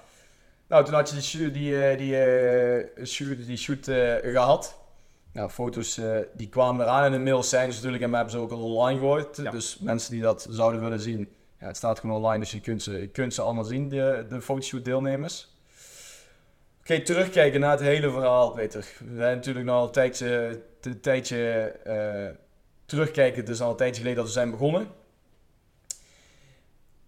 Nou, 0.68 0.84
toen 0.84 0.94
had 0.94 1.08
je 1.08 1.14
die 1.14 1.24
shoot, 1.24 1.54
die, 1.54 1.82
eh, 1.86 1.98
die, 1.98 2.16
eh, 2.16 3.04
shoot, 3.04 3.46
die 3.46 3.56
shoot 3.56 3.88
eh, 3.88 4.14
gehad. 4.32 4.78
Nou, 5.32 5.50
foto's 5.50 5.98
eh, 5.98 6.16
die 6.34 6.48
kwamen 6.48 6.84
eraan 6.86 7.04
in 7.04 7.12
de 7.12 7.18
mail 7.18 7.42
zijn 7.42 7.66
dus 7.66 7.74
natuurlijk 7.76 8.02
en 8.02 8.10
we 8.10 8.16
hebben 8.16 8.34
ze 8.34 8.40
ook 8.40 8.50
al 8.50 8.62
online 8.74 8.98
gegooid. 8.98 9.36
Ja. 9.36 9.50
Dus 9.50 9.78
mensen 9.78 10.12
die 10.12 10.22
dat 10.22 10.46
zouden 10.50 10.80
willen 10.80 11.00
zien, 11.00 11.28
het 11.66 11.76
staat 11.76 11.98
gewoon 11.98 12.16
online, 12.16 12.38
dus 12.38 12.50
je 12.50 12.60
kunt 12.60 12.82
ze, 12.82 13.00
je 13.00 13.08
kunt 13.08 13.34
ze 13.34 13.42
allemaal 13.42 13.64
zien, 13.64 13.88
de, 13.88 14.26
de 14.28 14.42
fotoshoot 14.42 14.84
deelnemers. 14.84 15.52
Oké, 16.80 17.00
terugkijken 17.00 17.60
naar 17.60 17.70
het 17.70 17.80
hele 17.80 18.10
verhaal, 18.10 18.50
Peter. 18.50 18.86
We 18.98 19.16
zijn 19.16 19.36
natuurlijk 19.36 19.66
nog 19.66 19.76
al 19.76 19.86
een 19.86 19.92
tijdje, 19.92 20.60
een 20.80 21.00
tijdje 21.00 21.62
eh, 21.84 22.36
terugkijken, 22.86 23.40
het 23.40 23.48
is 23.48 23.60
al 23.60 23.70
een 23.70 23.76
tijdje 23.76 23.96
geleden 23.96 24.16
dat 24.16 24.26
we 24.26 24.32
zijn 24.32 24.50
begonnen. 24.50 24.88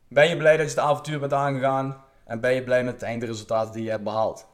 Ben 0.09 0.29
je 0.29 0.37
blij 0.37 0.57
dat 0.57 0.71
je 0.71 0.81
het 0.81 0.89
avontuur 0.89 1.19
bent 1.19 1.33
aangegaan? 1.33 2.05
En 2.25 2.41
ben 2.41 2.55
je 2.55 2.63
blij 2.63 2.85
met 2.85 2.95
het 2.95 3.03
eindresultaat 3.03 3.73
die 3.73 3.85
je 3.85 3.91
hebt 3.91 4.05
behaald? 4.05 4.47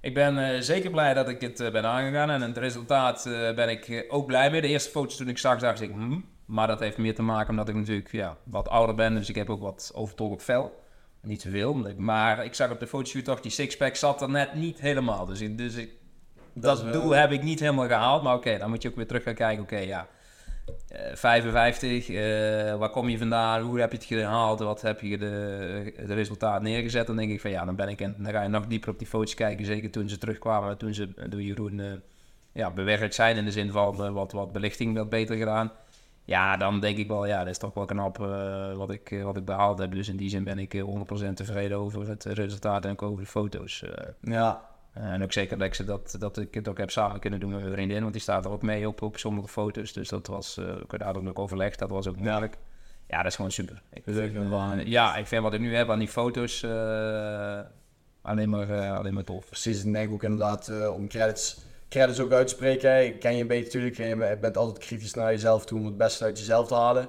Ik 0.00 0.14
ben 0.14 0.36
uh, 0.36 0.60
zeker 0.60 0.90
blij 0.90 1.14
dat 1.14 1.28
ik 1.28 1.40
het 1.40 1.56
ben 1.56 1.84
aangegaan. 1.84 2.30
En 2.30 2.40
het 2.40 2.58
resultaat 2.58 3.22
ben 3.54 3.68
ik 3.68 4.04
ook 4.08 4.26
blij 4.26 4.50
mee. 4.50 4.60
De 4.60 4.68
eerste 4.68 4.90
foto's 4.90 5.16
toen 5.16 5.28
ik 5.28 5.38
zag, 5.38 5.58
dacht 5.58 5.80
ik... 5.80 5.90
Hmm. 5.90 6.33
Maar 6.44 6.66
dat 6.66 6.80
heeft 6.80 6.98
meer 6.98 7.14
te 7.14 7.22
maken 7.22 7.50
omdat 7.50 7.68
ik 7.68 7.74
natuurlijk 7.74 8.12
ja, 8.12 8.36
wat 8.42 8.68
ouder 8.68 8.94
ben. 8.94 9.14
Dus 9.14 9.28
ik 9.28 9.34
heb 9.34 9.50
ook 9.50 9.60
wat 9.60 9.92
overtollig 9.94 10.42
vel. 10.42 10.82
Niet 11.22 11.42
zoveel. 11.42 11.94
Maar 11.96 12.44
ik 12.44 12.54
zag 12.54 12.70
op 12.70 12.80
de 12.80 12.86
fotoshoot 12.86 13.24
toch, 13.24 13.40
die 13.40 13.50
sixpack 13.50 13.96
zat 13.96 14.22
er 14.22 14.30
net 14.30 14.54
niet 14.54 14.80
helemaal. 14.80 15.26
Dus, 15.26 15.40
ik, 15.40 15.58
dus 15.58 15.74
ik, 15.74 15.90
dat, 16.52 16.82
dat 16.82 16.92
doel 16.92 17.10
heb 17.10 17.30
ik 17.30 17.42
niet 17.42 17.60
helemaal 17.60 17.86
gehaald. 17.86 18.22
Maar 18.22 18.34
oké, 18.34 18.58
dan 18.58 18.70
moet 18.70 18.82
je 18.82 18.88
ook 18.88 18.96
weer 18.96 19.06
terug 19.06 19.22
gaan 19.22 19.34
kijken. 19.34 19.62
Oké, 19.62 19.78
ja... 19.78 20.08
55, 21.14 22.08
uh, 22.08 22.16
waar 22.74 22.90
kom 22.90 23.08
je 23.08 23.18
vandaan? 23.18 23.62
Hoe 23.62 23.80
heb 23.80 23.90
je 23.92 23.96
het 23.96 24.06
gehaald? 24.06 24.58
Wat 24.58 24.80
heb 24.80 25.00
je 25.00 25.18
de, 25.18 25.92
de 26.06 26.14
resultaat 26.14 26.62
neergezet? 26.62 27.06
Dan 27.06 27.16
denk 27.16 27.30
ik 27.30 27.40
van 27.40 27.50
ja, 27.50 27.64
dan 27.64 27.76
ben 27.76 27.88
ik 27.88 28.00
en 28.00 28.14
dan 28.18 28.32
ga 28.32 28.42
je 28.42 28.48
nog 28.48 28.66
dieper 28.66 28.90
op 28.90 28.98
die 28.98 29.06
foto's 29.06 29.34
kijken. 29.34 29.64
Zeker 29.64 29.90
toen 29.90 30.08
ze 30.08 30.18
terugkwamen, 30.18 30.78
toen 30.78 30.94
ze 30.94 31.08
door 31.28 31.42
Jeroen 31.42 31.78
uh, 31.78 31.92
ja, 32.52 32.70
bewerkt 32.70 33.14
zijn 33.14 33.36
in 33.36 33.44
de 33.44 33.52
zin 33.52 33.70
van 33.70 34.06
uh, 34.06 34.10
wat, 34.10 34.32
wat 34.32 34.52
belichting 34.52 34.96
wat 34.96 35.08
beter 35.08 35.36
gedaan. 35.36 35.72
Ja, 36.24 36.56
dan 36.56 36.80
denk 36.80 36.98
ik 36.98 37.08
wel, 37.08 37.26
ja, 37.26 37.38
dat 37.38 37.48
is 37.48 37.58
toch 37.58 37.74
wel 37.74 37.84
knap 37.84 38.16
wat, 38.76 38.90
ik, 38.90 39.20
wat 39.22 39.36
ik 39.36 39.44
behaald 39.44 39.78
heb. 39.78 39.92
Dus 39.92 40.08
in 40.08 40.16
die 40.16 40.28
zin 40.28 40.44
ben 40.44 40.58
ik 40.58 40.82
100% 41.28 41.32
tevreden 41.34 41.78
over 41.78 42.08
het 42.08 42.24
resultaat 42.24 42.84
en 42.84 42.90
ook 42.90 43.02
over 43.02 43.20
de 43.20 43.30
foto's. 43.30 43.84
ja, 44.20 44.74
en 44.94 45.22
ook 45.22 45.32
zeker 45.32 45.58
dat 45.58 45.66
ik, 45.66 45.74
ze 45.74 45.84
dat, 45.84 46.16
dat 46.18 46.38
ik 46.38 46.54
het 46.54 46.68
ook 46.68 46.78
heb 46.78 46.90
samen 46.90 47.20
kunnen 47.20 47.40
doen 47.40 47.50
met 47.50 47.60
mijn 47.60 47.72
vriendin, 47.72 48.00
want 48.00 48.12
die 48.12 48.22
staat 48.22 48.44
er 48.44 48.50
ook 48.50 48.62
mee 48.62 48.88
op, 48.88 49.02
op 49.02 49.18
sommige 49.18 49.48
foto's. 49.48 49.92
Dus 49.92 50.08
dat 50.08 50.26
was, 50.26 50.58
uh, 50.58 50.74
daar 50.88 51.16
ook 51.16 51.38
overlegd, 51.38 51.78
dat 51.78 51.90
was 51.90 52.06
ook 52.06 52.16
moeilijk. 52.16 52.56
Ja, 53.06 53.16
dat 53.16 53.26
is 53.26 53.36
gewoon 53.36 53.50
super. 53.50 53.82
Ik, 53.92 54.02
vind, 54.04 54.88
ja, 54.88 55.16
ik 55.16 55.26
vind 55.26 55.42
wat 55.42 55.54
ik 55.54 55.60
nu 55.60 55.76
heb 55.76 55.90
aan 55.90 55.98
die 55.98 56.08
foto's 56.08 56.62
uh, 56.62 57.60
alleen, 58.22 58.48
maar, 58.48 58.70
uh, 58.70 58.96
alleen 58.98 59.14
maar 59.14 59.24
tof. 59.24 59.46
Precies, 59.46 59.84
ik 59.84 59.92
denk 59.92 60.12
ook 60.12 60.22
inderdaad 60.22 60.88
om 60.90 61.08
credits, 61.08 61.64
credits 61.88 62.20
ook 62.20 62.32
uit 62.32 62.46
te 62.46 62.54
spreken. 62.54 63.04
Ik 63.04 63.20
ken 63.20 63.34
je 63.34 63.40
een 63.40 63.46
beetje 63.46 63.64
natuurlijk, 63.64 63.96
je 63.96 64.38
bent 64.40 64.56
altijd 64.56 64.78
kritisch 64.78 65.14
naar 65.14 65.30
jezelf 65.30 65.64
toe 65.64 65.78
om 65.78 65.86
het 65.86 65.96
beste 65.96 66.24
uit 66.24 66.38
jezelf 66.38 66.68
te 66.68 66.74
halen. 66.74 67.08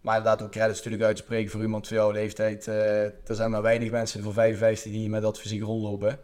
Maar 0.00 0.16
inderdaad 0.16 0.42
ook 0.42 0.50
credits 0.50 0.76
natuurlijk 0.76 1.02
uit 1.02 1.16
te 1.16 1.22
spreken 1.22 1.50
voor 1.50 1.62
iemand 1.62 1.88
van 1.88 1.96
jouw 1.96 2.10
leeftijd. 2.10 2.66
er 2.66 3.14
zijn 3.26 3.50
maar 3.50 3.62
weinig 3.62 3.90
mensen 3.90 4.22
voor 4.22 4.32
55 4.32 4.92
die 4.92 5.08
met 5.08 5.22
dat 5.22 5.40
fysiek 5.40 5.62
rondlopen 5.62 6.18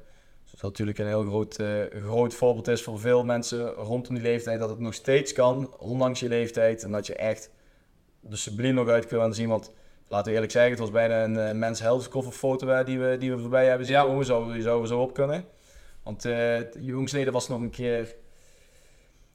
dat 0.61 0.71
natuurlijk 0.71 0.99
een 0.99 1.07
heel 1.07 1.25
groot, 1.25 1.59
uh, 1.59 1.83
groot 2.03 2.35
voorbeeld 2.35 2.69
is 2.69 2.83
voor 2.83 3.01
veel 3.01 3.25
mensen 3.25 3.67
rondom 3.67 4.15
die 4.15 4.23
leeftijd. 4.23 4.59
Dat 4.59 4.69
het 4.69 4.79
nog 4.79 4.95
steeds 4.95 5.33
kan, 5.33 5.75
ondanks 5.79 6.21
je 6.21 6.29
leeftijd. 6.29 6.83
En 6.83 6.93
dat 6.93 7.07
je 7.07 7.15
echt 7.15 7.51
de 8.21 8.37
sublime 8.37 8.73
nog 8.73 8.89
uit 8.89 9.07
kunt 9.07 9.21
laten 9.21 9.35
zien. 9.35 9.49
Want 9.49 9.71
laten 10.09 10.27
we 10.27 10.33
eerlijk 10.33 10.53
zeggen, 10.53 10.71
het 10.71 10.81
was 10.81 10.91
bijna 10.91 11.25
een 11.25 11.35
uh, 11.35 11.53
Men's 11.53 11.81
Health 11.81 12.09
foto 12.31 12.85
die 12.85 12.99
we, 12.99 13.17
die 13.19 13.31
we 13.31 13.39
voorbij 13.39 13.67
hebben 13.67 13.87
zien 13.87 13.97
ja. 13.97 14.03
komen. 14.03 14.25
Zou, 14.25 14.61
zouden 14.61 14.81
we 14.81 14.95
zo 14.95 15.01
op 15.01 15.15
kunnen. 15.15 15.45
Want 16.05 16.25
uh, 16.25 16.73
jongsleden 16.73 17.33
was 17.33 17.49
nog 17.49 17.61
een 17.61 17.71
keer 17.71 18.15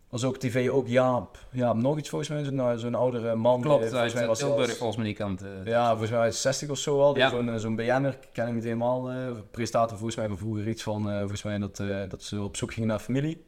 was 0.10 0.23
ook 0.23 0.38
tv 0.38 0.69
ook 0.69 0.88
Jaap. 0.88 1.38
Ja, 1.51 1.73
nog 1.73 1.97
iets 1.97 2.10
volgens 2.10 2.29
mij, 2.29 2.43
zo'n 2.43 2.55
nou, 2.55 2.93
oudere 2.93 3.36
man. 3.36 3.62
Klopt, 3.62 3.89
volgens 3.89 4.13
mij 4.13 4.27
was 4.27 4.39
Tilburg 4.39 4.77
volgens 4.77 4.97
mij 4.97 5.05
die 5.05 5.15
kant. 5.15 5.43
Uh, 5.43 5.49
ja, 5.65 5.89
volgens 5.89 6.10
mij 6.10 6.19
was 6.19 6.41
60 6.41 6.69
of 6.69 6.77
zo 6.77 7.01
al. 7.01 7.17
Ja. 7.17 7.29
Zo'n 7.29 7.60
zo'n 7.60 7.75
BN'er, 7.75 8.17
ken 8.34 8.47
ik 8.47 8.53
niet 8.53 8.63
helemaal. 8.63 9.12
Uh, 9.12 9.32
presentator 9.51 9.97
volgens 9.97 10.15
mij 10.15 10.27
van 10.27 10.38
vroeger 10.38 10.67
iets 10.67 10.84
van, 10.84 11.03
volgens 11.19 11.43
mij 11.43 11.58
dat, 11.58 11.84
dat 12.10 12.23
ze 12.23 12.41
op 12.41 12.58
zoek 12.58 12.73
gingen 12.73 12.89
naar 12.89 12.99
familie. 12.99 13.45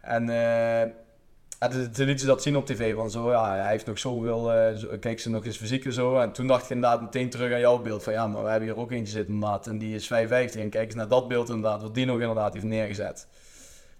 En 0.00 0.26
toen 1.68 2.06
liet 2.06 2.20
ze 2.20 2.26
dat 2.26 2.42
zien 2.42 2.56
op 2.56 2.66
tv, 2.66 2.94
van 2.94 3.10
zo, 3.10 3.30
ja, 3.30 3.54
hij 3.54 3.70
heeft 3.70 3.86
nog 3.86 3.98
zoveel, 3.98 4.54
uh, 4.54 4.98
kijk 5.00 5.20
ze 5.20 5.30
nog 5.30 5.44
eens 5.44 5.56
fysiek 5.56 5.84
en 5.84 5.92
zo. 5.92 6.18
En 6.18 6.32
toen 6.32 6.46
dacht 6.46 6.64
ik 6.64 6.70
inderdaad 6.70 7.00
meteen 7.00 7.30
terug 7.30 7.52
aan 7.52 7.60
jouw 7.60 7.78
beeld, 7.78 8.02
van 8.02 8.12
ja, 8.12 8.26
maar 8.26 8.42
we 8.42 8.48
hebben 8.50 8.68
hier 8.68 8.78
ook 8.78 8.90
eentje 8.90 9.12
zitten 9.12 9.34
inderdaad, 9.34 9.66
en 9.66 9.78
die 9.78 9.94
is 9.94 10.06
55. 10.06 10.60
En 10.62 10.70
kijk 10.70 10.86
eens 10.86 10.94
naar 10.94 11.08
dat 11.08 11.28
beeld 11.28 11.48
inderdaad, 11.48 11.82
wat 11.82 11.94
die 11.94 12.06
nog 12.06 12.20
inderdaad 12.20 12.52
heeft 12.52 12.64
neergezet 12.64 13.26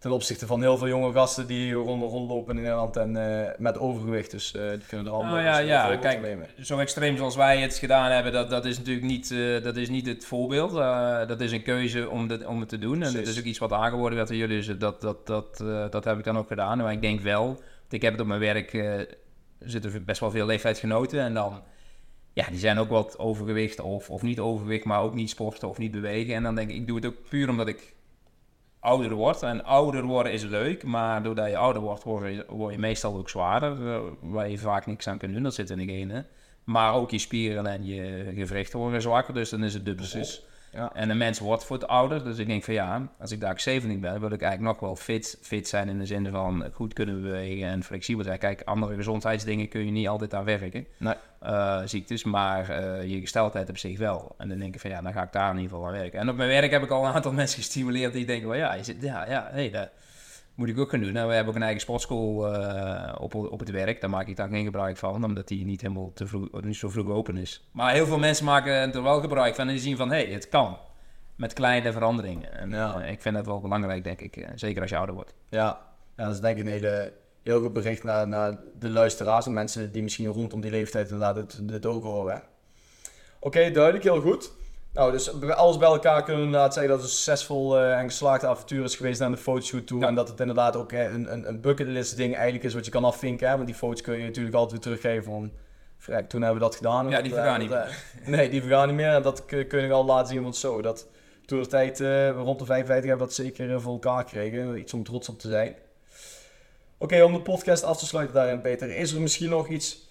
ten 0.01 0.11
opzichte 0.11 0.47
van 0.47 0.61
heel 0.61 0.77
veel 0.79 0.89
jonge 0.89 1.13
gasten 1.13 1.47
die 1.47 1.73
rond, 1.73 2.03
rondlopen 2.03 2.57
in 2.57 2.63
Nederland 2.63 2.97
en 2.97 3.17
uh, 3.17 3.49
met 3.59 3.79
overgewicht. 3.79 4.31
Dus 4.31 4.55
uh, 4.55 4.71
die 4.71 4.87
kunnen 4.89 5.07
er 5.07 5.13
allemaal 5.13 5.37
oh, 5.37 5.43
ja, 5.43 5.59
ja. 5.59 5.97
Kijk, 5.97 6.39
zo 6.61 6.79
extreem 6.79 7.17
zoals 7.17 7.37
wij 7.37 7.61
het 7.61 7.75
gedaan 7.75 8.11
hebben, 8.11 8.33
dat, 8.33 8.51
dat 8.51 8.65
is 8.65 8.79
natuurlijk 8.79 9.07
niet, 9.07 9.31
uh, 9.31 9.63
dat 9.63 9.77
is 9.77 9.89
niet 9.89 10.07
het 10.07 10.25
voorbeeld. 10.25 10.73
dat 11.29 11.41
is 11.41 11.53
een 11.53 11.63
keuze 11.63 12.09
om, 12.09 12.29
de, 12.29 12.49
om 12.49 12.61
het 12.61 12.69
te 12.69 12.79
doen. 12.79 13.03
En 13.03 13.13
dat 13.13 13.27
is 13.27 13.39
ook 13.39 13.45
iets 13.45 13.59
wat 13.59 13.73
aangeboden 13.73 14.17
werd 14.17 14.29
door 14.29 14.37
jullie. 14.37 14.57
Dus 14.57 14.79
dat, 14.79 15.01
dat, 15.01 15.27
dat, 15.27 15.65
dat 15.91 16.05
heb 16.05 16.19
ik 16.19 16.25
dan 16.25 16.39
ook 16.39 16.49
gedaan. 16.49 16.79
Maar 16.79 16.93
ik 16.93 17.03
denk 17.03 17.21
wel, 17.21 17.47
want 17.47 17.93
ik 17.93 18.03
heb 18.03 18.13
het 18.13 18.21
op 18.21 18.27
mijn 18.27 18.41
werk, 18.41 18.71
zitten 19.59 20.05
best 20.05 20.21
wel 20.21 20.31
veel 20.31 20.47
leeftijdsgenoten. 20.47 21.21
En 21.21 21.35
dan, 21.35 21.63
ja, 22.33 22.47
die 22.51 22.59
zijn 22.59 22.79
ook 22.79 22.89
wat 22.89 23.19
overgewicht 23.19 23.81
of, 23.81 24.11
of 24.11 24.23
niet 24.23 24.39
overgewicht, 24.39 24.85
maar 24.85 25.03
ook 25.03 25.15
niet 25.15 25.31
sporten 25.31 25.69
of 25.69 25.79
niet 25.79 25.93
bewegen. 25.93 26.35
En 26.35 26.43
dan 26.43 26.55
denk 26.55 26.71
ik, 26.71 26.77
ik 26.77 26.87
doe 26.87 26.97
het 26.97 27.07
ook 27.07 27.29
puur 27.29 27.49
omdat 27.49 27.69
ik 27.69 27.95
ouder 28.81 29.15
wordt. 29.15 29.43
En 29.43 29.65
ouder 29.65 30.05
worden 30.05 30.33
is 30.33 30.43
leuk, 30.43 30.85
maar 30.85 31.23
doordat 31.23 31.49
je 31.49 31.57
ouder 31.57 31.83
wordt, 31.83 32.03
word 32.03 32.35
je, 32.35 32.45
word 32.49 32.73
je 32.73 32.79
meestal 32.81 33.17
ook 33.17 33.29
zwaarder. 33.29 33.79
Uh, 33.79 33.99
waar 34.21 34.49
je 34.49 34.59
vaak 34.59 34.87
niks 34.87 35.07
aan 35.07 35.19
kunt 35.19 35.33
doen, 35.33 35.43
dat 35.43 35.55
zit 35.55 35.71
in 35.71 35.79
de 35.79 35.85
genen. 35.85 36.27
Maar 36.65 36.95
ook 36.95 37.11
je 37.11 37.19
spieren 37.19 37.67
en 37.67 37.85
je 37.85 38.33
gewrichten 38.35 38.79
worden 38.79 39.03
zwakker, 39.03 39.35
dus 39.35 39.51
dan 39.51 39.65
is 39.65 39.75
het 39.75 39.85
dubbel 39.85 40.07
Precies. 40.09 40.45
Ja. 40.73 40.91
En 40.95 41.11
een 41.11 41.17
mens 41.17 41.39
wordt 41.39 41.65
voor 41.65 41.77
het 41.77 41.87
ouder. 41.87 42.25
Dus 42.25 42.39
ik 42.39 42.47
denk 42.47 42.65
van 42.65 42.75
ja, 42.75 43.09
als 43.19 43.31
ik 43.31 43.41
daar 43.41 43.61
70 43.61 43.99
ben, 43.99 44.21
wil 44.21 44.31
ik 44.31 44.43
eigenlijk 44.43 44.73
nog 44.73 44.81
wel 44.81 44.97
fit, 44.97 45.39
fit 45.43 45.69
zijn 45.69 45.89
in 45.89 45.99
de 45.99 46.07
zin 46.07 46.31
van 46.31 46.65
goed 46.73 46.93
kunnen 46.93 47.23
bewegen 47.23 47.69
en 47.69 47.83
flexibel 47.83 48.25
zijn. 48.25 48.39
Kijk, 48.39 48.63
andere 48.65 48.95
gezondheidsdingen 48.95 49.69
kun 49.69 49.85
je 49.85 49.91
niet 49.91 50.09
altijd 50.09 50.35
aan 50.35 50.45
werken. 50.45 50.87
Nee. 50.97 51.15
Uh, 51.43 51.81
ziektes, 51.85 52.25
maar 52.25 52.71
uh, 52.71 53.11
je 53.11 53.21
gesteldheid 53.21 53.69
op 53.69 53.79
zich 53.79 53.99
wel. 53.99 54.35
En 54.39 54.49
dan 54.49 54.59
denk 54.59 54.75
ik 54.75 54.81
van 54.81 54.91
ja, 54.91 55.03
dan 55.03 55.13
ga 55.13 55.23
ik 55.23 55.33
daar 55.33 55.51
in 55.51 55.57
ieder 55.57 55.71
geval 55.71 55.87
aan 55.87 55.93
werken. 55.93 56.21
En 56.21 56.29
op 56.29 56.37
mijn 56.37 56.49
werk 56.49 56.71
heb 56.71 56.83
ik 56.83 56.91
al 56.91 57.07
een 57.07 57.13
aantal 57.13 57.33
mensen 57.43 57.63
gestimuleerd 57.63 58.13
die 58.13 58.27
denken 58.27 58.49
van 58.49 58.57
ja, 58.57 58.75
je 58.75 58.85
zit, 58.85 58.97
ja, 59.03 59.29
ja, 59.29 59.49
hey, 59.51 59.71
dat 59.71 59.89
moet 60.61 60.69
ik 60.69 60.79
ook 60.79 60.91
gaan 60.91 61.01
doen. 61.01 61.13
Nou, 61.13 61.29
we 61.29 61.35
hebben 61.35 61.53
ook 61.53 61.59
een 61.59 61.65
eigen 61.65 61.81
sportschool 61.81 62.55
uh, 62.55 63.15
op, 63.19 63.35
op 63.35 63.61
het 63.61 63.71
werk. 63.71 64.01
Daar 64.01 64.11
maak 64.11 64.27
ik 64.27 64.37
daar 64.37 64.49
geen 64.49 64.65
gebruik 64.65 64.97
van, 64.97 65.25
omdat 65.25 65.49
die 65.49 65.65
niet 65.65 65.81
helemaal 65.81 66.13
te 66.15 66.27
vroeg, 66.27 66.63
niet 66.63 66.77
zo 66.77 66.89
vroeg 66.89 67.09
open 67.09 67.37
is. 67.37 67.69
Maar 67.73 67.93
heel 67.93 68.07
veel 68.07 68.19
mensen 68.19 68.45
maken 68.45 68.73
er 68.73 69.03
wel 69.03 69.21
gebruik 69.21 69.55
van 69.55 69.67
en 69.67 69.73
die 69.73 69.83
zien 69.83 69.97
van, 69.97 70.11
hé, 70.11 70.23
hey, 70.23 70.33
het 70.33 70.49
kan. 70.49 70.79
Met 71.37 71.53
kleine 71.53 71.93
veranderingen. 71.93 72.53
En 72.53 72.71
ja. 72.71 73.03
uh, 73.03 73.11
ik 73.11 73.23
vind 73.23 73.35
dat 73.35 73.47
wel 73.47 73.61
belangrijk, 73.61 74.05
denk 74.05 74.21
ik. 74.21 74.37
Uh, 74.37 74.49
zeker 74.55 74.81
als 74.81 74.91
je 74.91 74.97
ouder 74.97 75.15
wordt. 75.15 75.35
Ja, 75.49 75.81
ja 76.17 76.25
dat 76.25 76.35
is 76.35 76.41
denk 76.41 76.59
ik 76.59 76.65
een 76.65 76.71
hele, 76.71 77.13
heel 77.43 77.61
goed 77.61 77.73
bericht 77.73 78.05
naar, 78.05 78.29
naar 78.29 78.59
de 78.79 78.89
luisteraars 78.89 79.47
en 79.47 79.53
mensen 79.53 79.93
die 79.93 80.03
misschien 80.03 80.27
rondom 80.27 80.61
die 80.61 80.71
leeftijd 80.71 81.11
inderdaad 81.11 81.37
het, 81.37 81.61
het 81.71 81.87
ook 81.87 82.03
horen. 82.03 82.37
Oké, 82.37 83.47
okay, 83.59 83.73
duidelijk, 83.73 84.05
heel 84.05 84.21
goed. 84.21 84.53
Nou, 84.93 85.13
dus 85.13 85.41
alles 85.51 85.77
bij 85.77 85.89
elkaar 85.89 86.23
kunnen 86.23 86.41
we 86.41 86.47
inderdaad 86.47 86.75
zeggen 86.75 86.93
dat 86.93 87.01
het 87.01 87.11
een 87.11 87.17
succesvol 87.17 87.79
uh, 87.79 87.99
en 87.99 88.09
geslaagde 88.09 88.47
avontuur 88.47 88.85
is 88.85 88.97
geweest 88.97 89.21
naar 89.21 89.31
de 89.31 89.37
fotoshoot 89.37 89.87
toe. 89.87 90.07
En 90.07 90.15
dat 90.15 90.29
het 90.29 90.41
inderdaad 90.41 90.77
ook 90.77 90.93
hè, 90.93 91.09
een, 91.09 91.33
een, 91.33 91.49
een 91.49 91.61
bucketlist 91.61 92.17
ding 92.17 92.35
eigenlijk 92.35 92.65
is 92.65 92.75
wat 92.75 92.85
je 92.85 92.91
kan 92.91 93.05
afvinken. 93.05 93.49
Hè? 93.49 93.55
Want 93.55 93.67
die 93.67 93.77
foto's 93.77 94.01
kun 94.01 94.19
je 94.19 94.25
natuurlijk 94.25 94.55
altijd 94.55 94.85
weer 94.85 94.97
teruggeven 94.97 95.33
van... 95.33 95.53
Vrek, 95.97 96.29
toen 96.29 96.43
hebben 96.43 96.61
we 96.61 96.67
dat 96.67 96.77
gedaan. 96.77 97.09
Ja, 97.09 97.23
die 97.23 97.33
vergaan 97.33 97.61
niet 97.61 97.69
meer. 97.69 98.05
nee, 98.37 98.51
die 98.51 98.61
vergaan 98.61 98.87
niet 98.87 98.97
meer. 98.97 99.15
En 99.15 99.23
dat 99.23 99.45
kun 99.45 99.81
je 99.81 99.87
wel 99.87 100.05
laten 100.05 100.27
zien, 100.29 100.43
want 100.43 100.57
zo. 100.57 100.83
Dat 100.83 101.07
toen 101.47 101.63
de 101.63 101.67
tijd 101.67 102.01
uh, 102.01 102.31
rond 102.31 102.59
de 102.59 102.65
55 102.65 103.09
hebben 103.09 103.13
we 103.13 103.35
dat 103.35 103.47
zeker 103.47 103.71
uh, 103.71 103.81
voor 103.81 103.93
elkaar 103.93 104.23
gekregen. 104.23 104.79
Iets 104.79 104.95
om 104.95 105.05
trots 105.05 105.29
op 105.29 105.39
te 105.39 105.49
zijn. 105.49 105.75
Oké, 106.99 107.23
om 107.23 107.33
de 107.33 107.41
podcast 107.41 107.83
af 107.83 107.99
te 107.99 108.07
sluiten 108.07 108.35
daarin, 108.35 108.61
Peter. 108.61 108.97
Is 108.97 109.13
er 109.13 109.21
misschien 109.21 109.51
nog 109.51 109.69
iets 109.69 110.09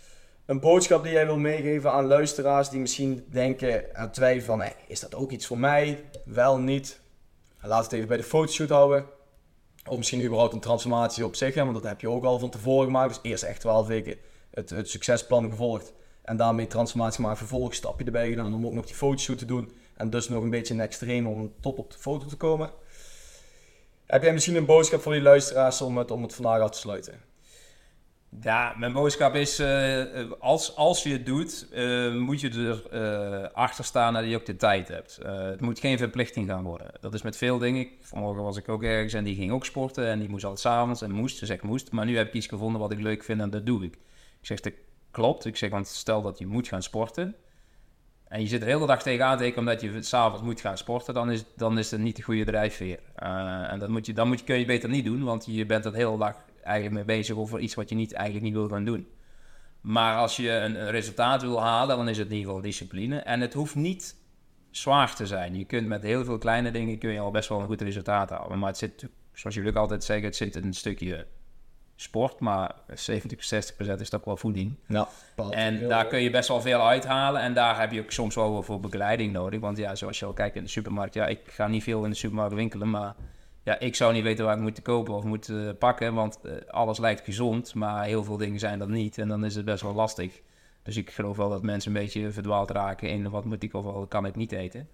een 0.49 0.59
boodschap 0.59 1.03
die 1.03 1.11
jij 1.11 1.25
wil 1.25 1.37
meegeven 1.37 1.91
aan 1.91 2.05
luisteraars 2.05 2.69
die 2.69 2.79
misschien 2.79 3.25
denken 3.27 3.95
en 3.95 4.11
twijfelen 4.11 4.59
van, 4.59 4.71
is 4.87 4.99
dat 4.99 5.15
ook 5.15 5.31
iets 5.31 5.45
voor 5.45 5.59
mij? 5.59 6.03
Wel, 6.25 6.57
niet. 6.57 6.99
Laat 7.61 7.83
het 7.83 7.91
even 7.91 8.07
bij 8.07 8.17
de 8.17 8.23
fotoshoot 8.23 8.69
houden. 8.69 9.05
Of 9.89 9.97
misschien 9.97 10.23
überhaupt 10.23 10.53
een 10.53 10.59
transformatie 10.59 11.25
op 11.25 11.35
zich, 11.35 11.55
want 11.55 11.73
dat 11.73 11.83
heb 11.83 12.01
je 12.01 12.09
ook 12.09 12.23
al 12.23 12.39
van 12.39 12.49
tevoren 12.49 12.85
gemaakt. 12.85 13.09
Dus 13.13 13.31
eerst 13.31 13.43
echt 13.43 13.59
12 13.59 13.87
weken 13.87 14.17
het, 14.51 14.69
het 14.69 14.89
succesplan 14.89 15.49
gevolgd. 15.49 15.93
En 16.21 16.37
daarmee 16.37 16.67
transformatie 16.67 17.21
maken, 17.21 17.37
vervolgens 17.37 17.77
stapje 17.77 18.05
erbij 18.05 18.29
gedaan 18.29 18.53
om 18.53 18.65
ook 18.65 18.73
nog 18.73 18.85
die 18.85 18.95
fotoshoot 18.95 19.37
te 19.37 19.45
doen. 19.45 19.71
En 19.95 20.09
dus 20.09 20.29
nog 20.29 20.43
een 20.43 20.49
beetje 20.49 20.73
een 20.73 20.79
extreem 20.79 21.27
om 21.27 21.53
top 21.59 21.77
op 21.77 21.91
de 21.91 21.97
foto 21.97 22.25
te 22.25 22.37
komen. 22.37 22.69
Heb 24.05 24.23
jij 24.23 24.33
misschien 24.33 24.55
een 24.55 24.65
boodschap 24.65 25.01
voor 25.01 25.13
die 25.13 25.21
luisteraars 25.21 25.81
om 25.81 25.97
het, 25.97 26.11
om 26.11 26.23
het 26.23 26.35
vandaag 26.35 26.61
af 26.61 26.71
te 26.71 26.77
sluiten? 26.77 27.28
Ja, 28.41 28.75
mijn 28.77 28.93
boodschap 28.93 29.35
is, 29.35 29.59
uh, 29.59 30.03
als, 30.39 30.75
als 30.75 31.03
je 31.03 31.11
het 31.11 31.25
doet, 31.25 31.67
uh, 31.73 32.15
moet 32.15 32.41
je 32.41 32.49
er 32.49 33.51
achter 33.51 33.83
staan 33.83 34.13
dat 34.13 34.25
je 34.25 34.35
ook 34.35 34.45
de 34.45 34.55
tijd 34.55 34.87
hebt. 34.87 35.19
het 35.23 35.61
moet 35.61 35.79
geen 35.79 35.97
verplichting 35.97 36.47
gaan 36.47 36.63
worden. 36.63 36.91
Dat 36.99 37.13
is 37.13 37.21
met 37.21 37.37
veel 37.37 37.57
dingen. 37.57 37.87
Vanmorgen 38.01 38.43
was 38.43 38.57
ik 38.57 38.69
ook 38.69 38.83
ergens 38.83 39.13
en 39.13 39.23
die 39.23 39.35
ging 39.35 39.51
ook 39.51 39.65
sporten 39.65 40.07
en 40.07 40.19
die 40.19 40.29
moest 40.29 40.43
altijd 40.43 40.61
s'avonds 40.61 41.01
en 41.01 41.11
moest, 41.11 41.39
dus 41.39 41.49
ik 41.49 41.63
moest. 41.63 41.91
Maar 41.91 42.05
nu 42.05 42.17
heb 42.17 42.27
ik 42.27 42.33
iets 42.33 42.47
gevonden 42.47 42.81
wat 42.81 42.91
ik 42.91 42.99
leuk 42.99 43.23
vind 43.23 43.41
en 43.41 43.49
dat 43.49 43.65
doe 43.65 43.83
ik. 43.83 43.93
Ik 44.39 44.45
zeg, 44.45 44.59
dat 44.59 44.73
klopt. 45.11 45.45
Ik 45.45 45.57
zeg, 45.57 45.69
want 45.69 45.87
stel 45.87 46.21
dat 46.21 46.37
je 46.37 46.47
moet 46.47 46.67
gaan 46.67 46.83
sporten 46.83 47.35
en 48.29 48.41
je 48.41 48.47
zit 48.47 48.59
er 48.59 48.65
de 48.65 48.71
hele 48.71 48.87
dag 48.87 49.01
tegenaan 49.01 49.37
te 49.37 49.53
omdat 49.55 49.81
je 49.81 50.01
s'avonds 50.01 50.43
moet 50.43 50.61
gaan 50.61 50.77
sporten, 50.77 51.13
dan 51.13 51.31
is, 51.31 51.43
dan 51.55 51.77
is 51.77 51.91
het 51.91 51.99
niet 51.99 52.15
de 52.15 52.21
goede 52.21 52.45
drijfveer. 52.45 52.99
en 53.15 53.79
dat 53.79 53.89
moet 53.89 54.05
je, 54.05 54.13
dan 54.13 54.27
moet 54.27 54.39
je, 54.39 54.45
kun 54.45 54.59
je 54.59 54.65
beter 54.65 54.89
niet 54.89 55.05
doen, 55.05 55.23
want 55.23 55.45
je 55.45 55.65
bent 55.65 55.83
de 55.83 55.91
hele 55.93 56.17
dag 56.17 56.35
eigenlijk 56.63 56.95
mee 56.95 57.17
bezig 57.17 57.35
over 57.35 57.59
iets 57.59 57.75
wat 57.75 57.89
je 57.89 57.95
niet, 57.95 58.13
eigenlijk 58.13 58.45
niet 58.45 58.55
wil 58.55 58.67
gaan 58.67 58.85
doen. 58.85 59.07
Maar 59.81 60.17
als 60.17 60.35
je 60.35 60.51
een, 60.51 60.89
resultaat 60.89 61.41
wil 61.41 61.61
halen, 61.61 61.97
dan 61.97 62.09
is 62.09 62.17
het 62.17 62.27
in 62.27 62.33
ieder 62.33 62.47
geval 62.47 62.63
discipline. 62.63 63.17
En 63.17 63.41
het 63.41 63.53
hoeft 63.53 63.75
niet 63.75 64.15
zwaar 64.71 65.15
te 65.15 65.27
zijn. 65.27 65.57
Je 65.57 65.65
kunt 65.65 65.87
met 65.87 66.03
heel 66.03 66.23
veel 66.23 66.37
kleine 66.37 66.71
dingen 66.71 66.97
kun 66.97 67.11
je 67.11 67.19
al 67.19 67.31
best 67.31 67.49
wel 67.49 67.59
een 67.59 67.65
goed 67.65 67.81
resultaat 67.81 68.29
halen. 68.29 68.59
Maar 68.59 68.69
het 68.69 68.77
zit, 68.77 69.07
zoals 69.33 69.55
jullie 69.55 69.69
ook 69.69 69.77
altijd 69.77 70.03
zeggen, 70.03 70.25
het 70.25 70.35
zit 70.35 70.55
in 70.55 70.63
een 70.63 70.73
stukje 70.73 71.27
sport, 71.95 72.39
maar 72.39 72.75
70, 72.93 73.43
60 73.43 73.75
procent 73.75 73.99
is 73.99 74.09
toch 74.09 74.23
wel 74.23 74.37
voeding. 74.37 74.75
Ja, 74.87 75.07
en 75.49 75.87
daar 75.87 76.07
kun 76.07 76.21
je 76.21 76.29
best 76.29 76.47
wel 76.47 76.61
veel 76.61 76.87
uithalen. 76.87 77.41
En 77.41 77.53
daar 77.53 77.79
heb 77.79 77.91
je 77.91 78.01
ook 78.01 78.11
soms 78.11 78.35
wel 78.35 78.63
voor 78.63 78.79
begeleiding 78.79 79.33
nodig. 79.33 79.59
Want 79.59 79.77
ja, 79.77 79.95
zoals 79.95 80.19
je 80.19 80.25
al 80.25 80.33
kijkt 80.33 80.55
in 80.55 80.63
de 80.63 80.69
supermarkt, 80.69 81.13
ja, 81.13 81.27
ik 81.27 81.39
ga 81.45 81.67
niet 81.67 81.83
veel 81.83 82.03
in 82.03 82.09
de 82.09 82.15
supermarkt 82.15 82.53
winkelen, 82.53 82.89
maar 82.89 83.15
ja, 83.69 83.79
ik 83.79 83.95
zou 83.95 84.13
niet 84.13 84.23
weten 84.23 84.45
waar 84.45 84.55
ik 84.55 84.61
moet 84.61 84.81
kopen 84.81 85.13
of 85.13 85.23
moet 85.23 85.47
uh, 85.47 85.69
pakken, 85.79 86.13
want 86.13 86.39
uh, 86.43 86.51
alles 86.67 86.99
lijkt 86.99 87.21
gezond, 87.21 87.73
maar 87.73 88.05
heel 88.05 88.23
veel 88.23 88.37
dingen 88.37 88.59
zijn 88.59 88.79
dat 88.79 88.87
niet. 88.87 89.17
En 89.17 89.27
dan 89.27 89.45
is 89.45 89.55
het 89.55 89.65
best 89.65 89.81
wel 89.81 89.93
lastig. 89.93 90.41
Dus 90.83 90.97
ik 90.97 91.09
geloof 91.09 91.37
wel 91.37 91.49
dat 91.49 91.63
mensen 91.63 91.95
een 91.95 92.01
beetje 92.01 92.31
verdwaald 92.31 92.69
raken 92.69 93.09
in 93.09 93.29
wat 93.29 93.45
moet 93.45 93.63
ik 93.63 93.73
of 93.73 93.83
wat 93.83 94.07
kan 94.07 94.25
ik 94.25 94.35
niet 94.35 94.51
eten. 94.51 94.89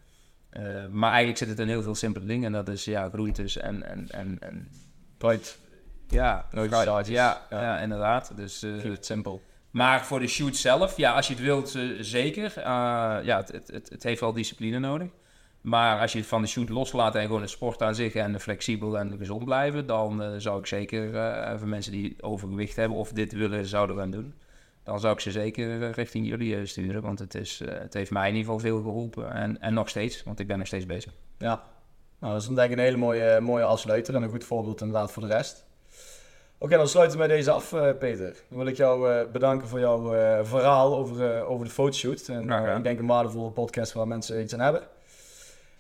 Uh, 0.52 0.88
maar 0.92 1.10
eigenlijk 1.10 1.38
zit 1.38 1.50
het 1.50 1.60
in 1.60 1.68
heel 1.68 1.82
veel 1.82 1.96
simpele 1.96 2.26
dingen. 2.26 2.46
En 2.46 2.52
dat 2.52 2.68
is 2.68 2.86
ja, 2.86 3.10
groentes 3.10 3.58
en... 3.58 3.84
en, 3.84 4.10
en, 4.10 4.38
en 4.40 4.68
Right. 5.18 5.60
Ja, 6.08 6.48
Nooit. 6.52 6.72
Ja, 7.08 7.46
ja. 7.50 7.62
Ja. 7.62 7.80
inderdaad. 7.80 8.32
Dus, 8.36 8.60
Keep 8.60 8.94
it 8.94 9.06
simple. 9.06 9.40
maar 9.72 10.06
voor 10.06 10.20
de 10.20 10.28
shoot 10.28 10.56
zelf, 10.56 10.98
ja, 10.98 11.14
als 11.14 11.28
je 11.28 11.34
het 11.34 11.44
wilt, 11.44 11.78
zeker. 12.00 12.54
Ja, 12.56 13.38
het, 13.38 13.52
het, 13.52 13.68
het, 13.68 13.90
het, 13.90 14.04
heeft 14.04 14.20
wel 14.20 14.34
discipline 14.34 14.80
nodig. 14.80 15.10
Maar 15.66 16.00
als 16.00 16.12
je 16.12 16.18
het 16.18 16.28
van 16.28 16.42
de 16.42 16.48
shoot 16.48 16.70
loslaat 16.70 17.16
en 17.16 17.26
gewoon 17.26 17.42
de 17.42 17.48
sport 17.48 17.82
aan 17.82 17.96
zich 17.96 18.16
en 18.16 18.40
flexibel 18.40 18.98
en 18.98 19.18
gezond 19.18 19.46
blijven, 19.46 19.86
dan 19.86 20.22
uh, 20.22 20.30
zou 20.38 20.60
ik 20.60 20.66
zeker 20.66 21.10
voor 21.60 21.68
mensen 21.68 21.92
die 21.92 22.16
overgewicht 22.20 22.76
hebben 22.76 22.98
of 22.98 23.12
dit 23.12 23.34
willen, 23.34 23.66
zouden 23.66 23.98
gaan 23.98 24.12
doen. 24.12 24.34
Dan 24.84 25.00
zou 25.00 25.14
ik 25.14 25.20
ze 25.20 25.32
zeker 25.32 25.92
richting 25.92 26.28
jullie 26.28 26.66
sturen, 26.66 27.02
want 27.02 27.20
het, 27.20 27.36
is, 27.36 27.62
het 27.66 27.94
heeft 27.94 28.12
mij 28.12 28.30
in 28.30 28.36
ieder 28.36 28.54
geval 28.54 28.68
veel 28.70 28.82
geholpen. 28.82 29.32
En, 29.32 29.62
en 29.62 29.74
nog 29.74 29.90
steeds, 29.90 30.24
want 30.24 30.40
ik 30.40 30.48
ben 30.48 30.58
nog 30.58 30.68
steeds 30.68 30.86
bezig. 30.86 31.14
Ja, 31.38 31.64
nou, 32.20 32.34
dat 32.34 32.42
is 32.42 32.48
denk 32.48 32.72
ik 32.72 32.78
een 32.78 32.84
hele 32.84 32.98
mooie, 32.98 33.40
mooie 33.40 33.64
afsluiter 33.64 34.16
en 34.16 34.24
een 34.24 34.30
goed 34.30 34.44
voorbeeld 34.44 34.82
inderdaad 34.82 35.12
voor 35.12 35.22
de 35.22 35.34
rest. 35.34 35.66
Oké, 36.56 36.66
okay, 36.66 36.78
dan 36.78 36.88
sluiten 36.88 37.20
we 37.20 37.28
deze 37.28 37.52
af, 37.52 37.70
Peter. 38.00 38.36
Dan 38.50 38.58
wil 38.58 38.68
ik 38.68 38.78
jou 38.78 39.26
bedanken 39.32 39.68
voor 39.68 39.80
jouw 39.80 40.10
verhaal 40.44 40.98
over, 40.98 41.46
over 41.46 41.66
de 41.66 41.72
fotoshoot. 41.72 42.28
En, 42.28 42.46
nou, 42.46 42.68
ja. 42.68 42.76
Ik 42.76 42.84
denk 42.84 43.00
een 43.00 43.08
waardevolle 43.08 43.52
podcast 43.52 43.94
waar 43.94 44.08
mensen 44.08 44.42
iets 44.42 44.54
aan 44.54 44.60
hebben. 44.60 44.82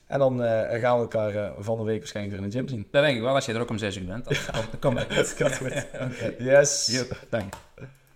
En 0.07 0.19
dan 0.19 0.39
gaan 0.69 0.95
we 0.95 1.01
elkaar 1.01 1.51
van 1.59 1.77
de 1.77 1.83
week 1.83 1.99
waarschijnlijk 1.99 2.35
weer 2.35 2.45
in 2.45 2.51
de 2.51 2.57
gym 2.57 2.67
zien. 2.67 2.87
Dat 2.91 3.03
denk 3.03 3.15
ik 3.15 3.21
wel, 3.21 3.33
als 3.33 3.45
je 3.45 3.53
er 3.53 3.61
ook 3.61 3.69
om 3.69 3.77
6 3.77 3.97
uur 3.97 4.05
bent. 4.05 4.25
Dan, 4.25 4.35
dan 4.53 4.79
kom 4.79 4.97
ik. 4.97 5.15
Dat 5.15 5.27
gaat 5.27 5.57
goed. 5.57 5.71
okay. 5.93 6.35
Yes. 6.37 6.87
Yep, 6.91 7.17
dank. 7.29 7.53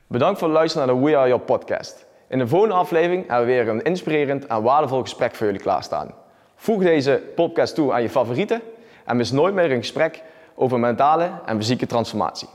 Bedankt 0.07 0.39
voor 0.39 0.47
het 0.47 0.57
luisteren 0.57 0.87
naar 0.87 0.95
de 0.95 1.01
We 1.01 1.17
Are 1.17 1.27
Your 1.27 1.43
podcast. 1.43 2.07
In 2.29 2.37
de 2.37 2.47
volgende 2.47 2.75
aflevering 2.75 3.27
hebben 3.27 3.47
we 3.47 3.53
weer 3.53 3.67
een 3.67 3.81
inspirerend 3.81 4.47
en 4.47 4.61
waardevol 4.61 5.01
gesprek 5.01 5.35
voor 5.35 5.45
jullie 5.45 5.61
klaarstaan. 5.61 6.13
Voeg 6.55 6.83
deze 6.83 7.21
podcast 7.35 7.75
toe 7.75 7.93
aan 7.93 8.01
je 8.01 8.09
favorieten 8.09 8.61
en 9.05 9.17
mis 9.17 9.31
nooit 9.31 9.53
meer 9.53 9.71
een 9.71 9.77
gesprek 9.77 10.23
over 10.55 10.79
mentale 10.79 11.31
en 11.45 11.57
fysieke 11.57 11.85
transformatie. 11.85 12.47